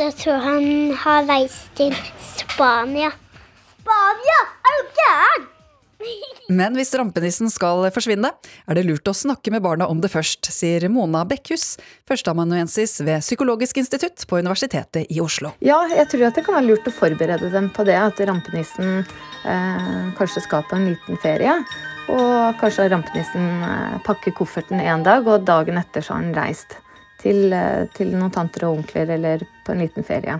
Jeg 0.09 0.17
tror 0.23 0.41
han 0.41 0.67
har 0.97 1.27
reist 1.29 1.69
til 1.77 1.93
Spania. 2.25 3.11
Spania? 3.83 4.41
Er 4.65 4.77
du 4.79 4.93
gæren? 4.97 5.47
Men 6.61 6.79
hvis 6.79 6.95
rampenissen 6.97 7.51
skal 7.53 7.83
forsvinne, 7.93 8.31
er 8.33 8.79
det 8.79 8.87
lurt 8.87 9.11
å 9.11 9.15
snakke 9.17 9.53
med 9.53 9.65
barna 9.67 9.89
om 9.91 10.01
det 10.01 10.09
først, 10.13 10.49
sier 10.55 10.87
Mona 10.93 11.27
Bekkhus, 11.29 11.75
førsteamanuensis 12.09 13.03
ved 13.03 13.21
Psykologisk 13.27 13.83
institutt 13.83 14.25
på 14.31 14.41
Universitetet 14.41 15.11
i 15.13 15.21
Oslo. 15.21 15.53
Ja, 15.61 15.83
jeg 15.93 16.09
tror 16.09 16.29
at 16.31 16.41
det 16.41 16.47
kan 16.47 16.57
være 16.57 16.71
lurt 16.71 16.89
å 16.89 16.95
forberede 16.95 17.53
dem 17.53 17.69
på 17.75 17.85
det, 17.85 17.99
at 18.01 18.25
rampenissen 18.31 19.03
eh, 19.03 20.01
kanskje 20.17 20.47
skal 20.47 20.65
på 20.71 20.79
en 20.79 20.89
liten 20.95 21.21
ferie. 21.21 21.59
Og 22.09 22.57
kanskje 22.63 22.89
rampenissen 22.95 23.51
eh, 23.69 24.01
pakker 24.09 24.39
kofferten 24.41 24.81
en 24.81 25.05
dag, 25.05 25.29
og 25.29 25.45
dagen 25.45 25.83
etter 25.83 26.07
så 26.07 26.17
har 26.17 26.25
han 26.25 26.37
reist 26.39 26.79
til, 27.21 27.51
eh, 27.53 27.85
til 27.99 28.15
noen 28.15 28.33
tanter 28.33 28.71
og 28.71 28.81
onkler 28.81 29.19
eller 29.19 29.45
på 29.69 29.75
en 29.77 29.85
liten 29.85 30.07
ferie. 30.09 30.39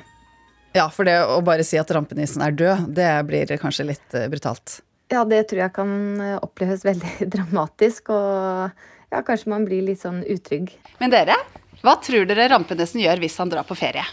Ja, 0.73 0.89
for 0.93 1.09
det 1.09 1.19
å 1.29 1.41
bare 1.45 1.65
si 1.67 1.77
at 1.81 1.91
rampenissen 1.93 2.41
er 2.45 2.55
død, 2.57 2.89
det 2.97 3.09
blir 3.29 3.51
kanskje 3.61 3.91
litt 3.91 4.17
eh, 4.17 4.29
brutalt. 4.33 4.81
Ja, 5.13 5.25
det 5.29 5.43
tror 5.51 5.63
jeg 5.67 5.75
kan 5.77 5.93
eh, 6.25 6.37
oppleves 6.45 6.85
veldig 6.89 7.29
dramatisk, 7.29 8.09
og 8.15 9.13
ja, 9.13 9.21
kanskje 9.25 9.53
man 9.53 9.69
blir 9.69 9.85
litt 9.85 10.01
sånn 10.01 10.23
utrygg. 10.25 10.73
Men 11.03 11.13
dere, 11.13 11.37
hva 11.85 11.99
tror 12.05 12.25
dere 12.29 12.49
rampenissen 12.55 13.03
gjør 13.05 13.21
hvis 13.25 13.37
han 13.41 13.53
drar 13.53 13.69
på 13.69 13.77
ferie? 13.79 14.05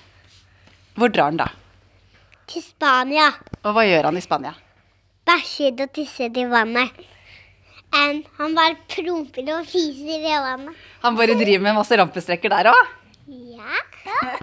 Hvor 0.96 1.12
drar 1.12 1.32
han 1.32 1.40
da? 1.40 1.50
Til 2.52 2.64
Spania. 2.64 3.32
Og 3.64 3.74
hva 3.76 3.84
gjør 3.88 4.12
han 4.12 4.20
i 4.20 4.24
Spania? 4.24 4.54
Bæsjer 5.26 5.80
og 5.88 5.96
tisser 5.96 6.36
i 6.38 6.46
vannet. 6.48 7.04
En, 7.96 8.22
han 8.38 8.56
bare 8.58 8.76
promper 8.92 9.48
og 9.56 9.68
fiser 9.70 10.28
i 10.28 10.36
vannet. 10.44 10.76
Han 11.04 11.18
bare 11.18 11.36
driver 11.40 11.64
med 11.64 11.78
masse 11.80 11.98
rampestreker 12.00 12.52
der 12.52 12.70
òg? 12.72 12.94
Ja. 13.26 13.80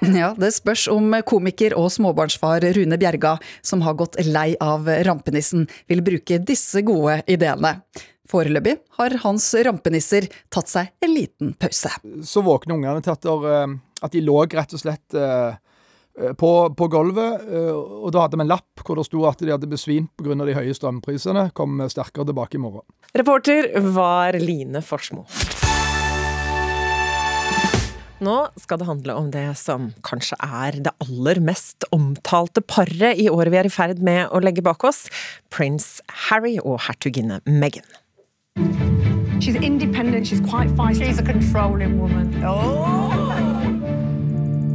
Ja, 0.15 0.33
Det 0.39 0.51
spørs 0.55 0.89
om 0.91 1.15
komiker 1.27 1.75
og 1.79 1.91
småbarnsfar 1.95 2.65
Rune 2.75 2.99
Bjerga, 2.99 3.37
som 3.63 3.83
har 3.87 3.95
gått 3.99 4.19
lei 4.27 4.57
av 4.61 4.89
rampenissen, 5.07 5.69
vil 5.87 6.03
bruke 6.05 6.41
disse 6.43 6.83
gode 6.87 7.21
ideene. 7.31 7.77
Foreløpig 8.29 8.77
har 8.99 9.17
hans 9.25 9.47
rampenisser 9.67 10.27
tatt 10.53 10.71
seg 10.71 10.91
en 11.05 11.15
liten 11.15 11.53
pause. 11.61 11.93
Så 12.27 12.43
våkner 12.45 12.79
ungene 12.79 13.03
til 13.05 13.15
at, 13.15 13.23
der, 13.27 13.47
eh, 13.53 13.77
at 14.03 14.15
de 14.15 14.25
lå 14.25 14.39
rett 14.47 14.75
og 14.75 14.83
slett 14.83 15.19
eh, 15.19 15.55
på, 16.39 16.53
på 16.77 16.89
gulvet, 16.93 17.47
eh, 17.49 17.73
og 17.73 18.11
da 18.15 18.27
hadde 18.27 18.39
vi 18.41 18.47
en 18.47 18.53
lapp 18.53 18.85
hvor 18.85 18.99
det 18.99 19.07
sto 19.09 19.25
at 19.29 19.43
de 19.43 19.53
hadde 19.53 19.71
besvimt 19.71 20.13
pga. 20.19 20.37
de 20.43 20.59
høye 20.59 20.77
strømprisene. 20.77 21.51
Kom 21.57 21.81
sterkere 21.93 22.29
tilbake 22.29 22.59
i 22.59 22.63
morgen. 22.63 22.87
Reporter 23.15 23.73
var 23.95 24.39
Line 24.41 24.83
Forsmo. 24.85 25.27
Nå 28.23 28.37
skal 28.61 28.79
det 28.79 28.87
handle 28.87 29.15
om 29.19 29.31
det 29.35 29.49
som 29.59 29.89
kanskje 30.07 30.37
er 30.47 30.77
det 30.85 30.93
aller 31.03 31.41
mest 31.43 31.83
omtalte 31.91 32.63
paret 32.63 33.19
i 33.19 33.27
året 33.33 33.51
vi 33.51 33.59
er 33.59 33.67
i 33.67 33.73
ferd 33.73 33.99
med 33.99 34.31
å 34.31 34.39
legge 34.39 34.63
bak 34.63 34.85
oss, 34.87 35.09
prins 35.51 35.97
Harry 36.29 36.55
og 36.63 36.85
hertuginne 36.87 37.41
Meghan. 37.51 37.89
She's 39.43 39.57
independent, 39.59 40.29
she's 40.29 40.41
quite 40.41 40.71
feisty. 40.79 41.07
She's 41.07 41.19
a 41.19 41.27
controlling 41.27 41.99
woman. 41.99 42.31
Oh! 42.47 43.19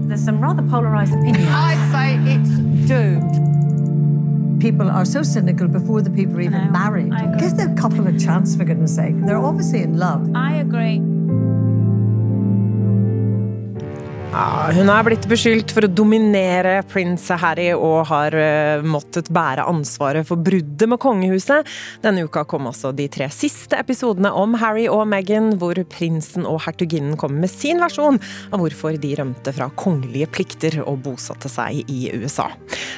There's 0.09 0.23
some 0.23 0.41
rather 0.41 0.63
polarized 0.63 1.13
opinions. 1.13 1.47
I'd 1.47 1.79
say 1.95 2.19
it's 2.33 2.51
doomed. 2.89 4.59
People 4.59 4.89
are 4.91 5.05
so 5.05 5.23
cynical 5.23 5.69
before 5.69 6.01
the 6.01 6.09
people 6.09 6.35
are 6.35 6.41
even 6.41 6.69
married. 6.73 7.13
Give 7.39 7.55
the 7.55 7.73
couple 7.79 8.05
a 8.07 8.19
chance, 8.19 8.57
for 8.57 8.65
goodness 8.65 8.95
sake. 8.95 9.15
They're 9.25 9.37
obviously 9.37 9.83
in 9.83 9.97
love. 9.97 10.35
I 10.35 10.55
agree. 10.55 11.16
Ja, 14.37 14.69
hun 14.69 14.89
er 14.93 15.01
blitt 15.01 15.23
beskyldt 15.25 15.71
for 15.73 15.87
å 15.87 15.89
dominere 15.89 16.83
prins 16.85 17.23
Harry 17.41 17.71
og 17.73 18.03
har 18.11 18.35
eh, 18.37 18.83
måttet 18.85 19.31
bære 19.33 19.63
ansvaret 19.65 20.27
for 20.29 20.37
bruddet 20.37 20.85
med 20.91 21.01
kongehuset. 21.01 21.65
Denne 22.03 22.27
uka 22.27 22.43
kom 22.45 22.69
altså 22.69 22.91
de 22.93 23.07
tre 23.09 23.31
siste 23.33 23.79
episodene 23.81 24.29
om 24.37 24.53
Harry 24.61 24.85
og 24.93 25.07
Meghan, 25.09 25.55
hvor 25.57 25.81
prinsen 25.89 26.45
og 26.45 26.59
hertuginnen 26.67 27.17
kommer 27.17 27.47
med 27.47 27.49
sin 27.49 27.81
versjon 27.81 28.21
av 28.51 28.61
hvorfor 28.61 28.99
de 29.01 29.15
rømte 29.17 29.55
fra 29.57 29.71
kongelige 29.73 30.29
plikter 30.37 30.83
og 30.83 31.01
bosatte 31.07 31.49
seg 31.49 31.89
i 31.89 32.11
USA. 32.13 32.51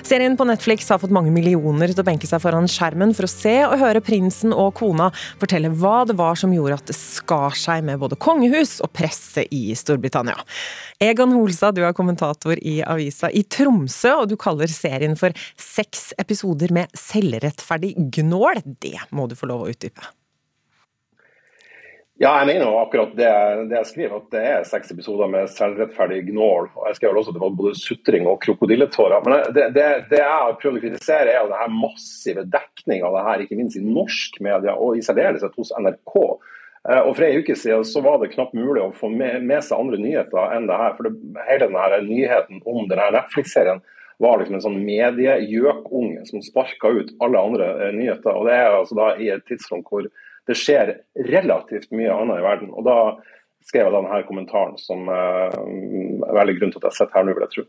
Serien 0.04 0.38
på 0.38 0.46
Netflix 0.48 0.90
har 0.90 1.00
fått 1.02 1.14
mange 1.14 1.32
millioner 1.34 1.92
til 1.92 2.02
å 2.02 2.08
benke 2.08 2.28
seg 2.30 2.42
foran 2.44 2.70
skjermen 2.72 3.12
for 3.18 3.28
å 3.28 3.32
se 3.32 3.56
og 3.66 3.78
høre 3.82 4.02
prinsen 4.04 4.54
og 4.56 4.74
kona 4.80 5.10
fortelle 5.42 5.72
hva 5.82 6.04
det 6.08 6.16
var 6.20 6.40
som 6.40 6.54
gjorde 6.56 6.80
at 6.80 6.92
det 6.92 6.98
skar 6.98 7.58
seg 7.58 7.84
med 7.88 8.00
både 8.02 8.20
kongehus 8.22 8.78
og 8.86 8.94
presse 8.96 9.46
i 9.56 9.76
Storbritannia. 9.78 10.38
Egon 11.04 11.36
Holstad, 11.36 11.78
du 11.78 11.84
er 11.88 11.96
kommentator 11.98 12.60
i 12.60 12.80
avisa 12.84 13.32
i 13.32 13.44
Tromsø, 13.44 14.16
og 14.24 14.32
du 14.32 14.38
kaller 14.40 14.72
serien 14.72 15.18
for 15.20 15.36
seks 15.60 16.10
episoder 16.20 16.74
med 16.76 16.92
selvrettferdig 16.98 17.96
gnål. 18.20 18.64
Det 18.80 18.98
må 19.16 19.28
du 19.30 19.38
få 19.40 19.52
lov 19.52 19.68
å 19.68 19.74
utdype. 19.74 20.19
Ja, 22.20 22.34
jeg 22.42 22.50
mener 22.50 22.66
jo 22.68 22.80
akkurat 22.82 23.14
det, 23.16 23.28
det, 23.70 23.78
jeg 23.78 23.88
skriver, 23.94 24.18
at 24.20 24.34
det 24.34 24.40
er 24.44 24.66
seks 24.68 24.90
episoder 24.92 25.30
med 25.32 25.48
selvrettferdig 25.54 26.26
gnål. 26.28 26.66
og 26.76 26.90
Jeg 26.90 26.98
skrev 26.98 27.16
også 27.16 27.32
at 27.32 27.38
det 27.38 27.44
var 27.46 27.54
både 27.62 27.80
sutring 27.80 28.28
og 28.28 28.42
krokodilletårer. 28.44 29.24
Men 29.24 29.54
det, 29.56 29.70
det, 29.78 29.86
det, 30.10 30.20
jeg 30.20 30.28
har 30.28 30.58
prøvd 30.60 30.82
å 30.82 30.84
kritisere, 30.84 31.32
er 31.32 31.40
jo 31.40 31.54
det 31.54 31.62
her 31.62 31.72
massive 31.72 32.44
dekning 32.58 33.08
av 33.08 33.16
det 33.16 33.24
her, 33.30 33.46
ikke 33.46 33.60
minst 33.62 33.80
i 33.80 33.86
norsk 33.86 34.42
media, 34.44 34.76
og 34.76 35.00
i 35.00 35.06
særdeleshet 35.08 35.56
hos 35.62 35.72
NRK. 35.80 36.18
Eh, 36.90 37.00
og 37.00 37.14
For 37.14 37.30
ei 37.30 37.40
uke 37.40 37.56
siden 37.56 37.88
så 37.88 38.04
var 38.04 38.20
det 38.20 38.34
knapt 38.36 38.60
mulig 38.60 38.84
å 38.84 38.92
få 39.00 39.14
med, 39.16 39.40
med 39.48 39.64
seg 39.64 39.80
andre 39.80 40.04
nyheter 40.04 40.56
enn 40.58 40.68
det 40.68 40.84
her. 40.84 41.00
for 41.00 41.08
Hele 41.48 41.70
denne 41.72 42.04
nyheten 42.04 42.64
om 42.68 42.84
denne 42.92 43.12
Netflix-serien 43.16 43.80
var 44.20 44.42
liksom 44.42 44.60
en 44.60 44.68
sånn 44.68 44.82
mediegjøkunge 44.84 46.28
som 46.28 46.44
sparka 46.44 46.92
ut 47.00 47.16
alle 47.24 47.48
andre 47.48 47.76
eh, 47.78 47.96
nyheter. 47.96 48.34
og 48.36 48.52
Det 48.52 48.60
er 48.60 48.74
altså 48.74 49.00
da 49.00 49.14
i 49.16 49.32
et 49.32 49.48
tidsrom 49.48 49.88
hvor 49.88 50.12
det 50.50 50.58
skjer 50.58 50.96
relativt 51.30 51.92
mye 51.96 52.14
annet 52.14 52.42
i 52.42 52.46
verden. 52.46 52.74
og 52.74 52.88
da 52.88 53.00
skrev 53.70 53.86
jeg 53.86 53.94
denne 53.94 54.20
kommentaren 54.26 54.78
som 54.82 55.10
uh, 55.12 55.52
er 55.54 56.38
veldig 56.38 56.56
grunn 56.58 56.72
til 56.74 56.80
at 56.82 56.88
jeg 56.88 56.98
sitter 56.98 57.18
her 57.20 57.26
nå, 57.28 57.36
vil 57.36 57.46
jeg 57.46 57.54
tro. 57.54 57.64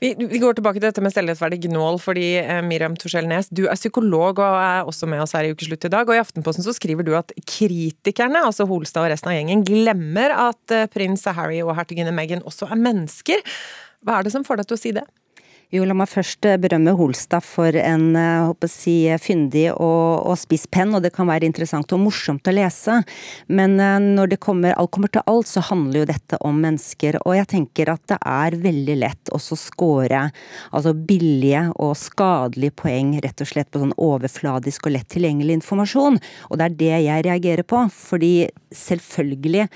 Vi, 0.00 0.10
vi, 0.18 0.40
går 0.42 0.56
tilbake 0.58 0.80
til 0.80 0.88
dette 0.88 1.04
med 1.04 1.14
selvrettferdig 1.14 1.60
gnål, 1.66 2.00
fordi 2.02 2.26
eh, 2.40 2.62
Miriam 2.66 2.96
Torsell 2.98 3.28
Nes, 3.30 3.50
du 3.54 3.64
er 3.66 3.78
psykolog 3.78 4.40
og 4.42 4.58
er 4.58 4.88
også 4.90 5.08
med 5.10 5.22
oss 5.22 5.34
her 5.36 5.46
i 5.46 5.52
Ukeslutt 5.54 5.86
i 5.86 5.92
dag. 5.92 6.08
og 6.08 6.16
I 6.16 6.22
Aftenposten 6.22 6.66
så 6.66 6.74
skriver 6.74 7.06
du 7.06 7.12
at 7.18 7.34
kritikerne, 7.46 8.42
altså 8.46 8.66
Holstad 8.70 9.06
og 9.06 9.12
resten 9.12 9.30
av 9.30 9.36
gjengen, 9.38 9.66
glemmer 9.68 10.34
at 10.48 10.74
eh, 10.74 10.88
prins 10.90 11.26
Harry 11.36 11.60
og 11.62 11.74
hertuginne 11.78 12.14
Meghan 12.14 12.44
også 12.46 12.70
er 12.70 12.80
mennesker. 12.80 13.44
Hva 14.04 14.18
er 14.18 14.26
det 14.26 14.34
som 14.34 14.46
får 14.46 14.62
deg 14.62 14.70
til 14.70 14.78
å 14.78 14.82
si 14.82 14.96
det? 14.96 15.06
Jo, 15.72 15.82
la 15.88 15.94
meg 15.96 16.10
først 16.10 16.44
eh, 16.46 16.58
berømme 16.60 16.92
Holstad 16.94 17.42
for 17.42 17.74
en 17.78 18.12
håper 18.14 18.68
eh, 18.68 18.70
si, 18.70 18.94
fyndig 19.18 19.64
og, 19.72 20.26
og 20.28 20.36
spiss 20.38 20.66
penn, 20.70 20.92
og 20.94 21.02
det 21.02 21.14
kan 21.16 21.28
være 21.30 21.48
interessant 21.48 21.90
og 21.96 22.02
morsomt 22.04 22.46
å 22.46 22.52
lese. 22.54 22.98
Men 23.48 23.78
eh, 23.80 23.96
når 24.02 24.34
det 24.34 24.40
kommer, 24.44 24.76
alt 24.76 24.92
kommer 24.94 25.10
til 25.14 25.24
alt, 25.30 25.48
så 25.48 25.64
handler 25.64 26.02
jo 26.02 26.10
dette 26.12 26.38
om 26.44 26.60
mennesker. 26.62 27.18
Og 27.24 27.38
jeg 27.38 27.48
tenker 27.54 27.90
at 27.94 28.04
det 28.12 28.18
er 28.20 28.58
veldig 28.60 28.96
lett 29.00 29.32
å 29.32 29.40
score 29.40 30.26
altså 30.74 30.92
billige 30.94 31.64
og 31.80 31.94
skadelige 31.98 32.76
poeng 32.84 33.14
rett 33.24 33.40
og 33.40 33.48
slett 33.48 33.70
på 33.72 33.80
sånn 33.82 33.96
overfladisk 33.96 34.88
og 34.88 34.96
lett 34.98 35.10
tilgjengelig 35.14 35.58
informasjon. 35.62 36.20
Og 36.50 36.60
det 36.60 36.68
er 36.68 36.78
det 36.84 36.92
jeg 37.06 37.26
reagerer 37.26 37.66
på. 37.66 37.82
Fordi 37.94 38.32
selvfølgelig 38.74 39.66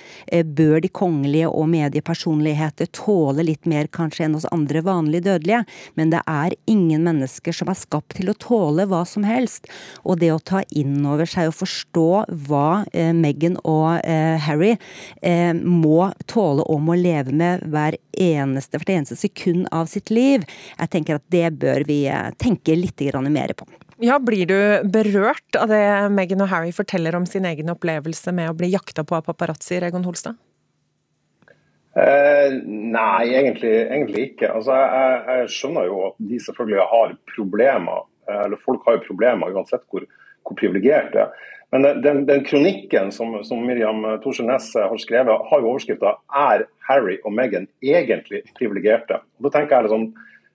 bør 0.58 0.82
de 0.82 0.90
kongelige 0.92 1.50
og 1.50 1.68
mediepersonligheter 1.70 2.90
tåle 2.94 3.46
litt 3.46 3.68
mer 3.70 3.88
kanskje 3.94 4.26
enn 4.26 4.38
oss 4.38 4.48
andre 4.54 4.82
vanlige 4.84 5.28
dødelige 5.30 5.64
men 5.98 6.12
det 6.14 6.22
er 6.28 6.56
ingen 6.70 7.04
mennesker 7.06 7.54
som 7.54 7.70
er 7.70 7.78
skapt 7.78 8.16
til 8.18 8.32
å 8.32 8.36
tåle 8.38 8.86
hva 8.90 9.04
som 9.08 9.26
helst. 9.26 9.68
Og 10.04 10.20
det 10.22 10.32
å 10.34 10.40
ta 10.42 10.62
inn 10.70 11.00
over 11.06 11.28
seg 11.28 11.50
og 11.50 11.58
forstå 11.60 12.08
hva 12.48 12.68
eh, 12.92 13.12
Meghan 13.16 13.58
og 13.64 14.00
eh, 14.02 14.36
Harry 14.48 14.74
eh, 15.22 15.52
må 15.54 16.10
tåle 16.30 16.64
og 16.68 16.84
må 16.86 16.98
leve 16.98 17.34
med 17.34 17.66
hver 17.68 17.98
eneste, 18.18 18.78
hvert 18.78 18.94
eneste 18.94 19.18
sekund 19.18 19.68
av 19.74 19.90
sitt 19.90 20.12
liv, 20.14 20.46
jeg 20.78 20.92
tenker 20.94 21.18
at 21.18 21.26
det 21.32 21.50
bør 21.60 21.86
vi 21.88 22.04
eh, 22.10 22.32
tenke 22.40 22.76
litt 22.78 22.96
mer 22.98 23.52
på. 23.54 23.66
Ja, 23.98 24.18
Blir 24.22 24.46
du 24.46 24.90
berørt 24.90 25.56
av 25.58 25.70
det 25.70 25.82
Meghan 26.14 26.42
og 26.44 26.50
Harry 26.52 26.70
forteller 26.74 27.16
om 27.18 27.26
sin 27.26 27.46
egen 27.48 27.70
opplevelse 27.72 28.32
med 28.34 28.50
å 28.50 28.54
bli 28.54 28.70
jakta 28.70 29.02
på 29.02 29.16
av 29.18 29.26
paparazzi, 29.26 29.80
Regon 29.82 30.06
Holstad? 30.06 30.38
Eh, 31.96 32.56
nei, 32.68 33.34
egentlig, 33.34 33.72
egentlig 33.88 34.24
ikke. 34.30 34.52
Altså, 34.52 34.76
jeg, 34.76 35.20
jeg, 35.28 35.52
skjønner 35.56 35.88
jo 35.88 36.00
at 36.10 36.18
de 36.30 36.40
selvfølgelig 36.44 36.88
har 36.92 37.14
problemer. 37.34 38.04
Eh, 38.28 38.42
eller 38.44 38.64
folk 38.64 38.84
har 38.86 38.98
jo 38.98 39.06
problemer 39.08 39.54
uansett 39.56 39.86
hvor, 39.90 40.04
hvor 40.44 40.58
privilegert 40.58 41.14
det 41.14 41.24
er. 41.24 41.46
Men 41.72 41.84
den, 42.00 42.22
den 42.28 42.46
kronikken 42.48 43.10
som, 43.12 43.34
som 43.44 43.60
Miriam 43.68 44.00
Thorsen 44.22 44.48
Næss 44.48 44.70
har 44.78 44.96
skrevet, 45.00 45.42
har 45.50 45.60
jo 45.60 45.68
overskrifta 45.68 46.14
'Er 46.32 46.64
Harry 46.88 47.18
og 47.24 47.34
Meghan 47.36 47.68
egentlig 47.84 48.40
privilegerte?' 48.56 49.20
Da 49.44 49.50
tenker 49.52 49.76
jeg 49.76 49.84
liksom, 49.84 50.06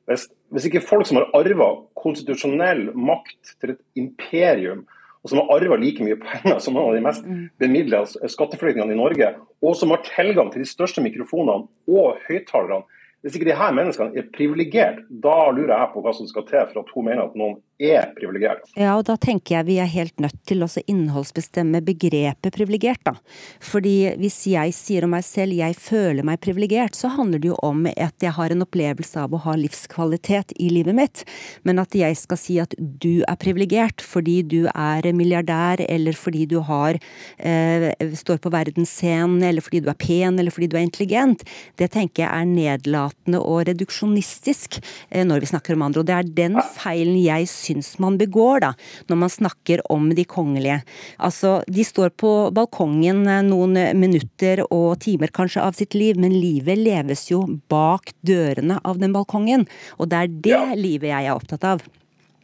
hvis, 0.10 0.26
hvis 0.50 0.66
ikke 0.66 0.82
folk 0.82 1.06
som 1.06 1.20
har 1.22 1.30
arva 1.38 1.70
konstitusjonell 2.02 2.90
makt 2.98 3.54
til 3.62 3.76
et 3.76 3.82
imperium, 3.96 4.88
og 5.24 5.32
som 5.32 5.40
har 5.40 5.54
arva 5.56 5.78
like 5.80 6.04
mye 6.04 6.20
penger 6.20 6.60
som 6.60 6.76
noen 6.76 6.92
av 6.92 6.98
de 6.98 7.04
mest 7.06 7.28
mm. 7.28 7.44
bemidla 7.62 8.04
skatteflyktningene 8.08 8.96
i 8.96 9.00
Norge, 9.00 9.30
og 9.64 9.78
som 9.80 9.94
har 9.96 10.04
tilgang 10.08 10.52
til 10.52 10.66
de 10.66 10.68
største 10.68 11.04
mikrofonene 11.04 11.64
og 11.88 12.20
høyttalerne. 12.28 12.84
Hvis 13.24 13.38
ikke 13.40 13.48
de 13.48 13.56
her 13.56 13.72
menneskene 13.72 14.20
er 14.20 14.28
privilegert, 14.36 14.98
da 15.08 15.48
lurer 15.56 15.78
jeg 15.78 15.92
på 15.94 16.02
hva 16.04 16.12
som 16.16 16.28
skal 16.28 16.44
til 16.50 16.66
for 16.74 16.82
at 16.82 16.92
hun 16.92 17.08
mener 17.08 17.24
at 17.24 17.38
noen 17.40 17.56
er 17.92 18.12
privilegert. 18.18 18.66
Ja, 18.80 18.96
og 18.98 19.06
da 19.10 19.18
tenker 19.20 19.58
jeg 19.58 19.68
vi 19.68 19.78
er 19.82 19.90
helt 19.92 20.20
nødt 20.24 20.40
til 20.48 20.64
å 20.64 20.70
innholdsbestemme 20.88 21.82
begrepet 21.86 22.56
privilegert, 22.56 23.02
da. 23.06 23.16
Fordi 23.64 24.14
hvis 24.22 24.40
jeg 24.52 24.74
sier 24.76 25.06
om 25.06 25.14
meg 25.16 25.26
selv 25.28 25.56
jeg 25.58 25.78
føler 25.80 26.26
meg 26.28 26.42
privilegert, 26.44 26.98
så 26.98 27.12
handler 27.14 27.42
det 27.44 27.52
jo 27.52 27.58
om 27.66 27.86
at 27.92 28.24
jeg 28.24 28.34
har 28.38 28.54
en 28.54 28.66
opplevelse 28.66 29.20
av 29.20 29.34
å 29.34 29.42
ha 29.46 29.56
livskvalitet 29.60 30.56
i 30.62 30.70
livet 30.74 30.98
mitt. 30.98 31.24
Men 31.68 31.82
at 31.84 31.96
jeg 31.98 32.18
skal 32.20 32.40
si 32.40 32.60
at 32.62 32.76
du 32.78 33.24
er 33.28 33.40
privilegert 33.42 34.04
fordi 34.04 34.40
du 34.48 34.62
er 34.72 35.10
milliardær, 35.16 35.84
eller 35.88 36.18
fordi 36.18 36.46
du 36.50 36.60
har 36.66 36.98
eh, 37.38 37.90
står 38.20 38.42
på 38.44 38.52
verdensscenen, 38.54 39.42
eller 39.44 39.64
fordi 39.66 39.84
du 39.84 39.90
er 39.92 40.00
pen, 40.00 40.40
eller 40.40 40.54
fordi 40.54 40.70
du 40.72 40.78
er 40.80 40.86
intelligent, 40.88 41.46
det 41.82 41.92
tenker 41.94 42.26
jeg 42.26 42.32
er 42.32 42.50
nedlatende 42.50 43.42
og 43.42 43.68
reduksjonistisk 43.70 44.80
eh, 45.10 45.24
når 45.28 45.44
vi 45.44 45.52
snakker 45.54 45.78
om 45.78 45.88
andre. 45.88 46.04
Og 46.04 46.10
det 46.10 46.18
er 46.18 46.34
den 46.44 46.60
feilen 46.78 47.18
jeg 47.22 47.50
syns 47.52 47.73
syns 47.74 48.00
man 48.00 48.18
begår, 48.18 48.62
da, 48.62 48.74
når 49.10 49.20
man 49.24 49.30
snakker 49.30 49.82
om 49.92 50.12
de 50.16 50.24
kongelige. 50.26 50.82
Altså, 51.18 51.62
de 51.68 51.84
står 51.84 52.14
på 52.20 52.52
balkongen 52.54 53.26
eh, 53.28 53.42
noen 53.46 53.78
minutter 53.98 54.64
og 54.70 55.00
timer 55.04 55.34
kanskje 55.34 55.64
av 55.64 55.74
sitt 55.78 55.94
liv, 55.94 56.18
men 56.20 56.34
livet 56.34 56.78
leves 56.78 57.30
jo 57.32 57.44
bak 57.70 58.14
dørene 58.22 58.80
av 58.84 59.00
den 59.02 59.14
balkongen. 59.14 59.68
Og 59.98 60.10
det 60.10 60.22
er 60.22 60.32
det 60.44 60.56
ja. 60.56 60.64
livet 60.76 61.12
jeg 61.12 61.28
er 61.28 61.36
opptatt 61.36 61.68
av. 61.68 61.84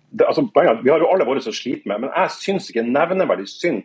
Det, 0.09 0.25
altså, 0.25 0.47
vi 0.83 0.89
har 0.89 1.01
jo 1.01 1.11
alle 1.11 1.27
våre 1.27 1.41
som 1.43 1.53
sliter 1.53 1.89
med, 1.89 2.05
men 2.05 2.13
jeg 2.15 2.37
syns 2.39 2.69
ikke 2.71 2.87
nevneverdig 2.87 3.47
synd 3.49 3.83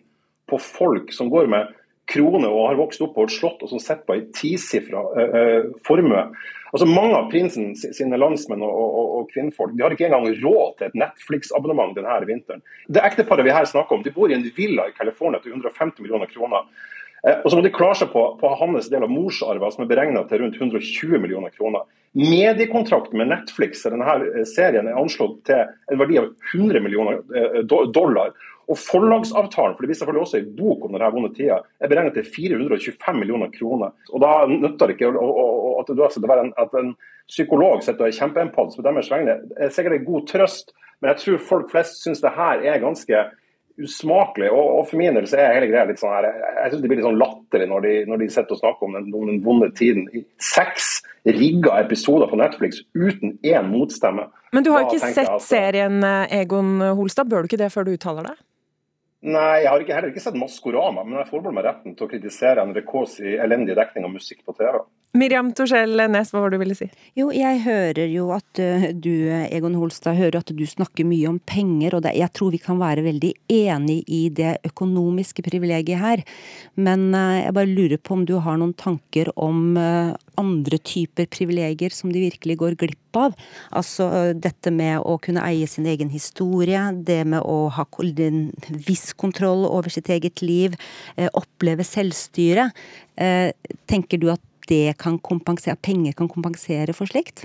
på 0.49 0.61
folk 0.61 1.13
som 1.13 1.31
går 1.33 1.49
med 1.53 1.73
krone 2.11 2.51
og 2.51 2.69
har 2.69 2.79
vokst 2.79 3.03
opp 3.05 3.15
på 3.17 3.25
et 3.27 3.35
slott 3.35 3.63
og 3.65 3.71
som 3.71 3.81
sitter 3.83 4.05
på 4.07 4.17
en 4.17 4.29
tisifra 4.37 5.03
uh, 5.15 5.35
uh, 5.35 5.73
formue. 5.87 6.25
Altså 6.75 6.89
Mange 6.91 7.15
av 7.17 7.29
prinsen 7.31 7.73
sine 7.79 8.19
landsmenn 8.19 8.65
og, 8.67 8.73
og, 8.75 9.11
og, 9.19 9.29
kvinnfolk 9.31 9.77
de 9.77 9.85
har 9.85 9.95
ikke 9.95 10.09
engang 10.09 10.27
råd 10.43 10.73
til 10.79 10.89
et 10.89 10.97
Netflix-abonnement 10.99 11.95
denne 11.95 12.17
vinteren. 12.27 12.65
Det 12.91 13.05
ekteparet 13.07 13.47
vi 13.47 13.55
her 13.55 13.69
snakker 13.71 13.97
om, 13.97 14.03
de 14.03 14.13
bor 14.15 14.33
i 14.33 14.37
en 14.37 14.45
villa 14.57 14.89
i 14.91 14.97
California 14.97 15.39
til 15.43 15.55
150 15.55 16.03
millioner 16.03 16.31
kroner. 16.33 16.67
Eh, 17.23 17.39
og 17.39 17.47
så 17.47 17.57
må 17.57 17.63
de 17.65 17.73
klare 17.75 18.01
seg 18.01 18.11
på, 18.13 18.25
på 18.41 18.55
hans 18.59 18.91
del 18.91 19.07
av 19.07 19.13
morsarven, 19.13 19.77
som 19.77 19.85
er 19.85 19.93
beregna 19.93 20.25
til 20.29 20.43
rundt 20.43 20.59
120 20.59 21.23
millioner 21.23 21.55
kroner. 21.55 21.87
Mediekontrakten 22.19 23.19
med 23.19 23.31
Netflix 23.31 23.87
denne 23.87 24.45
serien 24.51 24.91
er 24.91 24.99
anslått 24.99 25.41
til 25.49 25.63
en 25.91 26.03
verdi 26.03 26.19
av 26.21 26.29
100 26.53 26.83
millioner 26.83 27.23
dollar. 27.67 28.35
Og 28.71 28.79
Forlagsavtalen 28.81 29.75
for 29.75 29.85
det 29.85 29.91
blir 29.91 29.99
selvfølgelig 29.99 30.25
også 30.25 30.41
en 30.41 30.53
bok 30.59 30.87
om 30.87 30.97
denne 30.97 31.11
vonde 31.15 31.33
tida, 31.37 31.61
er 31.81 31.91
beregnet 31.93 32.17
til 32.19 32.29
425 32.37 33.19
millioner 33.21 33.53
kroner. 33.55 33.95
Og 34.13 34.25
Da 34.25 34.33
nytter 34.51 34.91
det 34.91 34.97
ikke 34.97 35.13
å, 35.13 35.29
å, 35.29 35.47
å, 35.69 35.71
at, 35.83 35.93
det 35.93 36.31
være 36.31 36.49
en, 36.49 36.53
at 36.61 36.77
en 36.81 36.95
psykolog 37.29 37.85
sitter 37.85 38.07
og 38.07 38.11
er 38.11 38.19
kjempeempats 38.19 38.77
på 38.79 38.85
deres 38.87 39.11
vegne. 39.13 39.39
Det 39.51 39.69
er 39.69 39.73
sikkert 39.75 39.99
en 39.99 40.11
god 40.11 40.29
trøst, 40.31 40.77
men 41.01 41.13
jeg 41.13 41.23
tror 41.23 41.49
folk 41.53 41.73
flest 41.73 42.05
syns 42.05 42.23
det 42.25 42.33
her 42.37 42.63
er 42.65 42.83
ganske 42.83 43.25
usmakelig. 43.81 44.51
Og, 44.53 44.79
og 44.79 44.87
for 44.91 45.01
min 45.01 45.17
del 45.19 45.27
så 45.29 45.41
er 45.41 45.57
hele 45.57 45.71
greia 45.73 45.89
litt 45.89 46.01
sånn 46.01 46.15
her, 46.15 46.29
jeg 46.31 46.71
synes 46.71 46.85
det 46.85 46.91
blir 46.91 47.01
litt 47.01 47.09
sånn 47.09 47.21
latterlig 47.21 47.69
når 47.71 47.87
de, 47.87 47.95
når 48.11 48.23
de 48.23 48.31
sitter 48.31 48.57
og 48.57 48.63
snakker 48.63 48.89
om 48.89 48.97
den, 48.99 49.11
om 49.19 49.29
den 49.33 49.43
vonde 49.45 49.71
tiden. 49.77 50.07
I 50.15 50.25
seks 50.43 50.97
rigga 51.25 51.79
episoder 51.81 52.31
på 52.31 52.39
Netflix 52.39 52.83
uten 52.95 53.39
én 53.43 53.71
motstemme. 53.73 54.29
Men 54.55 54.67
du 54.67 54.71
har 54.75 54.87
ikke 54.87 55.13
sett 55.17 55.37
serien 55.43 56.05
Egon 56.05 56.77
Holstad, 56.95 57.31
bør 57.31 57.43
du 57.43 57.51
ikke 57.51 57.63
det 57.65 57.73
før 57.75 57.89
du 57.89 57.95
uttaler 57.97 58.29
deg? 58.31 58.43
Nei, 59.25 59.63
jeg 59.63 59.71
har 59.73 59.81
ikke, 59.81 59.95
heller 59.97 60.11
ikke 60.13 60.21
sett 60.21 60.37
Maskorama, 60.37 61.01
men 61.07 61.17
jeg 61.23 61.31
forbeholder 61.31 61.57
meg 61.57 61.65
retten 61.65 61.95
til 61.97 62.05
å 62.05 62.11
kritisere 62.11 62.65
NRKs 62.69 63.15
elendige 63.25 63.79
dekning 63.79 64.05
av 64.05 64.13
musikk 64.13 64.43
på 64.45 64.53
TV. 64.59 64.83
Miriam 65.15 65.53
Torskjell 65.55 66.01
Nes, 66.11 66.33
hva 66.35 66.41
var 66.43 66.51
det 66.51 66.59
du 66.59 66.63
ville 66.65 66.75
si? 66.75 66.89
Jo, 67.15 67.29
jeg 67.31 67.61
hører 67.63 68.11
jo 68.11 68.25
at 68.35 68.59
uh, 68.59 68.89
du, 68.99 69.13
Egon 69.47 69.77
Holstad, 69.79 70.17
hører 70.19 70.41
at 70.41 70.49
du 70.51 70.65
snakker 70.67 71.07
mye 71.07 71.29
om 71.31 71.37
penger, 71.39 71.95
og 71.95 72.01
det, 72.03 72.17
jeg 72.19 72.33
tror 72.35 72.51
vi 72.51 72.59
kan 72.59 72.81
være 72.81 73.05
veldig 73.07 73.31
enig 73.55 74.01
i 74.11 74.25
det 74.35 74.57
økonomiske 74.67 75.45
privilegiet 75.47 76.03
her. 76.03 76.25
Men 76.75 77.13
uh, 77.15 77.45
jeg 77.45 77.55
bare 77.55 77.71
lurer 77.71 78.01
på 78.03 78.17
om 78.17 78.25
du 78.27 78.35
har 78.43 78.59
noen 78.59 78.75
tanker 78.75 79.31
om 79.39 79.79
uh, 79.79 80.17
andre 80.35 80.81
typer 80.83 81.29
privilegier 81.31 81.95
som 81.95 82.11
de 82.11 82.25
virkelig 82.25 82.57
går 82.65 82.75
glipp 82.81 83.21
av. 83.21 83.37
Altså 83.79 84.09
dette 84.35 84.73
med 84.75 84.99
å 84.99 85.15
kunne 85.23 85.45
eie 85.47 85.69
sin 85.71 85.87
egen 85.87 86.11
historie, 86.11 86.81
det 87.07 87.21
med 87.23 87.47
å 87.47 87.69
ha 87.77 87.87
en 88.03 88.41
viss 88.89 89.13
kontroll 89.15 89.63
over 89.69 89.95
sitt 89.95 90.11
eget 90.11 90.43
liv, 90.43 90.75
oppleve 91.39 91.87
selvstyre. 91.87 92.67
Tenker 93.15 94.19
du 94.19 94.27
at 94.35 94.43
det 94.71 94.97
kan 95.01 95.19
kompensere, 95.19 95.77
penger 95.77 96.17
kan 96.19 96.31
kompensere 96.31 96.95
for 96.97 97.11
slikt? 97.11 97.45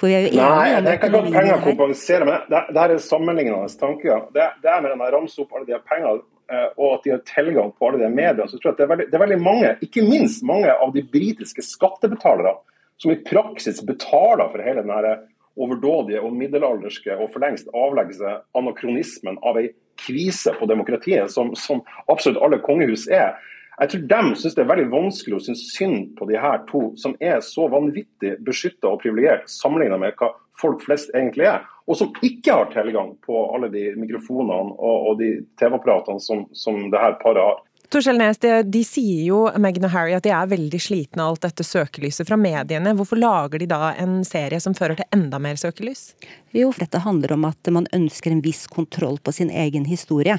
For 0.00 0.08
vi 0.08 0.16
er 0.16 0.24
jo 0.24 0.30
enige 0.30 0.48
Nei, 0.48 0.74
om 0.78 0.86
det 0.86 0.96
kan 1.00 1.14
ikke 1.14 1.32
penger 1.34 1.54
her. 1.54 1.64
kompensere, 1.64 2.26
men 2.28 2.44
det, 2.48 2.60
det 2.72 2.80
her 2.80 2.94
er 2.94 3.02
sammenlignende 3.04 3.80
tanker. 3.80 4.28
Det, 4.36 4.46
det 4.62 4.70
er 4.72 4.84
med 4.84 4.94
den 4.94 5.02
ramse 5.16 5.42
opp 5.42 5.52
alle 5.56 5.68
de 5.68 5.80
pengene 5.90 6.14
eh, 6.52 6.68
og 6.80 6.94
at 6.94 7.04
de 7.04 7.12
har 7.12 7.20
tilgang 7.28 7.74
på 7.76 7.90
alle 7.90 8.00
de 8.00 8.08
mediene, 8.14 8.48
så 8.48 8.56
tror 8.56 8.70
jeg 8.70 8.78
at 8.78 8.80
det 8.80 8.86
er, 8.86 8.92
veldig, 8.94 9.08
det 9.10 9.18
er 9.18 9.24
veldig 9.26 9.40
mange, 9.44 9.74
ikke 9.84 10.06
minst 10.08 10.46
mange 10.46 10.72
av 10.72 10.94
de 10.96 11.04
britiske 11.12 11.66
skattebetalere, 11.66 12.56
som 13.00 13.12
i 13.12 13.20
praksis 13.24 13.84
betaler 13.84 14.48
for 14.52 14.64
hele 14.64 14.84
den 14.84 15.26
overdådige 15.60 16.20
og 16.24 16.34
middelalderske 16.36 17.16
og 17.16 17.30
for 17.34 17.42
lengst 17.44 17.68
avleggelse 17.76 18.38
anakronismen 18.56 19.38
av 19.44 19.58
ei 19.60 19.70
krise 20.00 20.54
på 20.56 20.68
demokratiet, 20.68 21.28
som, 21.32 21.52
som 21.58 21.82
absolutt 22.08 22.40
alle 22.40 22.60
kongehus 22.64 23.06
er. 23.12 23.36
Jeg 23.80 23.90
tror 23.90 24.02
de 24.12 24.34
syns 24.36 24.56
det 24.56 24.60
er 24.60 24.68
veldig 24.68 24.90
vanskelig 24.92 25.38
å 25.38 25.42
synes 25.44 25.62
synd 25.72 26.10
på 26.18 26.26
de 26.28 26.36
her 26.36 26.60
to, 26.68 26.90
som 27.00 27.14
er 27.16 27.38
så 27.44 27.64
vanvittig 27.72 28.34
beskytta 28.44 28.90
og 28.90 29.00
privilegert 29.00 29.48
sammenlignet 29.48 30.02
med 30.02 30.18
hva 30.20 30.34
folk 30.60 30.82
flest 30.84 31.14
egentlig 31.16 31.46
er, 31.48 31.64
og 31.88 31.96
som 31.96 32.10
ikke 32.26 32.58
har 32.58 32.68
tilgang 32.74 33.14
på 33.24 33.38
alle 33.54 33.70
de 33.72 33.86
mikrofonene 33.96 34.76
og, 34.76 35.06
og 35.10 35.16
de 35.22 35.30
TV-apparatene 35.60 36.20
som, 36.20 36.44
som 36.52 36.82
det 36.92 37.00
her 37.00 37.16
paret 37.22 37.40
har. 37.40 37.62
Torskjell 37.90 38.20
Nes, 38.20 38.38
de, 38.38 38.50
de 38.70 38.80
sier 38.86 39.24
jo 39.26 39.40
Meghan 39.58 39.88
og 39.88 39.90
Harry 39.90 40.12
at 40.14 40.22
de 40.22 40.30
er 40.30 40.50
veldig 40.52 40.78
slitne 40.78 41.24
av 41.24 41.32
alt 41.32 41.48
dette 41.48 41.64
søkelyset 41.66 42.28
fra 42.28 42.36
mediene. 42.38 42.92
Hvorfor 42.94 43.18
lager 43.18 43.58
de 43.58 43.66
da 43.72 43.96
en 43.98 44.20
serie 44.26 44.60
som 44.62 44.76
fører 44.78 45.00
til 45.00 45.08
enda 45.16 45.40
mer 45.42 45.58
søkelys? 45.58 46.12
Jo, 46.54 46.72
for 46.74 46.82
dette 46.82 46.98
handler 47.02 47.36
om 47.36 47.44
at 47.46 47.70
man 47.70 47.86
ønsker 47.94 48.30
en 48.30 48.42
viss 48.42 48.64
kontroll 48.70 49.20
på 49.22 49.34
sin 49.34 49.50
egen 49.54 49.84
historie. 49.86 50.34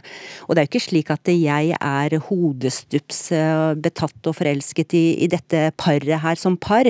Og 0.47 0.55
det 0.55 0.61
er 0.61 0.67
jo 0.67 0.71
ikke 0.71 0.83
slik 0.83 1.11
at 1.13 1.31
jeg 1.31 1.75
er 1.75 2.15
hodestups 2.27 3.19
eh, 3.35 3.71
betatt 3.79 4.27
og 4.27 4.35
forelsket 4.35 4.95
i, 4.95 5.03
i 5.23 5.29
dette 5.31 5.69
paret 5.79 6.23
her 6.23 6.39
som 6.39 6.57
par, 6.59 6.87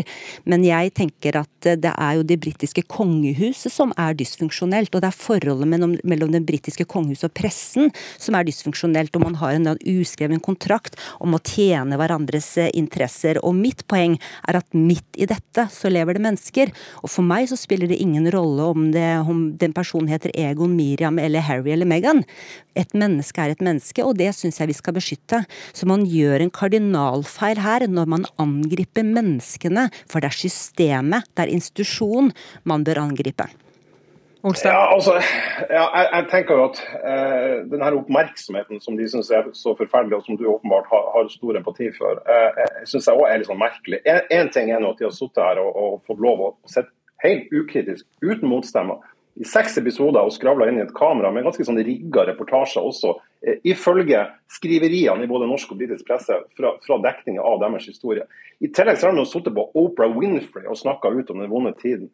men 0.49 0.65
jeg 0.65 0.93
tenker 0.97 1.37
at 1.41 1.49
det 1.61 1.91
er 1.91 2.17
jo 2.17 2.25
det 2.25 2.39
britiske 2.41 2.81
kongehuset 2.89 3.73
som 3.73 3.93
er 4.01 4.17
dysfunksjonelt, 4.17 4.93
og 4.93 5.03
det 5.03 5.11
er 5.11 5.17
forholdet 5.17 5.69
mellom, 5.69 5.93
mellom 6.01 6.33
det 6.33 6.41
britiske 6.47 6.87
kongehuset 6.89 7.29
og 7.29 7.35
pressen 7.37 7.93
som 8.17 8.37
er 8.37 8.49
dysfunksjonelt, 8.49 9.13
og 9.17 9.25
man 9.27 9.37
har 9.41 9.57
en 9.57 9.69
uskreven 9.77 10.41
kontrakt 10.51 10.97
om 11.23 11.35
å 11.35 11.41
tjene 11.41 11.97
hverandres 11.99 12.49
eh, 12.61 12.71
interesser. 12.77 13.39
Og 13.45 13.55
mitt 13.57 13.85
poeng 13.91 14.17
er 14.47 14.59
at 14.59 14.67
midt 14.75 15.19
i 15.19 15.27
dette 15.29 15.67
så 15.71 15.91
lever 15.91 16.17
det 16.17 16.25
mennesker, 16.25 16.73
og 17.01 17.11
for 17.11 17.25
meg 17.27 17.49
så 17.49 17.57
spiller 17.59 17.89
det 17.91 18.01
ingen 18.03 18.27
rolle 18.33 18.67
om 18.73 18.89
det 18.93 19.07
om 19.21 19.43
den 19.61 19.75
personen 19.75 20.11
heter 20.11 20.33
Egon, 20.37 20.75
Miriam 20.77 21.19
eller 21.21 21.45
Harry 21.47 21.73
eller 21.75 21.89
Meghan. 21.89 22.23
Et 22.77 22.93
menneske 22.95 23.41
er 23.41 23.55
et 23.55 23.63
menneske, 23.63 24.03
og 24.05 24.17
det 24.19 24.31
syns 24.35 24.61
jeg 24.61 24.71
vi 24.71 24.77
skal 24.77 24.95
beskytte. 24.95 25.43
Så 25.75 25.87
man 25.89 26.05
gjør 26.07 26.43
en 26.43 26.53
kardinalfeil 26.53 27.61
her 27.63 27.87
når 27.91 28.13
man 28.15 28.29
angriper 28.41 29.07
menneskene, 29.07 29.89
for 30.07 30.21
det 30.21 30.31
er 30.31 30.41
systemet, 30.43 31.27
det 31.35 31.45
er 31.47 31.57
institusjon 31.57 32.31
man 32.67 32.87
bør 32.87 33.03
angripe. 33.07 33.49
Ja, 34.41 34.93
altså, 34.93 35.19
ja, 35.69 35.83
jeg, 35.85 36.07
jeg, 36.11 36.25
tenker 36.31 36.57
jo 36.57 36.63
at 36.71 36.79
eh, 36.97 37.59
denne 37.69 37.91
oppmerksomheten 37.99 38.81
som 38.81 38.95
de 38.97 39.05
syns 39.09 39.29
er 39.29 39.51
så 39.53 39.75
forferdelig, 39.77 40.17
og 40.17 40.25
som 40.25 40.39
du 40.39 40.47
åpenbart 40.49 40.89
har, 40.89 41.03
har 41.13 41.29
stor 41.29 41.59
empati 41.59 41.91
for, 41.93 42.23
eh, 42.25 42.63
syns 42.89 43.05
jeg 43.05 43.21
òg 43.21 43.27
er 43.27 43.41
litt 43.41 43.51
sånn 43.51 43.61
merkelig. 43.61 44.01
En 44.33 44.49
ting 44.53 44.73
er 44.73 44.81
nå 44.81 44.95
at 44.95 45.01
de 45.01 45.05
har 45.05 45.13
sittet 45.13 45.43
her 45.45 45.61
og, 45.61 45.69
og 45.77 46.01
fått 46.09 46.25
lov 46.25 46.41
å 46.47 46.51
sitte 46.65 46.89
helt 47.21 47.53
ukritisk, 47.53 48.07
uten 48.25 48.49
motstemmer, 48.49 49.03
i 49.39 49.45
seks 49.47 49.77
episoder 49.79 50.25
og 50.25 50.33
skravla 50.35 50.67
inn 50.67 50.81
i 50.81 50.83
et 50.83 50.95
kamera 50.95 51.29
med 51.31 51.45
ganske 51.45 51.63
sånn 51.63 51.79
rigga 51.85 52.25
reportasjer 52.27 52.83
også, 52.83 53.13
eh, 53.45 53.61
ifølge 53.71 54.25
skriveriene 54.57 55.23
i 55.23 55.29
både 55.29 55.47
norsk 55.53 55.71
og 55.71 55.79
britisk 55.79 56.09
presse 56.09 56.35
fra, 56.57 56.73
fra 56.83 56.97
dekninga 57.05 57.45
av 57.45 57.61
deres 57.61 57.87
historie. 57.93 58.25
I 58.59 58.73
tillegg 58.73 58.99
så 58.99 59.09
har 59.09 59.15
de 59.15 59.25
sittet 59.29 59.55
på 59.55 59.69
Oprah 59.77 60.11
Winfrey 60.17 60.67
og 60.67 60.81
snakka 60.81 61.13
ut 61.13 61.31
om 61.31 61.45
den 61.45 61.53
vonde 61.53 61.77
tiden. 61.79 62.09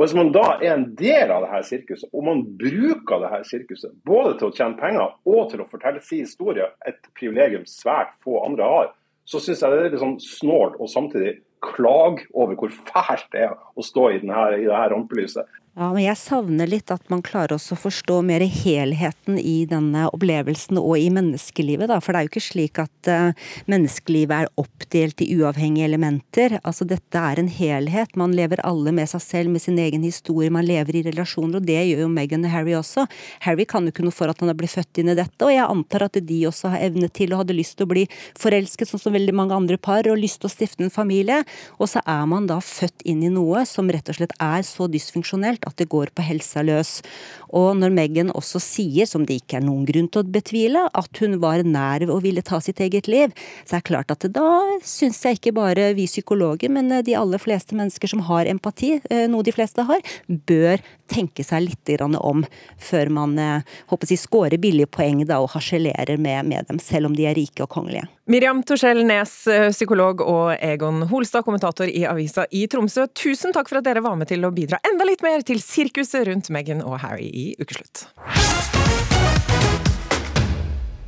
Og 0.00 0.06
Hvis 0.06 0.14
man 0.16 0.30
da 0.32 0.54
er 0.64 0.70
en 0.72 0.86
del 0.96 1.28
av 1.28 1.42
det 1.44 1.50
her 1.52 1.64
sirkuset, 1.68 2.08
og 2.16 2.22
man 2.24 2.38
bruker 2.56 3.20
det 3.20 3.28
her 3.34 3.42
sirkuset 3.44 3.90
både 4.08 4.30
til 4.38 4.46
å 4.48 4.54
tjene 4.56 4.80
penger 4.80 5.10
og 5.28 5.50
til 5.50 5.60
å 5.60 5.66
fortelle 5.68 6.00
sin 6.00 6.22
historie, 6.24 6.70
et 6.88 7.10
privilegium 7.18 7.66
svært 7.68 8.14
få 8.24 8.38
andre 8.46 8.64
har, 8.64 8.88
så 9.28 9.42
syns 9.44 9.60
jeg 9.60 9.74
det 9.74 9.82
er 9.82 9.92
litt 9.92 10.00
sånn 10.00 10.16
snålt 10.24 10.78
og 10.80 10.88
samtidig 10.88 11.34
klage 11.60 12.24
over 12.32 12.56
hvor 12.56 12.72
fælt 12.72 13.28
det 13.34 13.44
er 13.44 13.52
å 13.52 13.84
stå 13.84 14.06
i, 14.14 14.22
denne, 14.22 14.46
i 14.56 14.64
det 14.64 14.78
her 14.78 14.94
rampelyset. 14.94 15.52
Ja, 15.80 15.86
men 15.94 16.02
jeg 16.04 16.20
savner 16.20 16.68
litt 16.68 16.90
at 16.92 17.06
man 17.08 17.22
klarer 17.24 17.54
også 17.54 17.72
å 17.72 17.80
forstå 17.86 18.18
mer 18.28 18.42
helheten 18.44 19.38
i 19.40 19.62
denne 19.64 20.10
opplevelsen 20.12 20.76
og 20.76 20.98
i 21.00 21.06
menneskelivet, 21.08 21.88
da. 21.88 21.96
For 22.04 22.12
det 22.12 22.18
er 22.18 22.26
jo 22.26 22.30
ikke 22.34 22.42
slik 22.44 22.80
at 22.82 23.08
uh, 23.08 23.30
menneskelivet 23.64 24.42
er 24.42 24.50
oppdelt 24.60 25.24
i 25.24 25.30
uavhengige 25.38 25.86
elementer. 25.88 26.58
Altså 26.68 26.84
dette 26.84 27.22
er 27.24 27.40
en 27.40 27.48
helhet. 27.48 28.12
Man 28.20 28.34
lever 28.36 28.60
alle 28.68 28.92
med 28.92 29.08
seg 29.08 29.22
selv, 29.24 29.54
med 29.54 29.64
sin 29.64 29.80
egen 29.80 30.04
historie, 30.04 30.52
man 30.52 30.66
lever 30.68 30.98
i 31.00 31.02
relasjoner, 31.06 31.62
og 31.62 31.70
det 31.70 31.78
gjør 31.78 32.04
jo 32.04 32.10
Meghan 32.12 32.44
og 32.44 32.52
Harry 32.52 32.76
også. 32.76 33.06
Harry 33.46 33.64
kan 33.72 33.88
jo 33.88 33.94
ikke 33.94 34.04
noe 34.04 34.18
for 34.18 34.28
at 34.28 34.44
han 34.44 34.52
har 34.52 34.60
blitt 34.60 34.74
født 34.74 35.00
inn 35.00 35.14
i 35.14 35.16
dette, 35.16 35.40
og 35.48 35.54
jeg 35.54 35.64
antar 35.64 36.04
at 36.10 36.20
de 36.28 36.42
også 36.50 36.74
har 36.74 36.84
evne 36.90 37.08
til 37.08 37.32
og 37.32 37.46
hadde 37.46 37.56
lyst 37.56 37.78
til 37.80 37.88
å 37.88 37.92
bli 37.94 38.04
forelsket, 38.36 38.92
sånn 38.92 39.04
som 39.06 39.16
veldig 39.16 39.38
mange 39.40 39.56
andre 39.56 39.80
par, 39.80 40.04
og 40.12 40.20
lyst 40.20 40.42
til 40.44 40.52
å 40.52 40.52
stifte 40.58 40.84
en 40.84 40.92
familie. 40.92 41.40
Og 41.80 41.88
så 41.94 42.04
er 42.04 42.28
man 42.28 42.52
da 42.52 42.60
født 42.60 43.08
inn 43.08 43.24
i 43.24 43.32
noe 43.32 43.64
som 43.64 43.88
rett 43.88 44.12
og 44.12 44.20
slett 44.20 44.36
er 44.36 44.60
så 44.68 44.92
dysfunksjonelt 44.92 45.69
at 45.70 45.78
det 45.80 45.88
går 45.92 46.12
på 46.14 46.26
helsa 46.26 46.64
løs. 46.66 46.98
Og 47.56 47.72
når 47.78 47.94
Meghan 47.94 48.32
også 48.36 48.60
sier, 48.62 49.08
som 49.10 49.24
det 49.26 49.40
ikke 49.40 49.58
er 49.58 49.66
noen 49.66 49.86
grunn 49.88 50.10
til 50.10 50.22
å 50.22 50.32
betvile, 50.36 50.84
at 50.94 51.22
hun 51.22 51.38
var 51.42 51.64
nær 51.66 52.06
og 52.08 52.22
ville 52.26 52.44
ta 52.46 52.60
sitt 52.62 52.82
eget 52.82 53.10
liv, 53.10 53.34
så 53.64 53.78
er 53.78 53.82
det 53.82 53.90
klart 53.90 54.14
at 54.14 54.28
da 54.34 54.50
syns 54.86 55.22
jeg 55.24 55.40
ikke 55.40 55.56
bare 55.56 55.90
vi 55.98 56.06
psykologer, 56.10 56.70
men 56.72 56.92
de 57.06 57.16
aller 57.18 57.42
fleste 57.42 57.76
mennesker 57.78 58.10
som 58.10 58.24
har 58.28 58.50
empati, 58.50 58.98
eh, 59.10 59.26
noe 59.30 59.46
de 59.46 59.54
fleste 59.54 59.86
har, 59.86 60.04
bør 60.28 60.82
tenke 61.10 61.44
seg 61.46 61.66
litt 61.66 61.90
om 62.00 62.44
før 62.78 63.10
man 63.10 63.36
håper 63.36 64.06
eh, 64.06 64.14
jeg, 64.14 64.20
scorer 64.22 64.60
billige 64.62 64.90
poeng 64.90 65.24
da, 65.26 65.40
og 65.42 65.50
harselerer 65.56 66.20
med, 66.20 66.46
med 66.50 66.70
dem, 66.70 66.78
selv 66.82 67.10
om 67.10 67.16
de 67.16 67.26
er 67.28 67.36
rike 67.38 67.64
og 67.64 67.70
kongelige. 67.72 68.06
Miriam 68.30 68.62
Torsell 68.62 69.02
Nes, 69.06 69.34
eh, 69.50 69.70
psykolog, 69.74 70.22
og 70.22 70.54
Egon 70.60 71.02
Holstad, 71.10 71.42
kommentator 71.46 71.90
i 71.90 72.04
avisa 72.06 72.46
i 72.54 72.66
Tromsø. 72.70 73.08
Tusen 73.16 73.54
takk 73.56 73.72
for 73.72 73.80
at 73.80 73.88
dere 73.88 74.04
var 74.04 74.18
med 74.20 74.30
til 74.30 74.46
å 74.46 74.52
bidra 74.54 74.78
enda 74.86 75.08
litt 75.08 75.24
mer 75.26 75.42
til 75.46 75.62
sirkuset 75.64 76.28
rundt 76.30 76.52
Meghan 76.54 76.84
og 76.86 77.00
Harry 77.02 77.26
i 77.26 77.46
ukeslutt. 77.58 78.06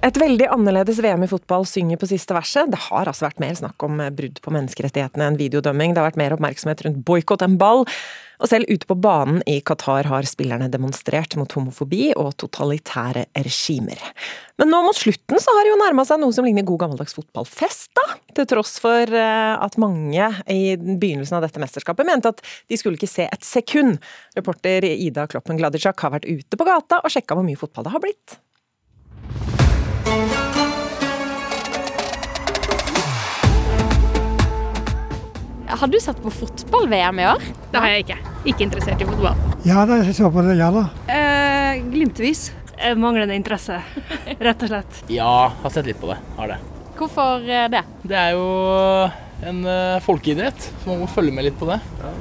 Et 0.03 0.17
veldig 0.19 0.49
annerledes 0.51 0.99
VM 0.99 1.23
i 1.23 1.31
fotball 1.31 1.63
synger 1.69 2.01
på 2.01 2.09
siste 2.11 2.35
verset. 2.35 2.73
Det 2.73 2.81
har 2.89 3.07
altså 3.07 3.29
vært 3.29 3.39
mer 3.43 3.55
snakk 3.55 3.85
om 3.87 4.03
brudd 4.11 4.41
på 4.43 4.51
menneskerettighetene 4.51 5.29
enn 5.31 5.39
videodømming. 5.39 5.95
Det 5.95 6.03
har 6.03 6.09
vært 6.09 6.19
mer 6.19 6.35
oppmerksomhet 6.35 6.83
rundt 6.89 7.05
boikott 7.07 7.45
enn 7.47 7.55
ball. 7.61 7.87
Og 8.43 8.51
selv 8.51 8.67
ute 8.67 8.89
på 8.91 8.97
banen 8.99 9.39
i 9.47 9.61
Qatar 9.63 10.09
har 10.11 10.27
spillerne 10.27 10.67
demonstrert 10.71 11.37
mot 11.39 11.53
homofobi 11.55 12.11
og 12.19 12.35
totalitære 12.43 13.29
regimer. 13.39 14.01
Men 14.59 14.73
nå 14.73 14.83
mot 14.83 14.99
slutten 14.99 15.39
så 15.43 15.55
har 15.55 15.65
det 15.65 15.73
jo 15.73 15.79
nærma 15.79 16.05
seg 16.09 16.19
noe 16.23 16.35
som 16.35 16.47
ligner 16.47 16.67
god 16.67 16.83
gammeldags 16.83 17.15
fotballfest, 17.15 17.93
da. 17.99 18.07
Til 18.35 18.49
tross 18.51 18.77
for 18.83 19.07
eh, 19.07 19.55
at 19.55 19.79
mange 19.81 20.29
i 20.51 20.75
begynnelsen 20.77 21.39
av 21.39 21.47
dette 21.47 21.63
mesterskapet 21.63 22.09
mente 22.09 22.33
at 22.35 22.43
de 22.43 22.79
skulle 22.81 22.99
ikke 22.99 23.11
se 23.11 23.29
et 23.29 23.47
sekund. 23.47 24.01
Reporter 24.39 24.89
Ida 24.91 25.29
Kloppen 25.31 25.61
Gladicak 25.61 26.03
har 26.03 26.17
vært 26.17 26.27
ute 26.27 26.59
på 26.59 26.67
gata 26.67 27.03
og 27.03 27.15
sjekka 27.15 27.39
hvor 27.39 27.47
mye 27.47 27.61
fotball 27.61 27.87
det 27.87 27.95
har 27.95 28.03
blitt. 28.03 28.41
Har 35.73 35.89
du 35.89 36.01
sett 36.01 36.19
på 36.23 36.31
fotball-VM 36.31 37.21
i 37.23 37.27
år? 37.27 37.45
Det 37.73 37.81
har 37.81 37.93
jeg 37.95 38.05
ikke. 38.05 38.17
Ikke 38.51 38.65
interessert 38.67 39.01
i 39.01 39.07
fotball. 39.09 39.39
Ja 39.65 39.87
da, 39.89 40.03
jeg 40.03 40.13
så 40.19 40.29
på 40.33 40.43
det, 40.45 40.59
ja 40.59 40.69
da. 40.75 40.83
Eh, 41.09 41.79
glimtvis. 41.89 42.51
Eh, 42.77 42.93
manglende 42.99 43.37
interesse, 43.39 43.79
rett 44.43 44.65
og 44.67 44.73
slett. 44.73 44.99
Ja, 45.17 45.53
har 45.63 45.73
sett 45.73 45.89
litt 45.89 46.01
på 46.03 46.11
det. 46.11 46.19
Har 46.37 46.53
det. 46.53 46.59
Hvorfor 46.99 47.47
eh, 47.49 47.69
det? 47.73 47.81
Det 48.05 48.19
er 48.19 48.35
jo 48.37 48.47
en 49.49 49.63
uh, 49.67 50.03
folkeidrett, 50.05 50.69
så 50.83 50.91
man 50.91 51.01
må 51.03 51.09
følge 51.11 51.33
med 51.35 51.49
litt 51.49 51.57
på 51.59 51.67
det. 51.71 51.79
Ja. 52.03 52.13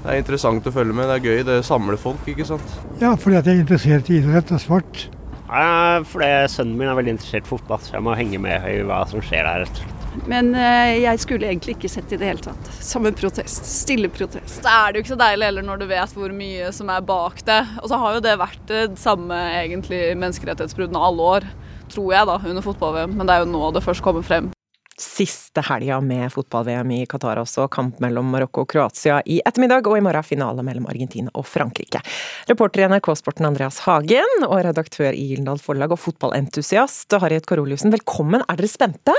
Det 0.00 0.12
er 0.12 0.20
interessant 0.20 0.68
å 0.68 0.72
følge 0.74 0.96
med, 0.96 1.08
det 1.08 1.16
er 1.16 1.24
gøy, 1.24 1.40
det 1.48 1.56
samler 1.66 1.98
folk, 2.00 2.28
ikke 2.30 2.46
sant. 2.48 2.76
Ja, 3.00 3.14
fordi 3.20 3.40
at 3.40 3.48
jeg 3.48 3.58
er 3.58 3.64
interessert 3.64 4.12
i 4.12 4.20
idrett 4.20 4.52
og 4.54 4.62
sport. 4.62 5.06
Ja, 5.48 6.02
fordi 6.06 6.28
sønnen 6.52 6.76
min 6.78 6.92
er 6.92 7.00
veldig 7.00 7.16
interessert 7.16 7.48
i 7.48 7.52
fotball, 7.54 7.82
så 7.82 7.96
jeg 7.96 8.06
må 8.06 8.14
henge 8.18 8.38
med 8.44 8.68
i 8.70 8.76
hva 8.86 9.02
som 9.10 9.24
skjer 9.24 9.48
der. 9.48 9.64
rett 9.64 9.80
og 9.80 9.82
slett. 9.82 9.99
Men 10.28 10.52
eh, 10.54 11.00
jeg 11.00 11.22
skulle 11.22 11.48
egentlig 11.48 11.76
ikke 11.76 11.90
sett 11.92 12.12
i 12.12 12.18
det 12.20 12.28
hele 12.28 12.44
tatt. 12.44 12.70
Som 12.84 13.08
en 13.08 13.16
protest. 13.16 13.64
Stille 13.66 14.10
protest. 14.12 14.60
Så 14.60 14.68
er 14.68 14.92
det 14.92 15.00
jo 15.00 15.06
ikke 15.06 15.14
så 15.14 15.20
deilig 15.22 15.48
heller 15.48 15.66
når 15.66 15.80
du 15.80 15.88
vet 15.90 16.14
hvor 16.16 16.36
mye 16.36 16.70
som 16.76 16.92
er 16.92 17.04
bak 17.06 17.42
det. 17.48 17.60
Og 17.80 17.90
så 17.90 18.00
har 18.02 18.16
jo 18.16 18.24
det 18.28 18.38
vært 18.40 18.62
det 18.70 18.84
samme 19.00 19.40
egentlig 19.62 20.02
menneskerettighetsbruddene 20.20 21.04
alle 21.10 21.34
år, 21.36 21.50
tror 21.90 22.14
jeg, 22.14 22.30
da, 22.30 22.40
under 22.52 22.66
fotball-VM. 22.66 23.16
Men 23.18 23.28
det 23.28 23.36
er 23.36 23.44
jo 23.44 23.52
nå 23.52 23.70
det 23.76 23.84
først 23.86 24.04
kommer 24.04 24.26
frem. 24.26 24.50
Siste 25.00 25.62
helga 25.64 25.96
med 26.04 26.28
fotball-VM 26.28 26.90
i 26.92 26.98
Qatar 27.08 27.40
også, 27.40 27.64
kamp 27.72 28.02
mellom 28.04 28.28
Marokko 28.34 28.66
og 28.66 28.68
Kroatia 28.68 29.22
i 29.24 29.38
ettermiddag, 29.48 29.88
og 29.88 29.96
i 29.96 30.04
morgen 30.04 30.26
finale 30.26 30.64
mellom 30.66 30.90
Argentina 30.92 31.32
og 31.32 31.48
Frankrike. 31.48 32.02
Reporter 32.50 32.84
i 32.84 32.90
NRK 32.92 33.08
Sporten 33.16 33.48
Andreas 33.48 33.80
Hagen, 33.86 34.44
og 34.44 34.58
redaktør 34.68 35.16
i 35.16 35.30
Gyldendal 35.30 35.62
Forlag 35.64 35.96
og 35.96 36.02
fotballentusiast 36.04 37.16
Harriet 37.16 37.48
Koroliussen, 37.48 37.96
velkommen. 37.96 38.44
Er 38.44 38.60
dere 38.60 38.68
spente? 38.68 39.16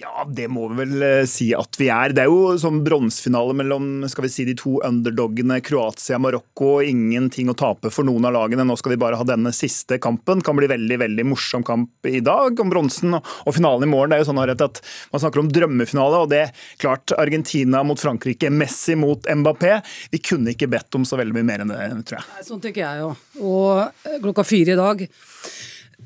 Ja, 0.00 0.24
det 0.24 0.46
må 0.48 0.64
vi 0.70 0.78
vel 0.78 1.02
eh, 1.04 1.26
si 1.28 1.50
at 1.52 1.76
vi 1.76 1.90
er. 1.92 2.14
Det 2.16 2.22
er 2.22 2.30
jo 2.30 2.54
sånn 2.60 2.78
bronsefinale 2.86 3.52
mellom 3.58 4.06
skal 4.08 4.24
vi 4.24 4.30
si, 4.32 4.46
de 4.48 4.54
to 4.56 4.78
underdogene 4.86 5.58
Kroatia 5.64 6.16
og 6.16 6.22
Marokko. 6.24 6.70
Ingenting 6.86 7.50
å 7.52 7.56
tape 7.58 7.92
for 7.92 8.08
noen 8.08 8.24
av 8.24 8.32
lagene. 8.32 8.64
Nå 8.64 8.78
skal 8.80 8.94
vi 8.94 9.00
bare 9.02 9.18
ha 9.20 9.26
denne 9.28 9.52
siste 9.52 9.98
kampen. 10.00 10.40
Kan 10.46 10.56
bli 10.56 10.70
veldig 10.70 10.96
veldig 11.02 11.26
morsom 11.28 11.66
kamp 11.66 12.08
i 12.08 12.22
dag 12.24 12.62
om 12.64 12.72
bronsen. 12.72 13.18
Og 13.18 13.56
finalen 13.56 13.84
i 13.84 13.90
morgen 13.92 14.14
det 14.14 14.20
er 14.20 14.24
jo 14.24 14.30
sånn 14.30 14.40
at 14.40 14.80
man 15.12 15.24
snakker 15.24 15.42
om 15.42 15.50
drømmefinale. 15.52 16.22
og 16.24 16.32
det 16.32 16.40
er 16.46 16.54
klart 16.80 17.12
Argentina 17.20 17.82
mot 17.84 18.00
Frankrike, 18.00 18.48
Messi 18.48 18.96
mot 18.96 19.28
Mbappé. 19.28 19.82
Vi 20.14 20.22
kunne 20.24 20.54
ikke 20.54 20.70
bedt 20.72 20.96
om 20.96 21.04
så 21.04 21.20
veldig 21.20 21.36
mye 21.36 21.48
mer 21.50 21.66
enn 21.66 21.74
det, 21.74 21.90
tror 22.08 22.22
jeg. 22.22 22.46
Sånn 22.48 22.64
tenker 22.64 22.86
jeg 22.86 23.04
jo. 23.04 23.12
Og 23.44 23.84
eh, 23.84 24.16
klokka 24.24 24.48
fire 24.48 24.72
i 24.72 24.80
dag 24.80 25.04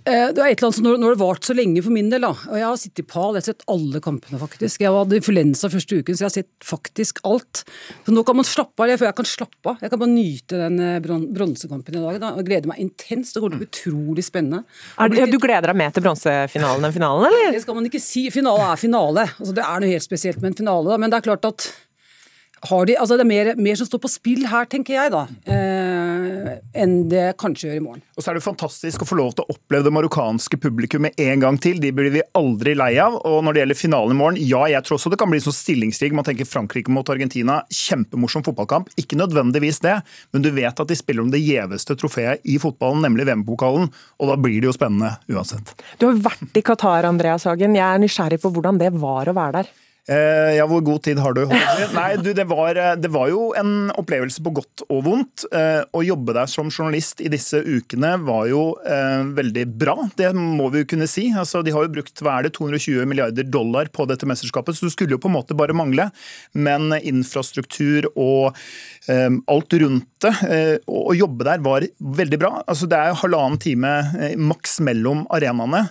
det 0.05 0.37
er 0.37 0.51
et 0.53 0.59
eller 0.59 0.69
annet 0.69 0.77
som 0.77 0.85
Nå 0.85 1.07
har 1.07 1.15
det 1.15 1.21
vart 1.23 1.47
så 1.49 1.55
lenge 1.57 1.81
for 1.85 1.95
min 1.95 2.11
del, 2.13 2.27
da. 2.27 2.35
Og 2.51 2.59
jeg 2.59 2.67
har 2.67 2.81
sittet 2.81 3.01
i 3.01 3.07
pal, 3.09 3.31
jeg 3.33 3.41
har 3.41 3.47
sett 3.47 3.65
alle 3.73 4.03
kampene, 4.05 4.41
faktisk. 4.41 4.83
Jeg 4.85 4.93
hadde 4.93 5.17
influensa 5.17 5.71
første 5.73 6.01
uken, 6.01 6.17
så 6.17 6.25
jeg 6.25 6.29
har 6.29 6.35
sett 6.35 6.67
faktisk 6.69 7.23
alt. 7.25 7.63
Så 8.05 8.13
nå 8.13 8.25
kan 8.29 8.37
man 8.37 8.49
slappe 8.49 8.85
av, 8.85 8.93
for 8.99 9.09
jeg 9.09 9.17
kan 9.21 9.31
slappe 9.31 9.73
av. 9.73 9.81
Jeg 9.81 9.95
kan 9.95 10.03
bare 10.03 10.13
nyte 10.13 10.61
den 10.61 10.77
eh, 10.85 10.99
bronsekampen 11.05 11.97
i 11.97 12.03
dag. 12.03 12.21
Da. 12.21 12.35
Jeg 12.37 12.49
gleder 12.51 12.73
meg 12.73 12.83
intenst. 12.85 13.33
Det 13.33 13.41
kommer 13.41 13.57
til 13.57 13.63
å 13.63 13.65
bli 13.65 13.71
utrolig 13.71 14.27
spennende. 14.27 14.63
Det, 15.15 15.25
du 15.33 15.39
gleder 15.41 15.73
deg 15.73 15.81
mer 15.81 15.97
til 15.97 16.05
bronsefinalen 16.05 16.85
enn 16.85 16.97
finalen, 16.99 17.31
eller? 17.31 17.57
Det 17.57 17.65
skal 17.65 17.81
man 17.81 17.89
ikke 17.89 18.03
si. 18.03 18.27
Finale 18.35 18.69
er 18.75 18.85
finale. 18.85 19.27
Altså, 19.39 19.57
det 19.57 19.65
er 19.65 19.81
noe 19.81 19.97
helt 19.97 20.07
spesielt 20.07 20.45
med 20.45 20.53
en 20.53 20.61
finale, 20.61 20.93
da. 20.93 21.01
Men 21.01 21.13
det 21.15 21.23
er 21.23 21.29
klart 21.31 21.49
at 21.49 21.71
de, 22.65 22.95
altså 22.97 23.19
det 23.19 23.25
er 23.25 23.29
mer, 23.29 23.51
mer, 23.61 23.77
som 23.77 23.89
står 23.89 24.01
på 24.01 24.09
spill 24.09 24.47
her, 24.49 24.65
tenker 24.71 24.97
jeg, 24.97 25.11
da, 25.13 25.27
eh, 25.45 25.94
enn 26.75 26.95
det 27.11 27.25
kanskje 27.41 27.69
gjør 27.69 27.79
i 27.79 27.85
morgen. 27.85 28.03
Og 28.15 28.25
så 28.25 28.31
er 28.31 28.39
det 28.39 28.45
fantastisk 28.45 29.05
å 29.05 29.09
få 29.09 29.19
lov 29.19 29.35
til 29.35 29.45
å 29.45 29.55
oppleve 29.55 29.87
det 29.87 29.93
marokkanske 29.95 30.59
publikummet 30.63 31.19
en 31.21 31.43
gang 31.43 31.59
til. 31.61 31.81
De 31.83 31.93
blir 31.95 32.13
vi 32.15 32.25
aldri 32.39 32.75
lei 32.79 32.93
av. 33.03 33.17
Og 33.29 33.41
når 33.45 33.57
det 33.57 33.63
gjelder 33.63 33.81
finalen 33.81 34.15
i 34.15 34.19
morgen, 34.21 34.41
ja, 34.41 34.65
jeg 34.71 34.87
tror 34.87 34.99
også 34.99 35.13
det 35.13 35.21
kan 35.21 35.33
bli 35.33 35.43
sånn 35.45 35.57
stillingskrig. 35.57 36.15
Man 36.17 36.27
tenker 36.27 36.49
Frankrike 36.49 36.93
mot 36.95 37.11
Argentina, 37.13 37.61
kjempemorsom 37.73 38.47
fotballkamp. 38.47 38.93
Ikke 39.01 39.19
nødvendigvis 39.21 39.83
det, 39.85 39.99
men 40.35 40.45
du 40.45 40.51
vet 40.55 40.81
at 40.81 40.91
de 40.91 40.99
spiller 40.99 41.25
om 41.25 41.33
det 41.33 41.43
gjeveste 41.43 41.99
trofeet 42.01 42.45
i 42.49 42.59
fotballen, 42.63 43.05
nemlig 43.05 43.29
VM-pokalen, 43.29 43.91
og 44.21 44.31
da 44.31 44.39
blir 44.41 44.61
det 44.61 44.71
jo 44.71 44.77
spennende 44.77 45.17
uansett. 45.33 45.75
Du 46.01 46.09
har 46.09 46.21
vært 46.31 46.59
i 46.59 46.65
Qatar, 46.65 47.09
Andreas 47.09 47.47
Hagen. 47.49 47.77
Jeg 47.79 47.87
er 47.87 48.03
nysgjerrig 48.03 48.41
på 48.43 48.53
hvordan 48.55 48.81
det 48.81 48.93
var 48.99 49.31
å 49.31 49.37
være 49.37 49.63
der. 49.63 49.73
Eh, 50.05 50.59
ja, 50.59 50.65
hvor 50.69 50.83
god 50.85 51.01
tid 51.07 51.17
har 51.23 51.33
du? 51.33 51.47
Nei, 51.97 52.11
du, 52.21 52.35
det 52.37 52.45
var, 52.51 52.77
eh, 52.77 52.93
det 53.01 53.09
var, 53.15 53.31
jo 53.33 53.47
en 53.57 53.89
opplevelse 53.97 54.43
på 54.45 54.53
godt 54.59 54.85
og 54.91 55.01
vondt. 55.07 55.47
Eh, 55.49 55.81
å 55.97 56.03
jobbe 56.05 56.35
der 56.37 56.51
som 56.51 56.69
journalist 56.69 57.23
i 57.25 57.31
disse 57.33 57.63
ukene 57.65 58.11
var 58.27 58.51
jo 58.51 58.67
eh, 58.85 59.25
veldig 59.39 59.65
bra, 59.81 59.97
det 60.21 60.29
må 60.37 60.69
vi 60.75 60.83
jo 60.83 60.91
kunne 60.93 61.09
si. 61.09 61.31
Altså, 61.33 61.63
de 61.65 61.73
har 61.73 61.87
jo 61.87 61.95
brukt 61.97 62.21
hva 62.21 62.37
er 62.37 62.49
det, 62.49 62.53
220 62.59 63.09
milliarder 63.09 63.49
dollar 63.49 63.89
på 63.95 64.05
dette 64.11 64.29
mesterskapet, 64.29 64.77
så 64.77 64.91
det 64.91 64.93
skulle 64.93 65.17
jo 65.17 65.23
på 65.25 65.31
en 65.33 65.39
måte 65.39 65.57
bare 65.57 65.77
mangle. 65.77 66.11
Men 66.53 66.93
infrastruktur 67.01 68.11
og 68.13 68.53
eh, 69.09 69.31
alt 69.33 69.79
rundt 69.81 70.11
det, 70.25 70.35
eh, 70.53 70.77
å 70.85 71.17
jobbe 71.17 71.49
der 71.49 71.65
var 71.65 71.89
veldig 72.21 72.43
bra. 72.45 72.53
Altså, 72.69 72.91
det 72.93 73.01
er 73.01 73.19
halvannen 73.25 73.57
time 73.63 73.95
maks 74.37 74.79
mellom 74.85 75.25
arenaene. 75.33 75.87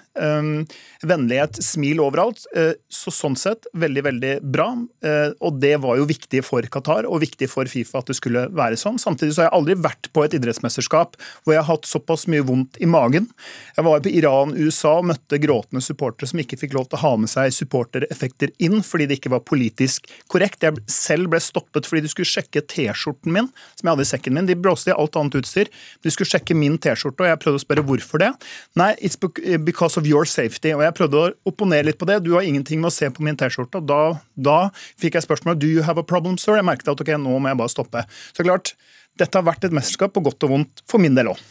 Vennlighet, 1.04 1.58
smil 1.66 2.02
overalt. 2.04 2.46
Så 2.94 3.14
sånn 3.14 3.36
sett 3.40 3.68
veldig 3.78 4.03
veldig 4.06 4.34
bra. 4.54 4.68
Eh, 5.06 5.34
og 5.44 5.60
det 5.64 5.76
var 5.84 6.00
jo 6.00 6.08
viktig 6.10 6.44
for 6.46 6.66
Qatar 6.74 7.08
og 7.10 7.22
viktig 7.24 7.50
for 7.52 7.70
Fifa 7.70 8.02
at 8.02 8.12
det 8.12 8.18
skulle 8.20 8.46
være 8.54 8.80
sånn. 8.80 9.00
Samtidig 9.02 9.36
så 9.36 9.44
har 9.44 9.50
jeg 9.50 9.58
aldri 9.60 9.78
vært 9.84 10.10
på 10.14 10.26
et 10.26 10.36
idrettsmesterskap 10.38 11.18
hvor 11.44 11.56
jeg 11.56 11.62
har 11.62 11.70
hatt 11.70 11.90
såpass 11.90 12.26
mye 12.32 12.46
vondt 12.48 12.80
i 12.84 12.90
magen. 12.90 13.30
Jeg 13.78 13.88
var 13.88 14.04
på 14.04 14.14
Iran, 14.14 14.56
USA 14.58 14.98
og 15.00 15.10
møtte 15.12 15.40
gråtende 15.44 15.84
supportere 15.84 16.30
som 16.30 16.42
ikke 16.44 16.60
fikk 16.62 16.76
lov 16.78 16.90
til 16.90 17.00
å 17.00 17.04
ha 17.04 17.14
med 17.24 17.32
seg 17.32 17.54
supportereffekter 17.56 18.54
inn 18.64 18.82
fordi 18.86 19.10
det 19.10 19.20
ikke 19.20 19.34
var 19.36 19.46
politisk 19.48 20.10
korrekt. 20.32 20.66
Jeg 20.66 20.84
selv 20.92 21.32
ble 21.34 21.42
stoppet 21.44 21.88
fordi 21.90 22.06
de 22.06 22.14
skulle 22.14 22.30
sjekke 22.30 22.66
T-skjorten 22.74 23.34
min, 23.34 23.50
som 23.78 23.88
jeg 23.88 23.96
hadde 23.96 24.08
i 24.08 24.12
sekken 24.12 24.38
min. 24.38 24.50
De 24.50 24.58
blåste 24.60 24.92
i 24.92 24.96
alt 24.96 25.18
annet 25.20 25.40
utstyr. 25.42 25.72
De 26.04 26.14
skulle 26.14 26.30
sjekke 26.30 26.58
min 26.58 26.78
T-skjorte, 26.82 27.24
og 27.24 27.32
jeg 27.32 27.42
prøvde 27.44 27.62
å 27.62 27.66
spørre 27.66 27.86
hvorfor 27.88 28.24
det. 28.24 28.32
Nei, 28.80 28.92
it's 29.00 29.18
because 29.64 30.00
of 30.00 30.08
your 30.10 30.28
safety. 30.30 30.74
Og 30.76 30.84
jeg 30.86 30.98
prøvde 30.98 31.20
å 31.20 31.32
opponere 31.50 31.88
litt 31.90 32.00
på 32.02 32.08
det. 32.10 32.22
Du 32.26 32.34
har 32.36 32.48
ingenting 32.48 32.82
med 32.84 32.92
å 32.92 32.96
se 32.96 33.10
på 33.14 33.26
min 33.26 33.38
T-skjorte. 33.40 33.82
og 33.82 33.88
da 33.90 33.93
da, 33.94 34.20
da 34.50 34.58
fikk 35.02 35.20
jeg 35.20 35.28
spørsmålet 35.28 35.62
Do 35.62 35.70
you 35.70 35.86
have 35.86 36.02
a 36.02 36.08
problem, 36.08 36.38
sir? 36.42 36.58
Jeg 36.58 36.68
merket 36.68 36.90
at 36.94 37.02
ok, 37.04 37.16
nå 37.22 37.38
må 37.38 37.52
jeg 37.52 37.62
bare 37.62 37.74
stoppe. 37.74 38.06
Så 38.34 38.46
klart, 38.46 38.74
dette 39.20 39.38
har 39.38 39.46
vært 39.46 39.68
et 39.68 39.76
mesterskap 39.76 40.16
på 40.16 40.24
godt 40.26 40.48
og 40.48 40.58
vondt 40.58 40.84
for 40.90 41.02
min 41.04 41.18
del 41.18 41.32
òg. 41.34 41.42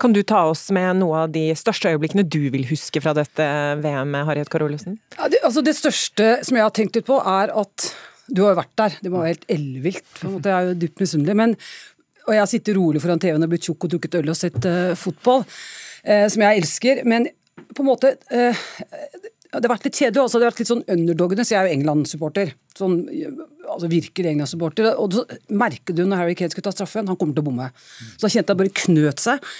Kan 0.00 0.12
du 0.12 0.20
ta 0.26 0.44
oss 0.50 0.66
med 0.74 0.98
noe 1.00 1.24
av 1.24 1.32
de 1.32 1.46
største 1.56 1.92
øyeblikkene 1.94 2.24
du 2.28 2.50
vil 2.52 2.66
huske 2.68 3.00
fra 3.02 3.14
dette 3.16 3.46
VM-et, 3.80 4.26
Harriet 4.28 4.50
Karolesen? 4.52 4.98
Ja, 5.16 5.30
det, 5.32 5.40
altså 5.46 5.64
det 5.64 5.74
største 5.78 6.34
som 6.44 6.58
jeg 6.58 6.66
har 6.66 6.74
tenkt 6.76 6.98
litt 6.98 7.08
på, 7.08 7.18
er 7.18 7.54
at 7.56 7.88
du 8.28 8.44
har 8.44 8.54
jo 8.54 8.60
vært 8.60 8.76
der. 8.78 8.98
Det 9.02 9.12
var 9.12 9.28
helt 9.28 9.46
ellevilt. 9.50 10.22
Jeg 10.22 10.52
er 10.52 10.70
jo 10.70 10.78
dypt 10.84 11.02
misunnelig. 11.02 11.36
Men, 11.38 11.56
og 12.26 12.34
jeg 12.36 12.42
har 12.42 12.50
sittet 12.50 12.78
rolig 12.78 13.02
foran 13.02 13.22
TV-en 13.22 13.46
og 13.46 13.52
blitt 13.52 13.66
tjukk 13.68 13.88
og 13.88 13.94
drukket 13.94 14.18
øl 14.20 14.32
og 14.32 14.38
sett 14.38 14.68
uh, 14.68 14.92
fotball, 14.98 15.44
uh, 16.06 16.26
som 16.32 16.46
jeg 16.46 16.62
elsker. 16.62 17.02
Men 17.08 17.28
på 17.72 17.84
en 17.84 17.90
måte 17.90 18.14
uh, 18.32 18.66
det 19.52 19.66
har 19.68 19.74
vært 19.74 19.86
litt 19.88 19.98
kjedelig 20.00 20.22
også. 20.22 20.38
Det 20.38 20.46
har 20.46 20.52
vært 20.54 20.62
litt 20.62 20.70
sånn 20.70 20.84
underdogene, 20.94 21.44
så 21.44 21.54
jeg 21.54 21.60
er 21.60 21.68
jo 21.68 21.76
England-supporter. 21.76 22.52
Sånn, 22.78 22.94
altså 23.66 23.90
virkelig 23.92 24.30
England-supporter. 24.30 24.88
Og 24.96 25.18
så 25.18 25.24
merker 25.52 25.96
du 25.96 26.06
når 26.06 26.22
Harry 26.22 26.36
Kane 26.38 26.54
skulle 26.54 26.70
ta 26.70 26.72
straffen, 26.74 27.10
han 27.10 27.18
kommer 27.20 27.36
til 27.36 27.44
å 27.44 27.48
bomme. 27.50 27.68
Så 28.14 28.24
da 28.24 28.32
kjente 28.32 28.54
jeg 28.54 28.62
bare 28.62 28.78
knøt 28.86 29.20
seg. 29.20 29.52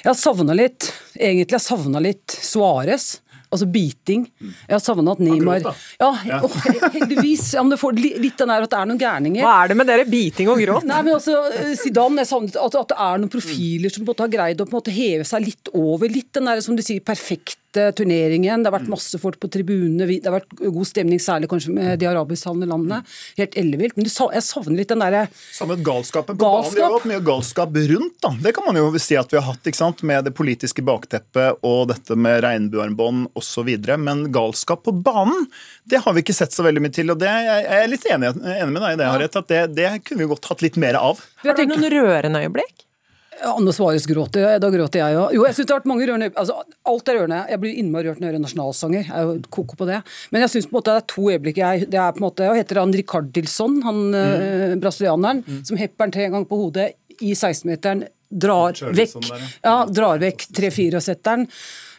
Jeg 0.00 0.08
har 0.08 0.16
savna 0.16 0.56
litt, 0.56 0.88
egentlig 1.18 1.58
jeg 1.58 1.66
savna 1.66 2.00
litt 2.04 2.38
Suárez. 2.40 3.18
Altså 3.54 3.68
biting. 3.70 4.24
Jeg 4.42 4.72
har 4.72 4.80
savna 4.82 5.12
at 5.14 5.20
Neymar 5.22 5.60
Ja, 6.00 6.08
og 6.40 6.56
heldigvis. 6.96 7.52
Ja, 7.54 7.62
men 7.62 7.70
det 7.70 7.78
får 7.78 7.94
litt 8.00 8.40
den 8.40 8.50
der 8.50 8.64
at 8.64 8.72
det 8.72 8.80
er 8.80 8.88
noen 8.90 8.98
gærninger. 8.98 9.44
Hva 9.44 9.52
er 9.60 9.70
det 9.70 9.76
med 9.78 9.90
dere 9.92 10.06
biting 10.08 10.50
og 10.50 10.58
gråt? 10.58 10.88
Nei, 10.88 11.02
men 11.06 11.14
altså, 11.20 11.36
Zidane, 11.78 12.24
jeg 12.24 12.32
savnet 12.32 12.58
at, 12.58 12.78
at 12.80 12.90
det 12.90 12.98
er 13.06 13.20
noen 13.22 13.30
profiler 13.30 13.94
som 13.94 14.02
på 14.02 14.08
en 14.08 14.10
måte 14.10 14.26
har 14.26 14.32
greid 14.32 14.64
å 14.64 14.66
på 14.66 14.74
en 14.74 14.80
måte 14.80 14.96
heve 14.96 15.28
seg 15.28 15.46
litt 15.46 15.70
over. 15.70 16.10
Litt 16.10 16.32
den 16.34 16.50
der, 16.50 16.64
som 16.64 16.74
du 16.74 16.82
sier, 16.82 17.04
perfekt 17.74 17.96
turneringen. 17.98 18.62
Det 18.62 18.70
har 18.70 18.78
vært 18.78 18.90
masse 18.90 19.18
folk 19.20 19.38
på 19.40 19.48
tribunene. 19.52 20.06
Det 20.06 20.24
har 20.28 20.36
vært 20.38 20.54
god 20.60 20.86
stemning, 20.88 21.20
særlig 21.22 21.48
kanskje 21.50 21.72
med 21.74 21.98
de 21.98 22.06
arabisktalende 22.06 22.68
landene. 22.70 23.02
Helt 23.38 23.56
ellevilt. 23.58 23.96
Men 23.96 24.06
jeg 24.08 24.42
savner 24.44 24.76
litt 24.78 24.88
den 24.92 25.02
derre 25.02 25.26
Savnet 25.52 25.82
galskapen 25.84 26.36
på 26.38 26.44
galskap. 26.44 26.70
banen. 26.70 26.76
Vi 26.76 26.84
har 26.84 26.94
hatt 26.94 27.08
mye 27.10 27.24
galskap 27.24 27.74
rundt, 27.74 28.16
da. 28.22 28.32
Det 28.44 28.54
kan 28.54 28.64
man 28.68 28.76
jo 28.80 28.86
si 28.98 29.16
at 29.16 29.32
vi 29.32 29.40
har 29.40 29.46
hatt, 29.48 29.64
ikke 29.64 29.80
sant. 29.80 30.02
Med 30.04 30.24
det 30.24 30.34
politiske 30.36 30.84
bakteppet 30.84 31.60
og 31.64 31.88
dette 31.88 32.16
med 32.16 32.42
regnbuearmbånd 32.44 33.28
osv. 33.34 33.70
Men 33.98 34.26
galskap 34.32 34.84
på 34.84 34.92
banen, 34.92 35.46
det 35.84 36.02
har 36.04 36.14
vi 36.14 36.24
ikke 36.24 36.36
sett 36.36 36.52
så 36.52 36.64
veldig 36.66 36.82
mye 36.84 36.94
til. 36.94 37.10
Og 37.14 37.20
det, 37.20 37.30
jeg 37.30 37.68
er 37.82 37.90
litt 37.90 38.06
enig, 38.10 38.34
enig 38.44 38.72
med 38.72 38.82
deg 38.82 38.96
i 38.96 39.00
det, 39.02 39.10
Harriet. 39.10 39.36
At 39.36 39.48
det, 39.50 39.62
det 39.76 39.90
kunne 40.04 40.24
vi 40.24 40.32
godt 40.34 40.50
hatt 40.50 40.64
litt 40.64 40.76
mer 40.80 40.98
av. 41.00 41.22
Har 41.44 41.56
du 41.58 41.66
noen 41.68 41.88
rørende 41.92 42.44
øyeblikk? 42.44 42.84
Anne 43.42 43.72
Svares 43.74 44.06
gråter, 44.06 44.58
da 44.62 44.70
gråter 44.70 45.00
jeg 45.00 45.18
òg. 45.18 45.34
Jo, 45.34 45.44
jeg 45.48 45.56
syns 45.56 45.68
det 45.68 45.74
har 45.74 45.80
vært 45.80 45.90
mange 45.90 46.06
rørende 46.08 46.30
altså, 46.40 46.56
Alt 46.90 47.10
er 47.10 47.18
rørende. 47.18 47.40
Jeg 47.50 47.62
blir 47.62 47.78
innmari 47.80 48.08
rørt 48.08 48.20
når 48.20 48.28
jeg 48.28 48.34
hører 48.34 48.44
nasjonalsanger. 48.44 49.06
Jeg 49.08 49.14
er 49.18 49.28
jo 49.28 49.36
koko 49.56 49.78
på 49.80 49.88
det. 49.90 50.00
Men 50.34 50.44
jeg 50.44 50.52
syns 50.54 50.68
det 50.74 50.94
er 50.94 51.06
to 51.10 51.28
øyeblikk 51.30 51.60
jeg 51.60 51.86
Det 51.92 52.00
er 52.00 52.14
på 52.14 52.20
en 52.20 52.26
måte 52.26 52.48
Hva 52.48 52.58
heter 52.58 52.80
han 52.82 52.94
Ricardilson, 52.94 53.78
han 53.86 54.02
mm. 54.12 54.18
eh, 54.20 54.74
brasilianeren, 54.82 55.44
mm. 55.46 55.62
som 55.70 55.80
hepper 55.80 56.06
den 56.06 56.16
tre 56.16 56.28
ganger 56.28 56.50
på 56.50 56.60
hodet 56.60 56.90
i 57.20 57.32
16-meteren. 57.34 58.04
Drar 58.34 58.74
vekk, 58.96 59.28
ja, 59.62 59.74
drar 59.86 60.18
vekk 60.18 60.48
3-4-setteren, 60.56 61.44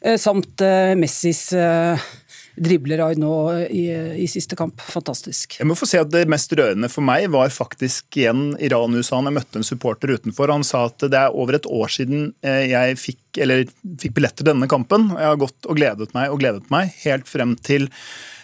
eh, 0.02 0.18
samt 0.20 0.64
eh, 0.66 0.92
Messis 1.00 1.48
eh, 1.56 2.10
dribler 2.56 3.02
nå 3.20 3.34
i, 3.68 3.86
i, 4.22 4.28
siste 4.32 4.56
kamp. 4.58 4.80
Fantastisk. 4.82 5.58
Jeg 5.60 5.68
må 5.68 5.78
få 5.78 5.88
si 5.90 6.00
at 6.00 6.12
Det 6.12 6.26
mest 6.32 6.54
rørende 6.56 6.90
for 6.92 7.06
meg 7.06 7.28
var 7.34 7.52
faktisk 7.54 8.20
igjen 8.20 8.54
Iran-USA. 8.64 9.20
Jeg 9.26 9.36
møtte 9.36 9.60
en 9.60 9.68
supporter 9.68 10.16
utenfor. 10.16 10.54
Han 10.54 10.66
sa 10.68 10.86
at 10.90 11.08
det 11.12 11.20
er 11.20 11.36
over 11.36 11.58
et 11.58 11.68
år 11.68 11.92
siden 11.92 12.30
eh, 12.46 12.70
jeg 12.72 13.00
fikk, 13.02 13.42
eller, 13.44 13.66
fikk 14.02 14.16
billetter 14.16 14.44
til 14.44 14.54
denne 14.54 14.70
kampen. 14.72 15.12
Jeg 15.16 15.34
har 15.34 15.42
gått 15.42 15.68
og 15.68 15.80
gledet 15.80 16.16
meg 16.16 16.32
og 16.32 16.42
gledet 16.44 16.72
meg 16.74 16.96
helt 17.04 17.30
frem 17.30 17.58
til 17.60 17.90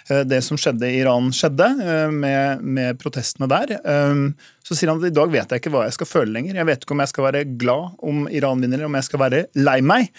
eh, 0.09 0.24
det 0.28 0.41
som 0.45 0.59
skjedde 0.59 0.91
i 0.91 1.01
Iran 1.01 1.32
skjedde, 1.36 1.72
eh, 1.86 2.12
med, 2.12 2.68
med, 2.68 2.99
protestene 3.01 3.49
der. 3.51 3.78
Så 4.68 4.76
sier 4.76 4.91
han 4.91 5.01
at 5.01 5.09
i 5.09 5.16
dag 5.16 5.32
vet 5.32 5.51
jeg 5.51 5.64
ikke 5.64 5.74
hva 5.74 5.88
jeg 5.88 5.97
skal 5.97 6.09
føle 6.09 6.36
lenger. 6.36 6.59
Jeg 6.59 6.70
vet 6.70 6.86
ikke 6.86 6.97
om 6.97 7.03
jeg 7.03 7.14
skal 7.14 7.30
være 7.30 7.47
glad 7.59 7.99
om 8.12 8.24
Iran 8.30 8.64
vinner, 8.64 8.82
eller 8.82 8.91
om 8.91 8.99
jeg 8.99 9.07
skal 9.07 9.26
være 9.26 9.45
lei 9.59 9.80
meg. 9.84 10.12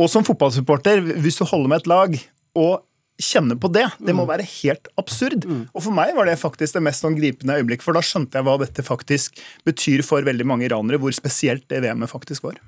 Og 0.00 0.08
som 0.10 0.24
fotballsupporter, 0.26 1.02
hvis 1.22 1.38
du 1.38 1.46
holder 1.48 1.70
med 1.70 1.82
et 1.82 1.90
lag 1.90 2.16
og 2.58 2.80
kjenner 3.20 3.58
på 3.60 3.68
det, 3.72 3.84
det 4.02 4.14
må 4.16 4.24
være 4.28 4.46
helt 4.46 4.88
absurd. 5.00 5.44
Og 5.46 5.82
for 5.84 5.94
meg 5.94 6.14
var 6.16 6.28
det 6.28 6.38
faktisk 6.40 6.78
det 6.78 6.84
mest 6.86 7.04
sånn 7.04 7.18
gripende 7.18 7.58
øyeblikk, 7.60 7.84
for 7.84 7.96
da 7.96 8.02
skjønte 8.04 8.38
jeg 8.38 8.46
hva 8.46 8.56
dette 8.62 8.84
faktisk 8.86 9.42
betyr 9.68 10.04
for 10.06 10.24
veldig 10.26 10.46
mange 10.48 10.66
iranere, 10.68 11.00
hvor 11.02 11.14
spesielt 11.14 11.68
det 11.70 11.82
VM-et 11.84 12.10
faktisk 12.10 12.48
var. 12.48 12.58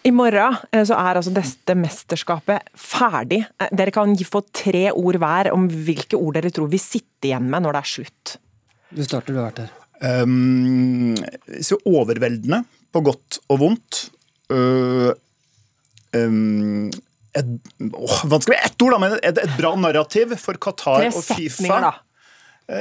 I 0.00 0.12
morgen 0.16 0.56
eh, 0.72 0.84
så 0.88 0.96
er 0.96 1.18
altså 1.18 1.32
dette 1.34 1.76
mesterskapet 1.76 2.70
ferdig. 2.78 3.42
Eh, 3.60 3.72
Dere 3.76 3.92
kan 3.94 4.14
få 4.24 4.42
tre 4.48 4.88
ord 4.92 5.18
hver 5.20 5.50
om 5.52 5.68
hvilke 5.68 6.16
ord 6.16 6.38
dere 6.38 6.52
tror 6.54 6.70
vi 6.72 6.80
sitter 6.80 7.32
igjen 7.32 7.50
med 7.52 7.66
når 7.66 7.76
det 7.76 7.82
er 7.82 7.90
slutt. 7.94 8.36
Du 8.90 9.02
starter, 9.04 9.34
du 9.34 9.40
har 9.42 9.50
vært 9.50 9.64
her. 9.66 9.76
Um, 10.00 11.12
så 11.60 11.76
overveldende 11.84 12.62
på 12.90 13.02
godt 13.04 13.42
og 13.52 13.60
vondt. 13.60 14.00
Uh, 14.50 15.12
um, 16.16 16.88
et, 17.34 17.46
åh, 17.94 18.16
vanskelig 18.30 18.58
ett 18.64 18.82
ord, 18.82 18.92
da, 18.96 18.98
men 18.98 19.12
et, 19.22 19.38
et 19.38 19.56
bra 19.58 19.74
narrativ 19.76 20.34
for 20.40 20.54
Qatar 20.58 21.06
og 21.10 21.22
Fifa. 21.36 21.80
da. 21.80 21.92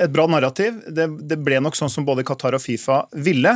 Et 0.06 0.12
bra 0.14 0.26
narrativ. 0.30 0.82
Det, 0.88 1.08
det 1.30 1.38
ble 1.43 1.60
nok 1.62 1.76
sånn 1.78 1.89
som 1.89 2.06
både 2.06 2.24
Qatar 2.28 2.54
og 2.58 2.62
Fifa 2.62 3.04
ville. 3.14 3.56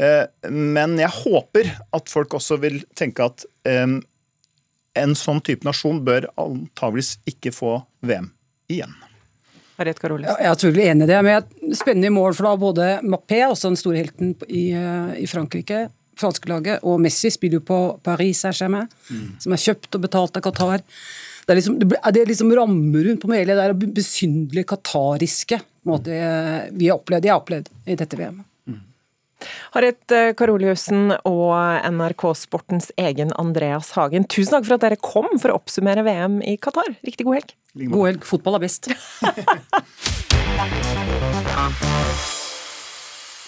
Eh, 0.00 0.24
Men 0.50 0.96
jeg 0.98 1.10
håper 1.10 1.68
at 1.94 2.08
folk 2.10 2.34
også 2.38 2.58
vil 2.62 2.80
tenke 2.98 3.24
at 3.26 3.44
en 4.98 5.14
sånn 5.14 5.38
type 5.46 5.64
nasjon 5.64 6.00
bør 6.04 6.26
antageligvis 6.40 7.18
ikke 7.30 7.52
få 7.54 7.76
VM 8.02 8.32
igjen. 8.70 8.94
Jeg 10.26 10.46
er 10.50 10.56
selvfølgelig 10.58 10.88
enig 10.92 11.04
i 11.06 11.06
det, 11.08 11.20
men 11.24 11.32
jeg- 11.36 11.76
spennende 11.78 12.10
mål 12.12 12.34
for 12.36 12.42
da 12.50 12.56
både 12.60 12.88
Mappé, 13.02 13.38
også 13.48 13.70
den 13.70 13.76
store 13.80 13.96
helten 14.02 14.34
i, 14.48 14.72
eh, 14.72 15.22
i 15.22 15.26
Frankrike, 15.30 15.88
franske 16.20 16.50
laget, 16.50 16.84
og 16.86 17.00
Messi 17.02 17.32
spiller 17.32 17.60
jo 17.60 17.66
på 17.70 17.80
Paris 18.06 18.44
Saint-Germain, 18.44 18.88
som 19.42 19.56
er 19.56 19.64
kjøpt 19.64 19.98
og 19.98 20.04
betalt 20.06 20.38
av 20.38 20.44
Qatar. 20.46 20.84
Det 21.46 21.54
er 21.54 21.58
liksom, 21.58 21.80
det 21.80 22.20
er 22.22 22.28
liksom 22.28 22.52
rammer 22.54 23.08
rundt 23.08 23.24
på 23.24 23.32
hele 23.32 23.56
det 23.56 23.64
der 23.64 23.94
besynderlige 23.96 24.68
qatariske 24.70 25.58
måte, 25.88 26.14
vi 26.76 26.90
har 26.90 27.00
opplevd, 27.00 27.26
jeg 27.26 27.32
har 27.34 27.40
opplevd 27.42 27.72
i 27.88 27.96
dette 27.98 28.20
VM. 28.20 28.44
Harriet 29.74 30.12
eh, 30.12 30.32
Karoliussen 30.36 31.14
og 31.28 31.54
NRK 31.94 32.26
Sportens 32.36 32.90
egen 33.00 33.32
Andreas 33.40 33.92
Hagen, 33.96 34.26
tusen 34.28 34.58
takk 34.58 34.66
for 34.68 34.76
at 34.76 34.84
dere 34.84 35.00
kom 35.00 35.30
for 35.40 35.52
å 35.52 35.56
oppsummere 35.60 36.04
VM 36.06 36.40
i 36.44 36.58
Qatar. 36.60 36.92
Riktig 37.06 37.24
god 37.28 37.40
helg. 37.40 37.50
God 37.86 38.04
helg. 38.10 38.22
Fotball 38.28 38.60
er 38.60 38.66
best. 38.66 38.90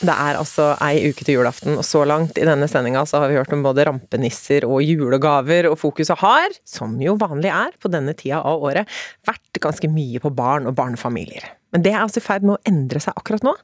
Det 0.03 0.11
er 0.11 0.34
altså 0.34 0.72
ei 0.82 1.12
uke 1.12 1.22
til 1.22 1.36
julaften, 1.36 1.76
og 1.78 1.84
så 1.86 2.00
langt 2.09 2.38
i 2.40 2.46
denne 2.46 2.66
sendinga 2.66 3.05
så 3.07 3.20
har 3.22 3.30
vi 3.30 3.36
hørt 3.38 3.53
om 3.55 3.61
både 3.62 3.84
rampenisser 3.86 4.66
og 4.66 4.82
julegaver, 4.82 5.68
og 5.70 5.78
fokuset 5.78 6.18
har, 6.18 6.57
som 6.66 6.96
jo 6.98 7.14
vanlig 7.20 7.53
er 7.55 7.76
på 7.78 7.90
denne 7.92 8.14
tida 8.18 8.40
av 8.42 8.64
året, 8.66 8.90
vært 9.28 9.61
ganske 9.62 9.90
mye 9.92 10.18
på 10.22 10.32
barn 10.34 10.66
og 10.66 10.74
barnefamilier. 10.78 11.46
Men 11.70 11.86
det 11.86 11.94
er 11.94 12.00
altså 12.03 12.18
i 12.18 12.24
ferd 12.24 12.42
med 12.42 12.57
å 12.57 12.72
endre 12.72 13.03
seg 13.05 13.14
akkurat 13.14 13.46
nå. 13.46 13.55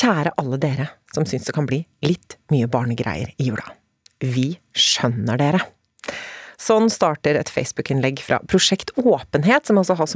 Kjære 0.00 0.32
alle 0.40 0.60
dere 0.62 0.88
som 1.12 1.28
syns 1.28 1.44
det 1.50 1.54
kan 1.56 1.68
bli 1.68 1.82
litt 2.06 2.38
mye 2.54 2.70
barnegreier 2.70 3.34
i 3.36 3.50
jula. 3.50 3.66
Vi 4.24 4.54
skjønner 4.72 5.40
dere. 5.40 5.60
Sånn 6.60 6.90
starter 6.92 7.38
et 7.40 7.48
Facebook-innlegg 7.48 8.20
fra 8.20 8.36
Prosjekt 8.50 8.92
Åpenhet, 9.00 9.64
som 9.68 9.78
altså 9.80 9.96
har 9.96 10.10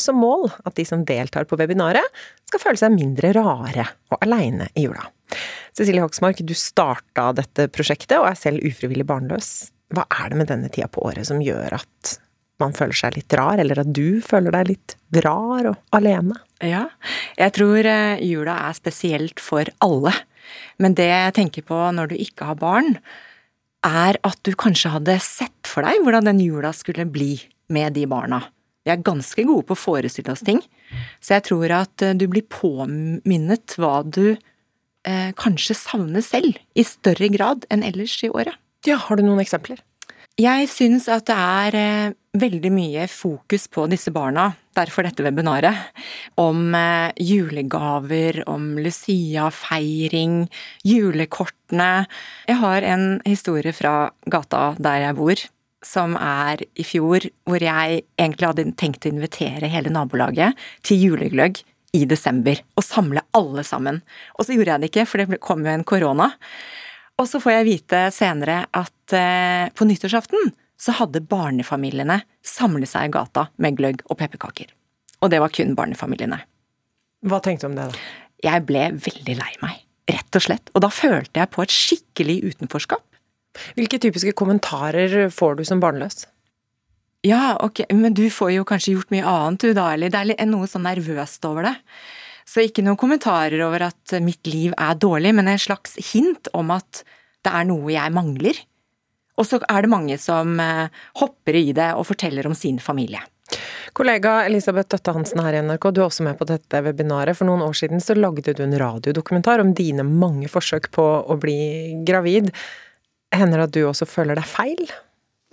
som, 0.00 0.16
mål 0.16 0.46
at 0.64 0.78
de 0.78 0.86
som 0.88 1.04
deltar 1.04 1.44
på 1.50 1.58
webinaret, 1.60 2.06
skal 2.48 2.62
føle 2.62 2.80
seg 2.80 2.94
mindre 2.94 3.34
rare 3.36 3.84
og 4.08 4.24
aleine 4.24 4.70
i 4.72 4.86
jula. 4.86 5.04
Cecilie 5.76 6.02
Hoksmark, 6.02 6.40
du 6.40 6.56
starta 6.56 7.28
dette 7.36 7.68
prosjektet 7.74 8.16
og 8.18 8.30
er 8.30 8.40
selv 8.40 8.64
ufrivillig 8.64 9.04
barnløs. 9.06 9.70
Hva 9.92 10.06
er 10.08 10.32
det 10.32 10.40
med 10.40 10.50
denne 10.50 10.72
tida 10.72 10.88
på 10.88 11.04
året 11.04 11.28
som 11.28 11.44
gjør 11.44 11.76
at 11.82 12.16
man 12.60 12.74
føler 12.76 12.96
seg 12.96 13.16
litt 13.16 13.36
rar, 13.36 13.60
eller 13.60 13.84
at 13.84 13.92
du 13.92 14.20
føler 14.24 14.54
deg 14.56 14.72
litt 14.72 14.96
rar 15.24 15.70
og 15.74 15.96
alene? 15.96 16.40
Ja, 16.64 16.86
jeg 17.36 17.56
tror 17.56 17.84
eh, 17.84 18.20
jula 18.24 18.56
er 18.68 18.76
spesielt 18.76 19.40
for 19.44 19.68
alle. 19.84 20.12
Men 20.80 20.96
det 20.96 21.08
jeg 21.08 21.36
tenker 21.36 21.68
på 21.68 21.78
når 21.96 22.12
du 22.12 22.20
ikke 22.20 22.48
har 22.48 22.60
barn, 22.60 22.96
er 23.86 24.18
at 24.26 24.40
du 24.44 24.52
kanskje 24.58 24.92
hadde 24.94 25.16
sett 25.24 25.68
for 25.68 25.86
deg 25.86 26.02
hvordan 26.04 26.28
den 26.28 26.40
jula 26.42 26.72
skulle 26.76 27.06
bli 27.08 27.36
med 27.72 27.96
de 27.96 28.06
barna. 28.10 28.42
Vi 28.84 28.92
er 28.92 29.02
ganske 29.04 29.44
gode 29.44 29.66
på 29.68 29.76
å 29.76 29.80
forestille 29.80 30.32
oss 30.32 30.44
ting, 30.44 30.60
så 31.20 31.36
jeg 31.36 31.46
tror 31.50 31.72
at 31.82 32.04
eh, 32.04 32.16
du 32.16 32.26
blir 32.32 32.46
påminnet 32.48 33.76
hva 33.80 34.00
du 34.04 34.32
eh, 34.32 35.30
kanskje 35.36 35.76
savner 35.76 36.24
selv, 36.24 36.56
i 36.74 36.84
større 36.86 37.28
grad 37.32 37.68
enn 37.72 37.84
ellers 37.86 38.16
i 38.24 38.32
året. 38.32 38.56
Ja, 38.88 38.96
har 38.96 39.20
du 39.20 39.26
noen 39.26 39.42
eksempler? 39.42 39.82
Jeg 40.40 40.70
syns 40.72 41.08
at 41.12 41.28
det 41.28 41.36
er 41.36 41.76
eh, 41.76 42.16
veldig 42.38 42.70
mye 42.70 43.06
fokus 43.10 43.66
på 43.72 43.86
disse 43.90 44.12
barna, 44.14 44.52
derfor 44.76 45.06
dette 45.06 45.24
webinaret, 45.26 45.74
om 46.38 46.74
eh, 46.78 47.10
julegaver, 47.18 48.42
om 48.48 48.76
Lucia-feiring, 48.78 50.44
julekortene. 50.86 52.06
Jeg 52.46 52.60
har 52.60 52.86
en 52.86 53.08
historie 53.26 53.74
fra 53.74 54.12
gata 54.30 54.76
der 54.78 55.06
jeg 55.08 55.18
bor, 55.18 55.42
som 55.82 56.14
er 56.20 56.62
i 56.78 56.86
fjor, 56.86 57.26
hvor 57.48 57.64
jeg 57.64 58.04
egentlig 58.20 58.50
hadde 58.50 58.68
tenkt 58.78 59.08
å 59.08 59.14
invitere 59.14 59.72
hele 59.72 59.90
nabolaget 59.90 60.58
til 60.86 61.02
julegløgg 61.08 61.62
i 61.96 62.04
desember, 62.06 62.60
og 62.78 62.86
samle 62.86 63.24
alle 63.34 63.64
sammen. 63.66 64.04
Og 64.38 64.46
så 64.46 64.54
gjorde 64.54 64.76
jeg 64.76 64.82
det 64.82 64.92
ikke, 64.92 65.08
for 65.10 65.18
det 65.24 65.42
kom 65.42 65.66
jo 65.66 65.72
en 65.72 65.88
korona. 65.88 66.30
Og 67.18 67.26
så 67.26 67.40
får 67.42 67.58
jeg 67.58 67.66
vite 67.66 68.06
senere 68.14 68.62
at 68.70 69.16
eh, 69.18 69.66
på 69.74 69.88
nyttårsaften 69.88 70.52
så 70.80 70.94
hadde 70.96 71.22
barnefamiliene 71.28 72.22
samlet 72.46 72.90
seg 72.90 73.10
i 73.10 73.14
gata 73.14 73.48
med 73.60 73.76
gløgg 73.78 74.02
og 74.08 74.16
pepperkaker. 74.20 74.72
Og 75.20 75.32
det 75.32 75.42
var 75.42 75.52
kun 75.52 75.76
barnefamiliene. 75.76 76.40
Hva 77.28 77.40
tenkte 77.44 77.68
du 77.68 77.72
om 77.74 77.76
det, 77.76 77.90
da? 77.92 78.04
Jeg 78.40 78.64
ble 78.68 78.86
veldig 78.96 79.36
lei 79.36 79.52
meg, 79.60 79.82
rett 80.08 80.38
og 80.38 80.44
slett. 80.46 80.72
Og 80.72 80.80
da 80.86 80.88
følte 80.88 81.42
jeg 81.42 81.52
på 81.52 81.64
et 81.64 81.74
skikkelig 81.74 82.38
utenforskap. 82.46 83.04
Hvilke 83.76 84.00
typiske 84.00 84.32
kommentarer 84.38 85.28
får 85.34 85.58
du 85.58 85.66
som 85.68 85.82
barnløs? 85.82 86.24
Ja, 87.26 87.58
ok, 87.60 87.82
men 87.92 88.16
du 88.16 88.24
får 88.32 88.54
jo 88.54 88.64
kanskje 88.64 88.94
gjort 88.94 89.12
mye 89.12 89.28
annet 89.28 89.66
du 89.66 89.74
da, 89.76 89.90
eller 89.92 90.12
det 90.12 90.22
er 90.32 90.48
noe 90.48 90.68
sånn 90.70 90.86
nervøst 90.88 91.44
over 91.44 91.68
det. 91.68 91.74
Så 92.48 92.64
ikke 92.64 92.82
noen 92.86 92.98
kommentarer 92.98 93.60
over 93.66 93.84
at 93.90 94.14
mitt 94.24 94.48
liv 94.48 94.72
er 94.80 94.96
dårlig, 94.96 95.34
men 95.36 95.50
en 95.50 95.60
slags 95.60 95.98
hint 96.14 96.48
om 96.56 96.72
at 96.72 97.02
det 97.44 97.52
er 97.52 97.68
noe 97.68 97.92
jeg 97.92 98.16
mangler. 98.16 98.56
Og 99.40 99.48
så 99.48 99.60
er 99.64 99.84
det 99.84 99.92
mange 99.92 100.16
som 100.20 100.58
eh, 100.60 100.88
hopper 101.20 101.56
i 101.56 101.70
det 101.76 101.92
og 101.96 102.06
forteller 102.10 102.46
om 102.46 102.56
sin 102.56 102.80
familie. 102.82 103.22
Kollega 103.96 104.44
Elisabeth 104.46 104.92
Døtte 104.92 105.14
Hansen 105.16 105.40
her 105.42 105.56
i 105.56 105.62
NRK, 105.64 105.88
du 105.90 106.00
er 106.02 106.06
også 106.06 106.26
med 106.26 106.38
på 106.38 106.46
dette 106.46 106.82
webinaret. 106.84 107.36
For 107.38 107.48
noen 107.48 107.64
år 107.66 107.74
siden 107.80 108.02
så 108.04 108.14
lagde 108.14 108.54
du 108.54 108.62
en 108.62 108.76
radiodokumentar 108.78 109.62
om 109.62 109.72
dine 109.74 110.06
mange 110.06 110.50
forsøk 110.52 110.90
på 110.94 111.06
å 111.24 111.38
bli 111.40 111.60
gravid. 112.06 112.52
Hender 113.34 113.62
det 113.62 113.68
at 113.70 113.76
du 113.76 113.82
også 113.88 114.06
føler 114.10 114.38
deg 114.38 114.46
feil? 114.46 114.84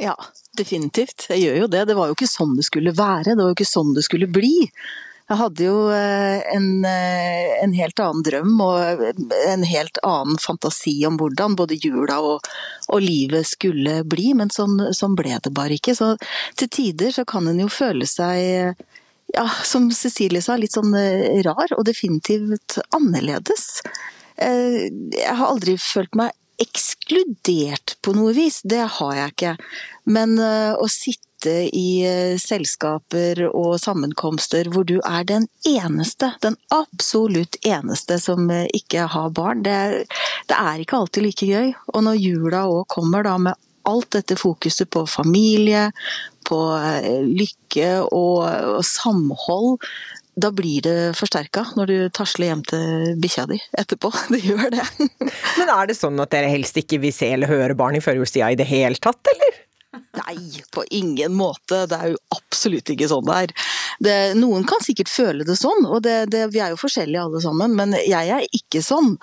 Ja, 0.01 0.13
definitivt. 0.57 1.29
Jeg 1.31 1.47
gjør 1.47 1.61
jo 1.63 1.69
det. 1.73 1.87
Det 1.89 1.97
var 1.97 2.09
jo 2.09 2.17
ikke 2.17 2.29
sånn 2.29 2.53
det 2.57 2.67
skulle 2.67 2.93
være. 2.93 3.31
Det 3.31 3.41
var 3.41 3.53
jo 3.53 3.57
ikke 3.57 3.71
sånn 3.71 3.95
det 3.97 4.05
skulle 4.05 4.29
bli. 4.29 4.53
Jeg 5.27 5.39
hadde 5.41 5.65
jo 5.65 5.79
eh, 5.91 6.39
en, 6.55 6.67
eh, 6.87 7.57
en 7.63 7.73
helt 7.75 7.99
annen 7.99 8.23
drøm 8.23 8.61
og 8.63 9.01
en 9.51 9.65
helt 9.67 9.99
annen 10.07 10.39
fantasi 10.39 10.95
om 11.07 11.17
hvordan 11.19 11.57
både 11.59 11.75
jula 11.83 12.21
og, 12.23 12.47
og 12.87 13.03
livet 13.03 13.49
skulle 13.49 14.01
bli, 14.07 14.29
men 14.39 14.53
sånn, 14.53 14.79
sånn 14.95 15.17
ble 15.19 15.35
det 15.43 15.51
bare 15.51 15.75
ikke. 15.75 15.97
Så 15.99 16.13
til 16.55 16.71
tider 16.71 17.11
så 17.11 17.27
kan 17.27 17.49
en 17.51 17.59
jo 17.59 17.67
føle 17.67 18.07
seg 18.07 18.77
ja, 19.33 19.45
som 19.67 19.89
Cecilie 19.91 20.41
sa, 20.41 20.55
litt 20.55 20.75
sånn 20.77 20.95
eh, 20.95 21.41
rar, 21.43 21.75
og 21.75 21.83
definitivt 21.87 22.79
annerledes. 22.95 23.81
Eh, 24.39 24.87
Jeg 25.11 25.35
har 25.35 25.47
aldri 25.49 25.75
følt 25.81 26.15
meg 26.15 26.31
ekskludert 26.61 27.97
på 28.01 28.15
noe 28.17 28.31
vis, 28.33 28.61
det 28.63 28.85
har 28.97 29.15
jeg 29.19 29.33
ikke. 29.35 29.55
Men 30.09 30.37
eh, 30.41 30.73
å 30.73 30.87
sitte 30.89 31.26
i 31.45 32.01
eh, 32.07 32.37
selskaper 32.41 33.43
og 33.51 33.77
sammenkomster 33.81 34.71
hvor 34.73 34.87
du 34.87 34.97
er 35.03 35.27
den 35.27 35.45
eneste, 35.67 36.31
den 36.41 36.57
absolutt 36.73 37.59
eneste 37.65 38.17
som 38.23 38.49
eh, 38.49 38.65
ikke 38.73 39.05
har 39.13 39.29
barn, 39.35 39.61
det, 39.67 40.07
det 40.49 40.57
er 40.57 40.81
ikke 40.81 40.97
alltid 41.03 41.27
like 41.27 41.45
gøy. 41.45 41.73
Og 41.93 42.03
når 42.07 42.21
jula 42.21 42.65
òg 42.71 42.87
kommer 42.89 43.27
da 43.27 43.37
med 43.37 43.59
alt 43.87 44.09
dette 44.17 44.35
fokuset 44.39 44.89
på 44.91 45.05
familie, 45.07 45.91
på 46.47 46.61
eh, 46.79 47.21
lykke 47.23 47.91
og, 48.07 48.47
og 48.77 48.83
samhold, 48.87 49.77
da 50.37 50.51
blir 50.53 50.83
det 50.85 50.97
forsterka 51.17 51.63
når 51.77 51.89
du 51.89 51.97
tasler 52.13 52.51
hjem 52.51 52.65
til 52.69 53.15
bikkja 53.21 53.47
di 53.49 53.57
etterpå. 53.77 54.11
Det 54.33 54.41
gjør 54.45 54.69
det. 54.73 54.85
Men 55.57 55.71
er 55.73 55.89
det 55.89 55.97
sånn 55.97 56.19
at 56.21 56.33
dere 56.33 56.51
helst 56.51 56.77
ikke 56.77 57.01
vil 57.01 57.15
se 57.15 57.31
eller 57.33 57.49
høre 57.49 57.77
barn 57.77 57.97
i 57.97 58.03
førjulstida 58.03 58.51
i 58.53 58.59
det 58.59 58.69
hele 58.69 58.99
tatt, 59.01 59.21
eller? 59.33 59.66
Nei, 60.17 60.63
på 60.73 60.83
ingen 60.91 61.35
måte. 61.37 61.85
Det 61.89 61.97
er 61.97 62.13
jo 62.13 62.19
absolutt 62.35 62.89
ikke 62.93 63.09
sånn 63.11 63.27
det 63.27 64.13
er. 64.13 64.35
Noen 64.37 64.65
kan 64.67 64.81
sikkert 64.83 65.09
føle 65.09 65.45
det 65.47 65.57
sånn, 65.59 65.87
og 65.87 66.03
det, 66.05 66.27
det, 66.33 66.47
vi 66.53 66.61
er 66.61 66.73
jo 66.73 66.79
forskjellige 66.81 67.23
alle 67.27 67.41
sammen, 67.43 67.73
men 67.77 67.95
jeg 67.97 68.33
er 68.33 68.45
ikke 68.55 68.81
sånn. 68.85 69.15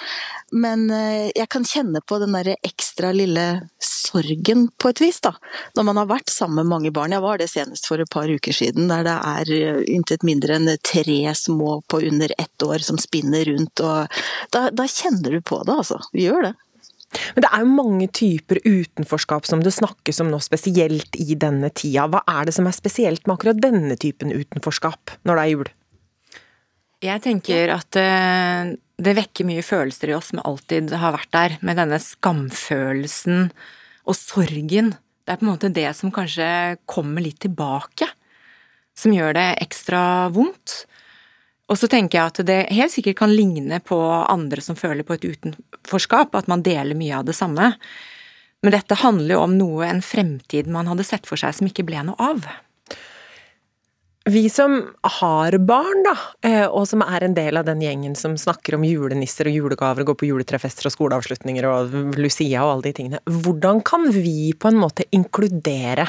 Men 0.54 0.88
eh, 0.94 1.30
jeg 1.34 1.48
kan 1.50 1.66
kjenne 1.66 2.02
på 2.04 2.18
den 2.22 2.34
der 2.36 2.54
ekstra 2.56 3.12
lille 3.14 3.46
sorgen 3.82 4.68
på 4.78 4.90
et 4.92 5.02
vis, 5.02 5.20
da. 5.24 5.34
Når 5.76 5.88
man 5.88 6.00
har 6.02 6.10
vært 6.10 6.32
sammen 6.32 6.62
med 6.62 6.70
mange 6.72 6.92
barn. 6.94 7.14
Jeg 7.14 7.24
var 7.24 7.40
det 7.40 7.50
senest 7.52 7.88
for 7.90 8.02
et 8.02 8.10
par 8.10 8.30
uker 8.30 8.54
siden, 8.54 8.90
der 8.90 9.06
det 9.06 9.16
er 9.30 9.54
eh, 9.58 9.80
intet 9.94 10.26
mindre 10.26 10.58
enn 10.58 10.74
tre 10.82 11.18
små 11.38 11.80
på 11.90 12.02
under 12.10 12.34
ett 12.38 12.66
år 12.66 12.84
som 12.86 13.00
spinner 13.00 13.46
rundt. 13.50 13.80
og 13.80 14.20
Da, 14.54 14.68
da 14.70 14.88
kjenner 14.90 15.38
du 15.38 15.40
på 15.42 15.62
det, 15.64 15.80
altså. 15.84 16.00
Vi 16.12 16.28
gjør 16.28 16.50
det. 16.50 16.54
Men 17.34 17.44
det 17.44 17.50
er 17.50 17.64
jo 17.64 17.76
mange 17.76 18.08
typer 18.14 18.60
utenforskap 18.64 19.46
som 19.48 19.62
det 19.64 19.74
snakkes 19.76 20.20
om 20.24 20.32
nå, 20.32 20.40
spesielt 20.42 21.18
i 21.20 21.36
denne 21.38 21.70
tida. 21.70 22.08
Hva 22.10 22.24
er 22.30 22.48
det 22.48 22.56
som 22.56 22.68
er 22.68 22.76
spesielt 22.76 23.26
med 23.26 23.36
akkurat 23.36 23.62
denne 23.62 23.96
typen 24.00 24.34
utenforskap 24.34 25.16
når 25.24 25.38
det 25.38 25.44
er 25.44 25.52
jul? 25.54 25.72
Jeg 27.04 27.20
tenker 27.24 27.74
at 27.74 27.98
eh, 28.00 28.74
det 29.04 29.16
vekker 29.18 29.48
mye 29.48 29.64
følelser 29.66 30.12
i 30.12 30.16
oss 30.16 30.30
som 30.32 30.42
alltid 30.44 30.94
har 30.96 31.16
vært 31.16 31.32
der, 31.34 31.56
med 31.60 31.78
denne 31.80 31.98
skamfølelsen 32.00 33.50
og 34.04 34.16
sorgen. 34.16 34.94
Det 35.24 35.34
er 35.34 35.40
på 35.40 35.46
en 35.46 35.52
måte 35.52 35.72
det 35.74 35.90
som 35.98 36.12
kanskje 36.14 36.46
kommer 36.90 37.24
litt 37.24 37.40
tilbake, 37.44 38.08
som 38.94 39.14
gjør 39.14 39.34
det 39.36 39.48
ekstra 39.64 40.30
vondt. 40.34 40.84
Og 41.72 41.80
så 41.80 41.88
tenker 41.88 42.18
jeg 42.18 42.32
at 42.32 42.42
det 42.44 42.58
helt 42.76 42.92
sikkert 42.92 43.22
kan 43.22 43.32
ligne 43.32 43.78
på 43.80 43.96
andre 44.12 44.60
som 44.64 44.76
føler 44.76 45.06
på 45.06 45.16
et 45.16 45.24
utenforskap, 45.24 46.34
at 46.36 46.50
man 46.50 46.64
deler 46.64 46.98
mye 46.98 47.22
av 47.22 47.24
det 47.28 47.36
samme. 47.38 47.72
Men 48.64 48.74
dette 48.74 49.00
handler 49.00 49.36
jo 49.36 49.40
om 49.46 49.56
noe, 49.56 49.86
en 49.88 50.04
fremtid 50.04 50.68
man 50.72 50.90
hadde 50.90 51.06
sett 51.08 51.28
for 51.28 51.40
seg 51.40 51.56
som 51.56 51.68
ikke 51.68 51.86
ble 51.88 52.04
noe 52.04 52.32
av. 52.32 52.44
Vi 54.24 54.48
som 54.48 54.78
har 55.20 55.58
barn, 55.68 56.04
da, 56.06 56.14
eh, 56.48 56.64
og 56.64 56.86
som 56.88 57.02
er 57.04 57.26
en 57.26 57.34
del 57.36 57.60
av 57.60 57.66
den 57.68 57.82
gjengen 57.84 58.14
som 58.16 58.38
snakker 58.40 58.78
om 58.78 58.86
julenisser 58.88 59.50
og 59.50 59.56
julegaver 59.58 60.06
går 60.08 60.16
på 60.16 60.28
juletrefester 60.30 60.88
og 60.88 60.94
skoleavslutninger 60.94 61.68
og 61.68 62.16
Lucia 62.16 62.62
og 62.64 62.70
alle 62.70 62.86
de 62.88 62.94
tingene, 62.96 63.20
hvordan 63.28 63.82
kan 63.84 64.08
vi 64.08 64.54
på 64.56 64.72
en 64.72 64.80
måte 64.80 65.04
inkludere 65.12 66.08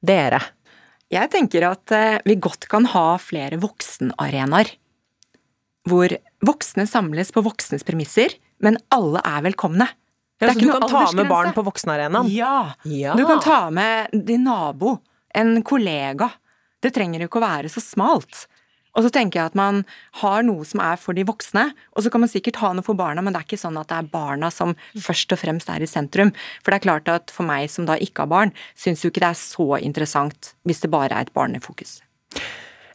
dere? 0.00 0.40
Jeg 1.12 1.30
tenker 1.32 1.64
at 1.70 1.94
eh, 1.94 2.18
vi 2.28 2.36
godt 2.36 2.66
kan 2.68 2.88
ha 2.92 3.06
flere 3.22 3.58
voksenarenaer. 3.60 4.74
Hvor 5.88 6.12
voksne 6.44 6.84
samles 6.88 7.32
på 7.32 7.42
voksnes 7.46 7.86
premisser, 7.86 8.34
men 8.60 8.76
alle 8.92 9.22
er 9.24 9.46
velkomne. 9.46 9.88
Ja, 10.38 10.52
så 10.52 10.60
du 10.60 10.68
kan 10.70 10.84
ta 10.86 11.06
med 11.16 11.30
barn 11.30 11.54
på 11.56 11.64
voksenarenaen? 11.66 12.28
Ja. 12.30 12.74
ja. 12.84 13.16
Du 13.18 13.24
kan 13.26 13.40
ta 13.42 13.62
med 13.74 14.12
din 14.12 14.44
nabo, 14.46 14.98
en 15.34 15.62
kollega. 15.66 16.28
Det 16.78 16.92
trenger 16.94 17.24
jo 17.24 17.30
ikke 17.30 17.40
å 17.40 17.46
være 17.46 17.72
så 17.72 17.82
smalt. 17.82 18.44
Og 18.96 19.04
så 19.04 19.12
tenker 19.14 19.40
jeg 19.40 19.52
at 19.52 19.58
man 19.58 19.82
har 20.22 20.44
noe 20.46 20.66
som 20.68 20.82
er 20.84 21.00
for 21.00 21.16
de 21.16 21.26
voksne, 21.28 21.68
og 21.94 22.04
så 22.04 22.12
kan 22.12 22.24
man 22.24 22.32
sikkert 22.32 22.60
ha 22.62 22.72
noe 22.74 22.86
for 22.86 22.98
barna, 22.98 23.22
men 23.24 23.34
det 23.34 23.42
er 23.42 23.48
ikke 23.48 23.60
sånn 23.60 23.78
at 23.80 23.90
det 23.90 23.98
er 24.00 24.12
barna 24.12 24.50
som 24.54 24.74
først 24.96 25.34
og 25.36 25.42
fremst 25.42 25.70
er 25.72 25.84
i 25.84 25.90
sentrum. 25.90 26.32
For 26.62 26.72
det 26.72 26.80
er 26.80 26.86
klart 26.88 27.12
at 27.12 27.34
for 27.34 27.48
meg 27.48 27.68
som 27.72 27.88
da 27.88 27.98
ikke 28.00 28.24
har 28.24 28.32
barn, 28.32 28.54
syns 28.78 29.04
jo 29.04 29.12
ikke 29.12 29.24
det 29.24 29.32
er 29.34 29.42
så 29.42 29.68
interessant 29.82 30.54
hvis 30.68 30.82
det 30.84 30.92
bare 30.92 31.14
er 31.14 31.28
et 31.28 31.36
barnefokus. 31.36 31.98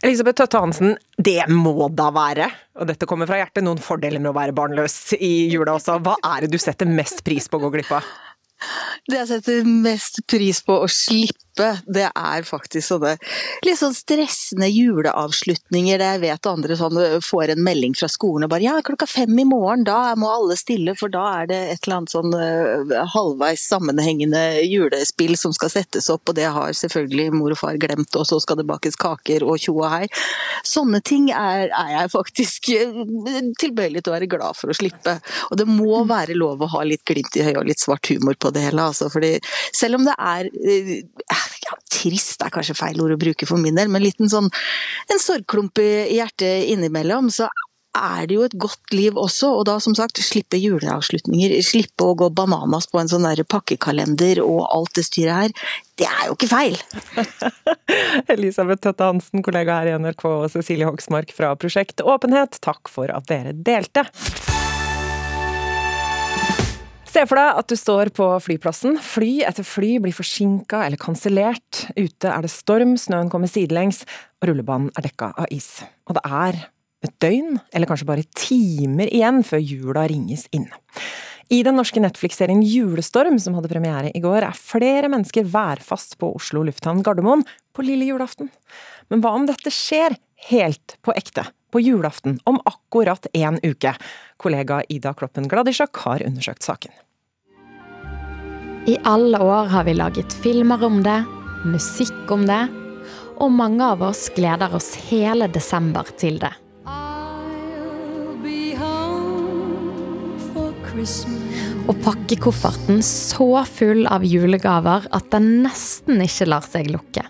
Elisabeth 0.04 0.36
Tøtte 0.42 0.60
Hansen, 0.60 0.98
det 1.16 1.46
må 1.48 1.88
da 1.96 2.10
være, 2.12 2.50
og 2.76 2.90
dette 2.90 3.08
kommer 3.08 3.30
fra 3.30 3.38
hjertet, 3.40 3.64
noen 3.64 3.80
fordeler 3.80 4.20
med 4.20 4.34
å 4.34 4.36
være 4.36 4.56
barnløs 4.58 4.98
i 5.16 5.48
jula 5.54 5.78
også. 5.78 5.96
Hva 6.04 6.18
er 6.34 6.44
det 6.44 6.52
du 6.52 6.60
setter 6.60 6.90
mest 6.90 7.24
pris 7.24 7.48
på 7.48 7.56
å 7.56 7.64
gå 7.64 7.72
glipp 7.78 7.94
av? 7.96 8.10
Det 9.08 9.18
jeg 9.18 9.30
setter 9.30 9.64
mest 9.68 10.22
pris 10.30 10.60
på 10.64 10.76
å 10.84 10.90
slippe, 10.92 11.40
det 11.60 12.08
er 12.10 12.48
faktisk 12.48 12.88
sånne 12.88 13.14
litt 13.66 13.80
sånn 13.80 13.96
stressende 13.96 14.70
juleavslutninger 14.72 16.02
der 16.02 16.16
jeg 16.18 16.24
vet 16.24 16.50
andre 16.50 16.78
sånn 16.80 17.00
får 17.24 17.54
en 17.54 17.64
melding 17.66 17.96
fra 17.98 18.10
skolen 18.12 18.48
og 18.48 18.54
bare 18.54 18.66
ja, 18.66 18.76
klokka 18.86 19.08
fem 19.10 19.38
i 19.40 19.46
morgen, 19.48 19.86
da 19.88 20.14
må 20.20 20.30
alle 20.32 20.58
stille, 20.60 20.96
for 21.00 21.14
da 21.14 21.24
er 21.42 21.50
det 21.52 21.60
et 21.74 21.88
eller 21.88 22.00
annet 22.00 22.14
sånn 22.14 22.34
uh, 22.34 22.94
halvveis 23.14 23.66
sammenhengende 23.70 24.44
julespill 24.66 25.36
som 25.40 25.54
skal 25.56 25.72
settes 25.74 26.10
opp, 26.14 26.30
og 26.30 26.38
det 26.38 26.50
har 26.56 26.76
selvfølgelig 26.78 27.30
mor 27.36 27.56
og 27.56 27.60
far 27.60 27.80
glemt, 27.82 28.16
og 28.20 28.28
så 28.30 28.40
skal 28.44 28.60
det 28.60 28.68
bakes 28.70 28.98
kaker 29.00 29.46
og 29.48 29.60
tjo 29.62 29.76
og 29.80 29.90
hei. 29.92 30.04
Sånne 30.68 31.02
ting 31.06 31.30
er, 31.34 31.70
er 31.70 31.92
jeg 31.98 32.14
faktisk 32.14 32.70
tilbøyelig 33.62 34.04
til 34.04 34.12
å 34.12 34.16
være 34.16 34.30
glad 34.32 34.58
for 34.58 34.72
å 34.72 34.78
slippe. 34.78 35.18
Og 35.50 35.60
det 35.60 35.68
må 35.70 36.04
være 36.10 36.38
lov 36.38 36.64
å 36.64 36.72
ha 36.76 36.84
litt 36.88 37.04
glimt 37.08 37.36
i 37.38 37.46
høyet 37.46 37.60
og 37.62 37.70
litt 37.70 37.84
svart 37.84 38.10
humor 38.12 38.38
på 38.40 38.54
det 38.56 38.66
hele. 38.68 38.88
Altså, 38.92 39.10
fordi 39.14 39.36
selv 39.76 40.00
om 40.00 40.08
det 40.08 40.16
er 40.18 40.50
ja, 41.66 41.78
trist 41.92 42.42
er 42.44 42.54
kanskje 42.54 42.78
feil 42.78 43.02
ord 43.04 43.16
å 43.16 43.20
bruke 43.22 43.48
for 43.50 43.62
min 43.62 43.78
del, 43.80 43.92
men 43.92 44.02
en 44.02 44.08
liten 44.08 44.32
sånn 44.32 44.50
en 45.12 45.22
sorgklump 45.22 45.80
i 45.84 46.18
hjertet 46.18 46.72
innimellom, 46.74 47.32
så 47.34 47.50
er 47.94 48.26
det 48.28 48.38
jo 48.38 48.46
et 48.46 48.56
godt 48.58 48.94
liv 48.96 49.18
også, 49.20 49.52
og 49.60 49.68
da 49.70 49.76
som 49.84 49.94
sagt 49.98 50.22
slippe 50.26 50.58
juleavslutninger, 50.58 51.54
slippe 51.66 52.08
å 52.08 52.16
gå 52.18 52.30
bananas 52.34 52.90
på 52.90 53.00
en 53.02 53.12
sånn 53.12 53.28
der 53.28 53.44
pakkekalender 53.46 54.42
og 54.44 54.64
alt 54.66 54.96
det 54.98 55.06
styret 55.06 55.38
her, 55.38 55.68
det 56.02 56.10
er 56.10 56.24
jo 56.30 56.38
ikke 56.38 56.50
feil! 56.50 56.80
Elisabeth 58.34 58.82
Tøtte 58.82 59.12
Hansen, 59.12 59.46
kollega 59.46 59.78
her 59.82 59.94
i 59.94 59.96
NRK, 60.02 60.26
og 60.26 60.50
Cecilie 60.54 60.90
Hoksmark 60.90 61.36
fra 61.38 61.54
Prosjekt 61.60 62.02
Åpenhet, 62.02 62.58
takk 62.66 62.90
for 62.92 63.14
at 63.14 63.30
dere 63.30 63.54
delte. 63.54 64.08
Se 67.14 67.22
for 67.30 67.38
deg 67.38 67.58
at 67.60 67.70
du 67.70 67.78
står 67.78 68.10
på 68.18 68.26
flyplassen. 68.42 68.96
Fly 68.98 69.44
etter 69.46 69.66
fly 69.68 70.00
blir 70.02 70.16
forsinka 70.18 70.80
eller 70.88 70.98
kansellert. 70.98 71.84
Ute 71.94 72.32
er 72.32 72.42
det 72.42 72.50
storm, 72.50 72.96
snøen 72.98 73.30
kommer 73.30 73.52
sidelengs, 73.52 74.00
og 74.42 74.50
rullebanen 74.50 74.90
er 74.98 75.06
dekka 75.06 75.30
av 75.38 75.52
is. 75.54 75.84
Og 76.10 76.18
det 76.18 76.24
er 76.26 76.58
et 77.06 77.14
døgn, 77.22 77.60
eller 77.70 77.92
kanskje 77.92 78.08
bare 78.10 78.26
timer 78.34 79.12
igjen 79.14 79.44
før 79.46 79.62
jula 79.62 80.08
ringes 80.10 80.48
inn. 80.58 80.66
I 81.54 81.62
den 81.62 81.78
norske 81.78 82.02
Netflix-serien 82.02 82.66
Julestorm, 82.66 83.38
som 83.38 83.60
hadde 83.60 83.70
premiere 83.70 84.10
i 84.10 84.24
går, 84.24 84.48
er 84.48 84.58
flere 84.58 85.12
mennesker 85.14 85.46
værfast 85.54 86.18
på 86.18 86.32
Oslo 86.34 86.66
lufthavn 86.66 87.06
Gardermoen 87.06 87.46
på 87.78 87.86
lille 87.86 88.10
julaften. 88.10 88.50
Men 89.14 89.22
hva 89.22 89.36
om 89.38 89.46
dette 89.46 89.70
skjer 89.70 90.18
helt 90.50 90.98
på 91.06 91.14
ekte? 91.14 91.46
På 91.70 91.82
julaften 91.82 92.40
om 92.50 92.58
akkurat 92.70 93.30
én 93.38 93.62
uke. 93.62 93.94
Kollega 94.42 94.82
Ida 94.90 95.14
Kloppen 95.18 95.50
Gladisjak 95.50 96.06
har 96.08 96.26
undersøkt 96.26 96.66
saken. 96.66 97.03
I 98.86 98.98
alle 99.04 99.40
år 99.40 99.66
har 99.72 99.84
vi 99.84 99.94
laget 99.94 100.34
filmer 100.34 100.82
om 100.84 100.98
det, 101.04 101.24
musikk 101.64 102.32
om 102.36 102.42
det, 102.44 102.66
og 103.40 103.54
mange 103.56 103.86
av 103.86 104.04
oss 104.04 104.26
gleder 104.36 104.76
oss 104.76 104.90
hele 105.08 105.48
desember 105.48 106.10
til 106.20 106.42
det. 106.42 106.52
Å 111.88 111.96
pakke 112.04 112.40
kofferten 112.44 113.00
så 113.08 113.48
full 113.72 114.04
av 114.12 114.28
julegaver 114.28 115.08
at 115.16 115.32
den 115.32 115.50
nesten 115.64 116.20
ikke 116.28 116.52
lar 116.52 116.68
seg 116.68 116.92
lukke. 116.92 117.24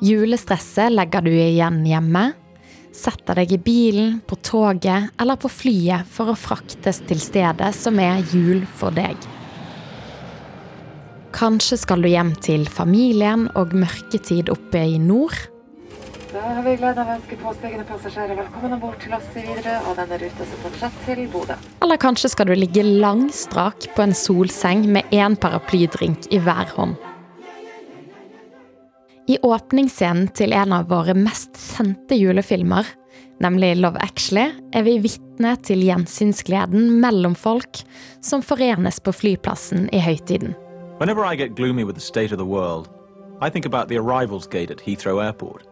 Julestresset 0.00 0.96
legger 0.96 1.28
du 1.28 1.32
igjen 1.34 1.82
hjemme. 1.84 2.30
Setter 2.96 3.42
deg 3.42 3.52
i 3.52 3.60
bilen, 3.60 4.22
på 4.24 4.40
toget 4.40 5.12
eller 5.20 5.36
på 5.36 5.52
flyet 5.52 6.08
for 6.08 6.32
å 6.32 6.40
fraktes 6.40 7.04
til 7.04 7.20
stedet 7.20 7.74
som 7.76 8.00
er 8.00 8.24
jul 8.32 8.64
for 8.80 8.96
deg. 8.96 9.35
Kanskje 11.34 11.76
skal 11.80 12.02
du 12.02 12.08
hjem 12.08 12.32
til 12.44 12.66
familien 12.70 13.48
og 13.58 13.74
mørketid 13.76 14.50
oppe 14.52 14.82
i 14.94 14.98
nord? 15.02 15.34
Da 16.32 16.42
har 16.42 16.64
vi 16.66 16.74
gleden 16.76 17.00
av 17.00 17.10
å 17.10 17.16
ønske 17.16 17.38
påstigende 17.40 17.86
passasjerer 17.88 18.36
velkommen 18.36 18.74
om 18.76 18.80
bord 18.82 18.96
til 19.00 19.14
oss 19.16 19.28
i 19.38 19.44
Widerøe 19.46 19.78
og 19.88 19.94
denne 19.98 20.18
ruta 20.20 20.46
som 20.46 20.62
fortsetter 20.64 21.06
til 21.08 21.28
Bodø. 21.32 21.56
Eller 21.84 22.00
kanskje 22.02 22.30
skal 22.32 22.50
du 22.50 22.54
ligge 22.58 22.84
langstrak 22.84 23.88
på 23.96 24.04
en 24.04 24.14
solseng 24.16 24.84
med 24.92 25.14
én 25.14 25.38
paraplydrink 25.40 26.28
i 26.34 26.42
hver 26.42 26.74
hånd? 26.76 26.98
I 29.26 29.38
åpningsscenen 29.42 30.28
til 30.38 30.52
en 30.54 30.74
av 30.76 30.90
våre 30.90 31.16
mest 31.18 31.56
kjente 31.58 32.18
julefilmer, 32.18 32.86
nemlig 33.42 33.72
Love 33.80 34.02
Actually, 34.04 34.50
er 34.76 34.86
vi 34.86 34.98
vitne 35.08 35.56
til 35.66 35.82
gjensynsgleden 35.88 37.00
mellom 37.00 37.34
folk 37.38 37.82
som 38.24 38.44
forenes 38.44 39.00
på 39.02 39.14
flyplassen 39.14 39.88
i 39.94 40.04
høytiden. 40.04 40.54
Whenever 40.98 41.26
I 41.26 41.36
get 41.36 41.54
gloomy 41.54 41.84
with 41.84 41.94
the 41.94 42.00
state 42.00 42.32
of 42.32 42.38
the 42.38 42.46
world, 42.46 42.88
I 43.38 43.50
think 43.50 43.66
about 43.66 43.88
the 43.88 43.98
arrivals 43.98 44.46
gate 44.46 44.70
at 44.70 44.80
Heathrow 44.80 45.22
Airport. 45.22 45.62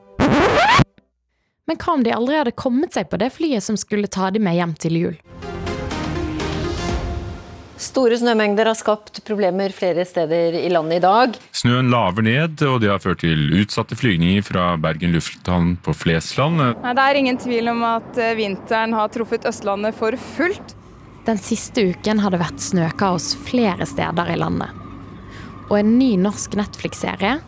Men 1.66 1.79
hva 1.81 1.95
om 1.95 2.03
de 2.05 2.12
aldri 2.12 2.37
hadde 2.37 2.53
kommet 2.53 2.93
seg 2.93 3.09
på 3.09 3.16
det 3.16 3.31
flyet 3.33 3.64
som 3.64 3.79
skulle 3.81 4.05
ta 4.05 4.29
dem 4.35 4.45
med 4.45 4.59
hjem 4.59 4.75
til 4.77 4.99
jul? 5.01 5.16
Store 7.81 8.18
snømengder 8.20 8.68
har 8.68 8.77
skapt 8.77 9.22
problemer 9.25 9.72
flere 9.72 10.05
steder 10.05 10.59
i 10.61 10.68
landet 10.68 11.01
i 11.01 11.05
dag. 11.07 11.41
Snøen 11.57 11.89
laver 11.89 12.29
ned, 12.29 12.61
og 12.68 12.85
det 12.85 12.93
har 12.93 13.01
ført 13.01 13.25
til 13.25 13.49
utsatte 13.62 13.97
flygninger 13.97 14.45
fra 14.45 14.75
Bergen 14.77 15.16
lufthavn 15.16 15.79
på 15.81 15.97
Flesland. 16.05 16.61
Nei, 16.85 16.95
det 17.01 17.09
er 17.09 17.22
ingen 17.25 17.41
tvil 17.41 17.72
om 17.72 17.81
at 17.95 18.20
eh, 18.20 18.37
vinteren 18.37 18.93
har 18.93 19.09
truffet 19.16 19.49
Østlandet 19.49 19.97
for 19.97 20.20
fullt. 20.37 20.77
Den 21.25 21.41
siste 21.41 21.89
uken 21.95 22.20
har 22.20 22.37
det 22.37 22.45
vært 22.45 22.61
snøkaos 22.61 23.33
flere 23.49 23.89
steder 23.89 24.37
i 24.37 24.43
landet. 24.45 24.84
Og 25.71 25.79
en 25.81 25.97
ny 25.99 26.15
norsk 26.21 26.57
Netflix-serie 26.59 27.39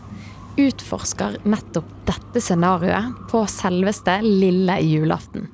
utforsker 0.57 1.37
nettopp 1.45 1.89
dette 2.09 2.41
scenarioet 2.41 3.13
på 3.31 3.43
selveste 3.51 4.19
lille 4.25 4.79
julaften. 4.87 5.51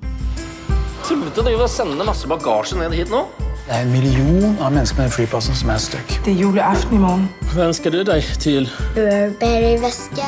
Tullete 1.02 1.42
driver 1.42 1.66
og 1.66 1.72
sender 1.72 2.06
masse 2.06 2.28
bagasje 2.30 2.78
ned 2.78 2.94
hit 2.94 3.10
nå. 3.10 3.24
Det 3.66 3.74
er 3.76 3.84
en 3.84 3.92
million 3.94 4.56
av 4.62 4.72
mennesker 4.74 4.98
på 4.98 5.04
den 5.04 5.12
flyplassen 5.14 5.58
som 5.58 5.70
er 5.74 5.82
stuck. 5.82 6.16
Det 6.26 6.32
er 6.34 6.40
julaften 6.44 6.98
i 6.98 7.02
morgen. 7.02 7.28
Hva 7.52 7.68
ønsker 7.70 7.94
du 7.94 8.02
deg 8.06 8.26
til? 8.42 8.66
Burberry-veske. 8.96 10.26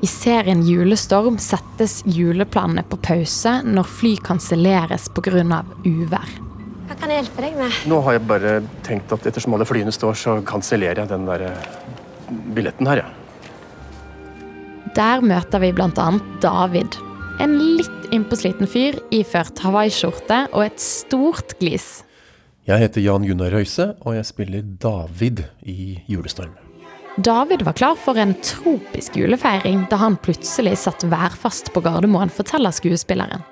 I 0.00 0.08
serien 0.08 0.62
Julestorm 0.64 1.36
settes 1.40 1.98
juleplanene 2.08 2.86
på 2.88 2.96
pause 3.04 3.58
når 3.66 3.88
fly 3.98 4.14
kanselleres 4.24 5.10
pga. 5.12 5.60
uvær. 5.84 6.49
Hva 6.90 6.96
kan 6.98 7.12
jeg 7.12 7.20
hjelpe 7.20 7.42
deg 7.44 7.52
med? 7.54 7.74
Nå 7.86 8.00
har 8.02 8.16
jeg 8.16 8.26
bare 8.26 8.52
tenkt 8.82 9.12
at 9.14 9.26
ettersom 9.30 9.54
alle 9.54 9.66
flyene 9.68 9.92
står, 9.94 10.16
så 10.18 10.32
kansellerer 10.42 11.04
jeg 11.04 11.10
den 11.12 11.28
der 11.28 11.44
eh, 11.46 11.68
billetten 12.50 12.88
her, 12.90 13.04
ja. 13.04 13.12
Der 14.96 15.22
møter 15.22 15.62
vi 15.62 15.70
bl.a. 15.70 16.06
David. 16.42 16.96
En 17.38 17.54
litt 17.78 18.08
innpåsliten 18.10 18.66
fyr 18.66 18.98
iført 19.14 19.62
hawaiiskjorte 19.62 20.40
og 20.50 20.64
et 20.64 20.82
stort 20.82 21.54
glis. 21.62 22.00
Jeg 22.66 22.82
heter 22.82 23.06
Jan 23.06 23.22
Gunnar 23.22 23.54
Røise, 23.54 23.92
og 24.02 24.18
jeg 24.18 24.26
spiller 24.26 24.66
David 24.82 25.44
i 25.62 25.94
Julestorm. 26.10 26.58
David 27.22 27.62
var 27.70 27.78
klar 27.78 27.94
for 28.02 28.18
en 28.18 28.34
tropisk 28.42 29.14
julefeiring 29.22 29.86
da 29.94 30.02
han 30.02 30.18
plutselig 30.18 30.74
satt 30.82 31.06
værfast 31.06 31.70
på 31.70 31.86
Gardermoen, 31.86 32.34
forteller 32.34 32.74
skuespilleren. 32.74 33.46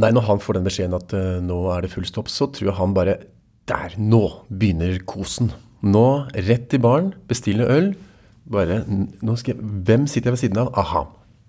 Nei, 0.00 0.12
når 0.14 0.24
han 0.28 0.40
får 0.40 0.58
den 0.58 0.66
beskjeden 0.68 0.96
at 0.96 1.12
uh, 1.16 1.40
nå 1.44 1.58
er 1.74 1.84
det 1.84 1.92
full 1.92 2.06
stopp, 2.08 2.30
så 2.32 2.48
tror 2.52 2.70
jeg 2.70 2.78
han 2.78 2.96
bare 2.96 3.18
Der! 3.68 3.94
Nå 4.00 4.22
begynner 4.48 4.96
kosen. 5.06 5.52
Nå, 5.82 6.06
rett 6.48 6.74
i 6.74 6.80
baren, 6.82 7.12
bestille 7.30 7.66
øl. 7.68 7.92
Bare 8.52 8.82
nå 8.88 9.36
skal 9.38 9.54
jeg, 9.54 9.72
Hvem 9.86 10.06
sitter 10.10 10.30
jeg 10.30 10.36
ved 10.36 10.42
siden 10.44 10.62
av? 10.64 10.72
Aha. 10.78 11.04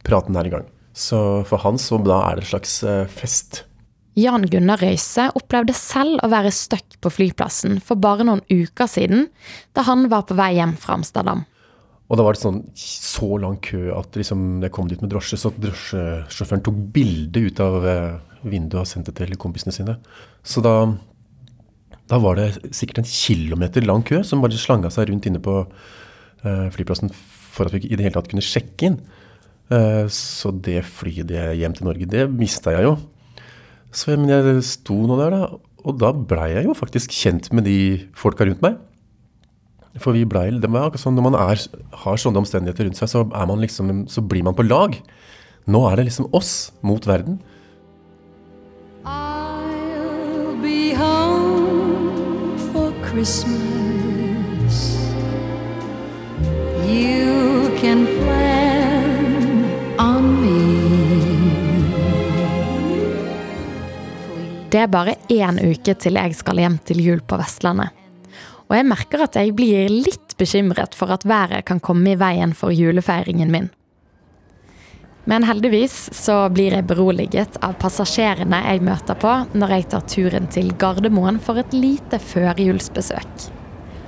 Praten 0.06 0.38
er 0.38 0.50
i 0.50 0.54
gang. 0.54 0.68
Så 0.94 1.18
for 1.50 1.64
han 1.64 1.80
så 1.82 1.98
da 2.06 2.20
er 2.28 2.38
det 2.38 2.46
en 2.46 2.52
slags 2.52 2.76
uh, 2.86 3.06
fest. 3.10 3.64
Jan 4.20 4.46
Gunnar 4.46 4.78
Røise 4.84 5.32
opplevde 5.34 5.74
selv 5.74 6.22
å 6.22 6.30
være 6.30 6.52
stuck 6.54 7.00
på 7.02 7.10
flyplassen 7.10 7.80
for 7.82 7.98
bare 7.98 8.28
noen 8.28 8.44
uker 8.52 8.90
siden, 8.90 9.26
da 9.74 9.88
han 9.88 10.06
var 10.12 10.28
på 10.30 10.38
vei 10.38 10.52
hjem 10.60 10.76
fra 10.78 11.00
Amsterdam. 11.00 11.42
Og 12.14 12.20
da 12.20 12.26
var 12.28 12.36
det 12.36 12.44
sånn 12.44 12.60
så 12.78 13.26
lang 13.42 13.56
kø 13.66 13.88
at 13.98 14.14
liksom, 14.20 14.62
jeg 14.62 14.74
kom 14.76 14.86
dit 14.86 15.02
med 15.02 15.10
drosje, 15.10 15.40
så 15.42 15.50
drosjesjåføren 15.58 16.62
tok 16.62 16.76
bilde 16.94 17.42
ut 17.48 17.62
av 17.64 17.88
eh, 17.90 18.20
vinduet 18.46 18.84
og 18.84 18.86
sendte 18.92 19.16
til 19.18 19.34
kompisene 19.42 19.74
sine. 19.74 19.96
Så 20.46 20.62
da, 20.62 20.76
da 22.12 22.20
var 22.22 22.38
det 22.38 22.52
sikkert 22.70 23.02
en 23.02 23.10
kilometer 23.10 23.88
lang 23.88 24.06
kø 24.06 24.22
som 24.22 24.46
bare 24.46 24.62
slanga 24.62 24.94
seg 24.94 25.10
rundt 25.10 25.26
inne 25.26 25.42
på 25.42 25.56
uh, 25.66 26.68
flyplassen 26.76 27.10
for 27.18 27.66
at 27.66 27.74
vi 27.74 27.88
i 27.88 27.98
det 27.98 28.06
hele 28.06 28.14
tatt 28.20 28.30
kunne 28.30 28.46
sjekke 28.46 28.92
inn. 28.92 29.02
Uh, 29.74 30.06
så 30.14 30.54
det 30.54 30.84
flyet 30.86 31.32
det 31.34 31.48
hjem 31.58 31.74
til 31.80 31.90
Norge, 31.90 32.14
det 32.14 32.28
mista 32.30 32.76
jeg 32.78 32.92
jo. 32.92 32.98
Så 33.90 34.14
men 34.14 34.30
jeg 34.30 34.62
sto 34.70 35.02
nå 35.10 35.18
der, 35.18 35.34
da. 35.34 35.62
Og 35.82 35.98
da 35.98 36.14
blei 36.14 36.52
jeg 36.54 36.70
jo 36.70 36.78
faktisk 36.78 37.16
kjent 37.16 37.50
med 37.58 37.66
de 37.66 37.78
folka 38.18 38.46
rundt 38.46 38.62
meg. 38.62 38.78
For 40.02 40.16
vi 40.16 40.24
blei 40.26 40.48
det 40.58 40.72
var 40.74 40.88
akkurat 40.88 41.04
sånn 41.04 41.18
Når 41.20 41.26
man 41.28 41.36
er, 41.38 41.60
har 42.04 42.18
sånne 42.18 42.42
omstendigheter 42.42 42.88
rundt 42.88 42.98
seg, 42.98 43.12
så, 43.12 43.22
er 43.30 43.50
man 43.50 43.62
liksom, 43.62 43.92
så 44.10 44.24
blir 44.26 44.46
man 44.46 44.58
på 44.58 44.66
lag. 44.66 44.98
Nå 45.70 45.84
er 45.90 46.00
det 46.00 46.10
liksom 46.10 46.32
oss 46.36 46.74
mot 46.82 47.06
verden. 47.08 47.40
I'll 49.06 50.56
be 50.64 50.94
home 50.98 52.58
for 52.72 52.92
Christmas. 53.06 54.80
You 56.90 57.70
can 57.80 58.06
plan 58.20 59.70
on 60.00 60.24
me. 60.42 60.60
Det 64.74 64.82
er 64.82 64.88
bare 64.90 65.20
én 65.30 65.60
uke 65.62 65.94
til 65.94 66.18
jeg 66.18 66.34
skal 66.34 66.58
hjem 66.64 66.80
til 66.88 67.04
jul 67.04 67.22
på 67.22 67.38
Vestlandet. 67.38 68.03
Og 68.74 68.80
jeg 68.80 68.90
merker 68.90 69.22
at 69.22 69.36
jeg 69.38 69.54
blir 69.54 69.86
litt 69.94 70.34
bekymret 70.40 70.96
for 70.98 71.14
at 71.14 71.28
været 71.30 71.62
kan 71.70 71.78
komme 71.78 72.16
i 72.16 72.18
veien 72.18 72.56
for 72.58 72.74
julefeiringen 72.74 73.52
min. 73.54 73.68
Men 75.30 75.46
heldigvis 75.46 76.10
så 76.18 76.40
blir 76.50 76.74
jeg 76.74 76.88
beroliget 76.90 77.60
av 77.62 77.78
passasjerene 77.80 78.64
jeg 78.66 78.82
møter 78.84 79.20
på 79.22 79.36
når 79.54 79.76
jeg 79.76 79.86
tar 79.94 80.08
turen 80.10 80.50
til 80.52 80.74
Gardermoen 80.82 81.38
for 81.38 81.62
et 81.62 81.76
lite 81.78 82.18
førjulsbesøk. 82.18 83.46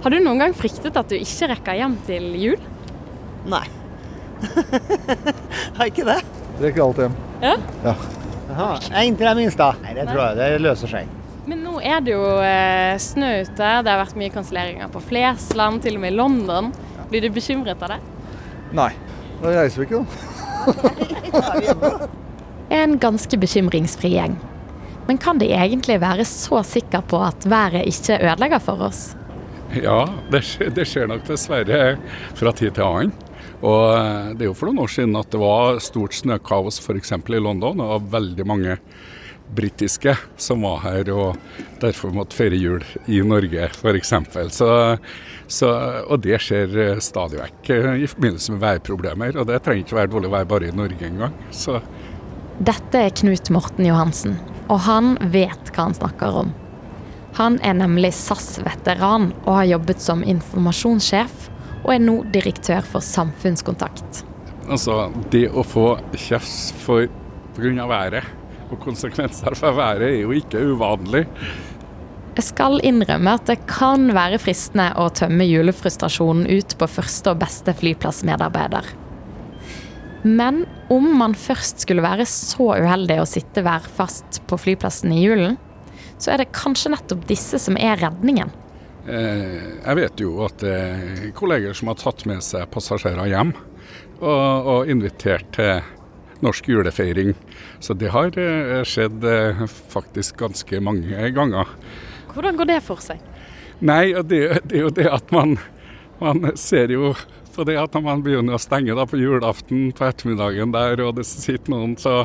Har 0.01 0.09
du 0.09 0.17
noen 0.25 0.41
gang 0.41 0.57
fryktet 0.57 0.97
at 0.97 1.13
du 1.13 1.15
ikke 1.19 1.51
rekker 1.53 1.77
hjem 1.83 1.99
til 2.09 2.25
jul? 2.41 2.65
Nei. 3.53 3.63
Har 5.77 5.85
ikke 5.85 6.09
det. 6.09 6.17
Rekker 6.65 6.87
alt 6.87 7.05
hjem. 7.05 7.21
Ja? 7.45 7.53
Ja. 7.85 7.95
Aha. 8.55 8.71
Inntil 9.05 9.29
det 9.29 9.37
minste. 9.43 9.69
Nei, 9.85 9.93
det 9.93 10.09
tror 10.09 10.23
jeg 10.25 10.41
det 10.41 10.65
løser 10.65 10.89
seg. 10.97 11.21
Nå 11.75 11.81
er 11.83 11.99
det 11.99 12.13
jo 12.13 12.23
eh, 12.39 12.95
snø 13.03 13.43
ute, 13.43 13.69
det 13.83 13.91
har 13.91 13.97
vært 13.99 14.15
mye 14.15 14.31
kanselleringer 14.31 14.87
på 14.93 15.01
Flesland, 15.03 15.81
til 15.83 15.97
og 15.97 16.01
med 16.05 16.13
i 16.13 16.15
London. 16.15 16.69
Blir 17.09 17.25
du 17.25 17.29
bekymret 17.35 17.81
av 17.83 17.89
det? 17.91 17.97
Nei. 18.77 18.93
Da 19.41 19.51
reiser 19.51 19.81
vi 19.81 19.85
ikke, 19.89 19.99
da. 19.99 20.05
En 22.79 22.95
ganske 23.03 23.35
bekymringsfri 23.41 24.09
gjeng. 24.13 24.35
Men 25.09 25.17
kan 25.19 25.35
de 25.41 25.47
egentlig 25.51 25.99
være 25.99 26.23
så 26.29 26.63
sikre 26.63 27.01
på 27.11 27.19
at 27.27 27.43
været 27.43 27.83
ikke 27.91 28.21
ødelegger 28.21 28.61
for 28.63 28.79
oss? 28.87 29.11
Ja, 29.75 30.07
det 30.31 30.47
skjer, 30.47 30.71
det 30.79 30.87
skjer 30.87 31.11
nok 31.11 31.27
dessverre 31.27 31.99
fra 32.39 32.55
tid 32.55 32.71
til 32.79 32.87
annen. 32.87 33.11
Og 33.59 33.83
eh, 33.97 34.31
Det 34.31 34.47
er 34.47 34.51
jo 34.53 34.55
for 34.55 34.71
noen 34.71 34.79
år 34.87 34.95
siden 34.95 35.19
at 35.19 35.27
det 35.35 35.43
var 35.43 35.83
stort 35.83 36.15
snøkaos 36.15 36.79
f.eks. 36.79 37.11
i 37.19 37.43
London. 37.43 37.83
og 37.83 38.07
veldig 38.15 38.47
mange 38.47 38.79
britiske 39.55 40.15
som 40.37 40.63
var 40.65 40.81
her 40.83 41.09
og 41.13 41.37
derfor 41.81 42.13
måtte 42.15 42.37
feire 42.37 42.57
jul 42.59 42.83
i 43.11 43.21
Norge 43.25 43.69
f.eks. 43.69 44.13
Så, 44.55 44.69
så, 45.47 45.69
og 46.09 46.19
det 46.25 46.39
skjer 46.43 46.75
eh, 46.81 47.03
stadig 47.03 47.39
vekk 47.41 47.71
eh, 47.75 47.89
i 48.03 48.09
forbindelse 48.09 48.55
med 48.55 48.63
værproblemer. 48.63 49.37
Og 49.39 49.47
det 49.49 49.61
trenger 49.63 49.85
ikke 49.85 49.99
være 49.99 50.13
dårlig 50.15 50.33
vær 50.33 50.49
bare 50.49 50.69
i 50.69 50.75
Norge 50.75 51.07
engang. 51.07 51.35
Dette 52.65 53.01
er 53.01 53.15
Knut 53.21 53.51
Morten 53.51 53.87
Johansen, 53.87 54.37
og 54.71 54.85
han 54.87 55.15
vet 55.33 55.73
hva 55.75 55.89
han 55.89 55.97
snakker 55.97 56.39
om. 56.45 56.53
Han 57.35 57.57
er 57.67 57.75
nemlig 57.75 58.13
SAS-veteran 58.15 59.33
og 59.43 59.57
har 59.57 59.67
jobbet 59.73 59.99
som 59.99 60.23
informasjonssjef, 60.23 61.49
og 61.83 61.91
er 61.91 62.01
nå 62.01 62.21
direktør 62.33 62.85
for 62.87 63.03
samfunnskontakt. 63.03 64.23
altså, 64.69 65.11
det 65.31 65.49
å 65.51 65.61
få 65.67 65.99
kjeft 66.15 66.79
for 66.81 67.09
pga. 67.55 67.85
været 67.87 68.23
og 68.71 68.81
konsekvenser 68.81 69.55
for 69.57 69.77
været 69.77 70.07
er 70.09 70.19
jo 70.23 70.33
ikke 70.35 70.61
uvanlig. 70.73 71.25
Jeg 72.35 72.49
skal 72.49 72.81
innrømme 72.83 73.37
at 73.37 73.47
det 73.47 73.61
kan 73.69 74.09
være 74.15 74.41
fristende 74.43 74.89
å 74.99 75.07
tømme 75.15 75.47
julefrustrasjonen 75.47 76.49
ut 76.51 76.75
på 76.79 76.89
første 76.91 77.31
og 77.31 77.39
beste 77.43 77.75
flyplassmedarbeider. 77.79 78.89
Men 80.25 80.63
om 80.91 81.05
man 81.19 81.35
først 81.37 81.85
skulle 81.85 82.03
være 82.03 82.25
så 82.27 82.73
uheldig 82.81 83.21
å 83.21 83.29
sitte 83.29 83.63
værfast 83.63 84.41
på 84.49 84.57
flyplassen 84.57 85.13
i 85.13 85.21
julen, 85.21 85.55
så 86.17 86.33
er 86.33 86.41
det 86.41 86.53
kanskje 86.55 86.91
nettopp 86.95 87.23
disse 87.29 87.59
som 87.61 87.77
er 87.79 87.99
redningen. 88.01 88.51
Eh, 89.05 89.59
jeg 89.85 89.99
vet 89.99 90.23
jo 90.23 90.39
at 90.47 90.57
det 90.63 90.73
er 90.73 91.33
kolleger 91.37 91.77
som 91.77 91.91
har 91.91 91.99
tatt 92.01 92.25
med 92.25 92.41
seg 92.43 92.65
passasjerer 92.73 93.29
hjem 93.29 93.53
og, 94.17 94.71
og 94.73 94.89
invitert 94.89 95.51
til 95.55 95.85
norsk 96.43 96.67
julefeiring. 96.73 97.35
Så 97.85 97.93
det 97.93 98.09
har 98.15 98.33
eh, 98.41 98.81
skjedd 98.87 99.23
eh, 99.29 99.61
faktisk 99.93 100.39
ganske 100.41 100.79
mange 100.81 101.29
ganger. 101.35 101.69
Hvordan 102.33 102.57
går 102.57 102.69
det 102.71 102.81
for 102.81 103.01
seg? 103.03 103.21
Nei, 103.85 104.15
det, 104.25 104.39
det 104.65 104.79
er 104.79 104.85
jo 104.87 104.93
det 104.95 105.05
at 105.11 105.29
man, 105.35 105.57
man 106.17 106.49
ser 106.57 106.89
jo 106.95 107.13
på 107.55 107.63
det 107.67 107.77
at 107.79 107.93
når 107.95 108.03
man 108.07 108.23
begynner 108.25 108.57
å 108.57 108.61
stenge 108.61 108.95
da 108.97 109.05
på 109.07 109.19
julaften 109.19 109.91
på 109.95 110.07
ettermiddagen 110.07 110.73
der, 110.73 111.03
og 111.05 111.19
det 111.19 111.27
sitter 111.29 111.71
noen, 111.75 111.93
så, 111.99 112.23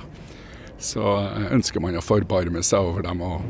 så 0.81 1.19
ønsker 1.53 1.85
man 1.85 1.99
å 1.99 2.05
forbarme 2.05 2.65
seg 2.67 2.81
over 2.81 3.05
dem 3.07 3.21
og, 3.27 3.45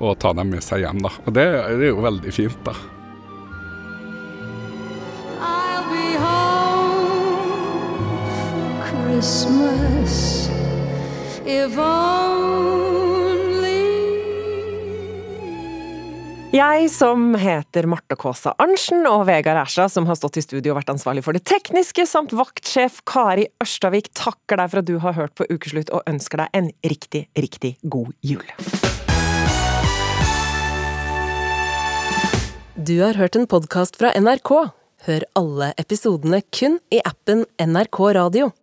og 0.00 0.18
ta 0.20 0.34
dem 0.36 0.50
med 0.56 0.64
seg 0.64 0.84
hjem. 0.84 1.04
da. 1.06 1.14
Og 1.24 1.32
det, 1.38 1.46
det 1.78 1.88
er 1.88 1.94
jo 1.94 2.04
veldig 2.04 2.34
fint, 2.34 2.58
da. 2.66 2.74
I'll 5.38 5.86
be 5.92 6.18
home 6.18 7.94
for 8.42 8.90
Christmas. 8.90 10.43
If 11.44 11.76
only 11.76 12.14
Jeg 16.56 16.86
som 16.88 17.34
heter 17.36 17.84
Marte 17.84 18.16
Kaasa 18.16 18.54
Arntzen, 18.56 19.02
og 19.04 19.26
Vegard 19.28 19.60
Æsja, 19.66 19.90
som 19.92 20.08
har 20.08 20.16
stått 20.16 20.38
i 20.40 20.44
studio 20.46 20.72
og 20.72 20.78
vært 20.78 20.94
ansvarlig 20.94 21.20
for 21.26 21.36
det 21.36 21.44
tekniske, 21.44 22.06
samt 22.08 22.32
vaktsjef 22.32 23.02
Kari 23.04 23.44
Ørstavik, 23.60 24.08
takker 24.16 24.62
deg 24.62 24.72
for 24.72 24.80
at 24.80 24.88
du 24.88 24.96
har 25.04 25.18
hørt 25.18 25.36
på 25.36 25.44
Ukeslutt, 25.52 25.92
og 25.92 26.08
ønsker 26.08 26.46
deg 26.46 26.56
en 26.56 26.72
riktig, 26.80 27.26
riktig 27.36 27.74
god 27.82 28.16
jul. 28.24 28.48
Du 32.72 32.96
har 33.04 33.20
hørt 33.20 33.36
en 33.36 33.44
podkast 33.52 34.00
fra 34.00 34.16
NRK. 34.16 34.56
Hør 35.04 35.30
alle 35.36 35.74
episodene 35.76 36.40
kun 36.56 36.80
i 36.88 37.04
appen 37.04 37.44
NRK 37.60 38.06
Radio. 38.16 38.54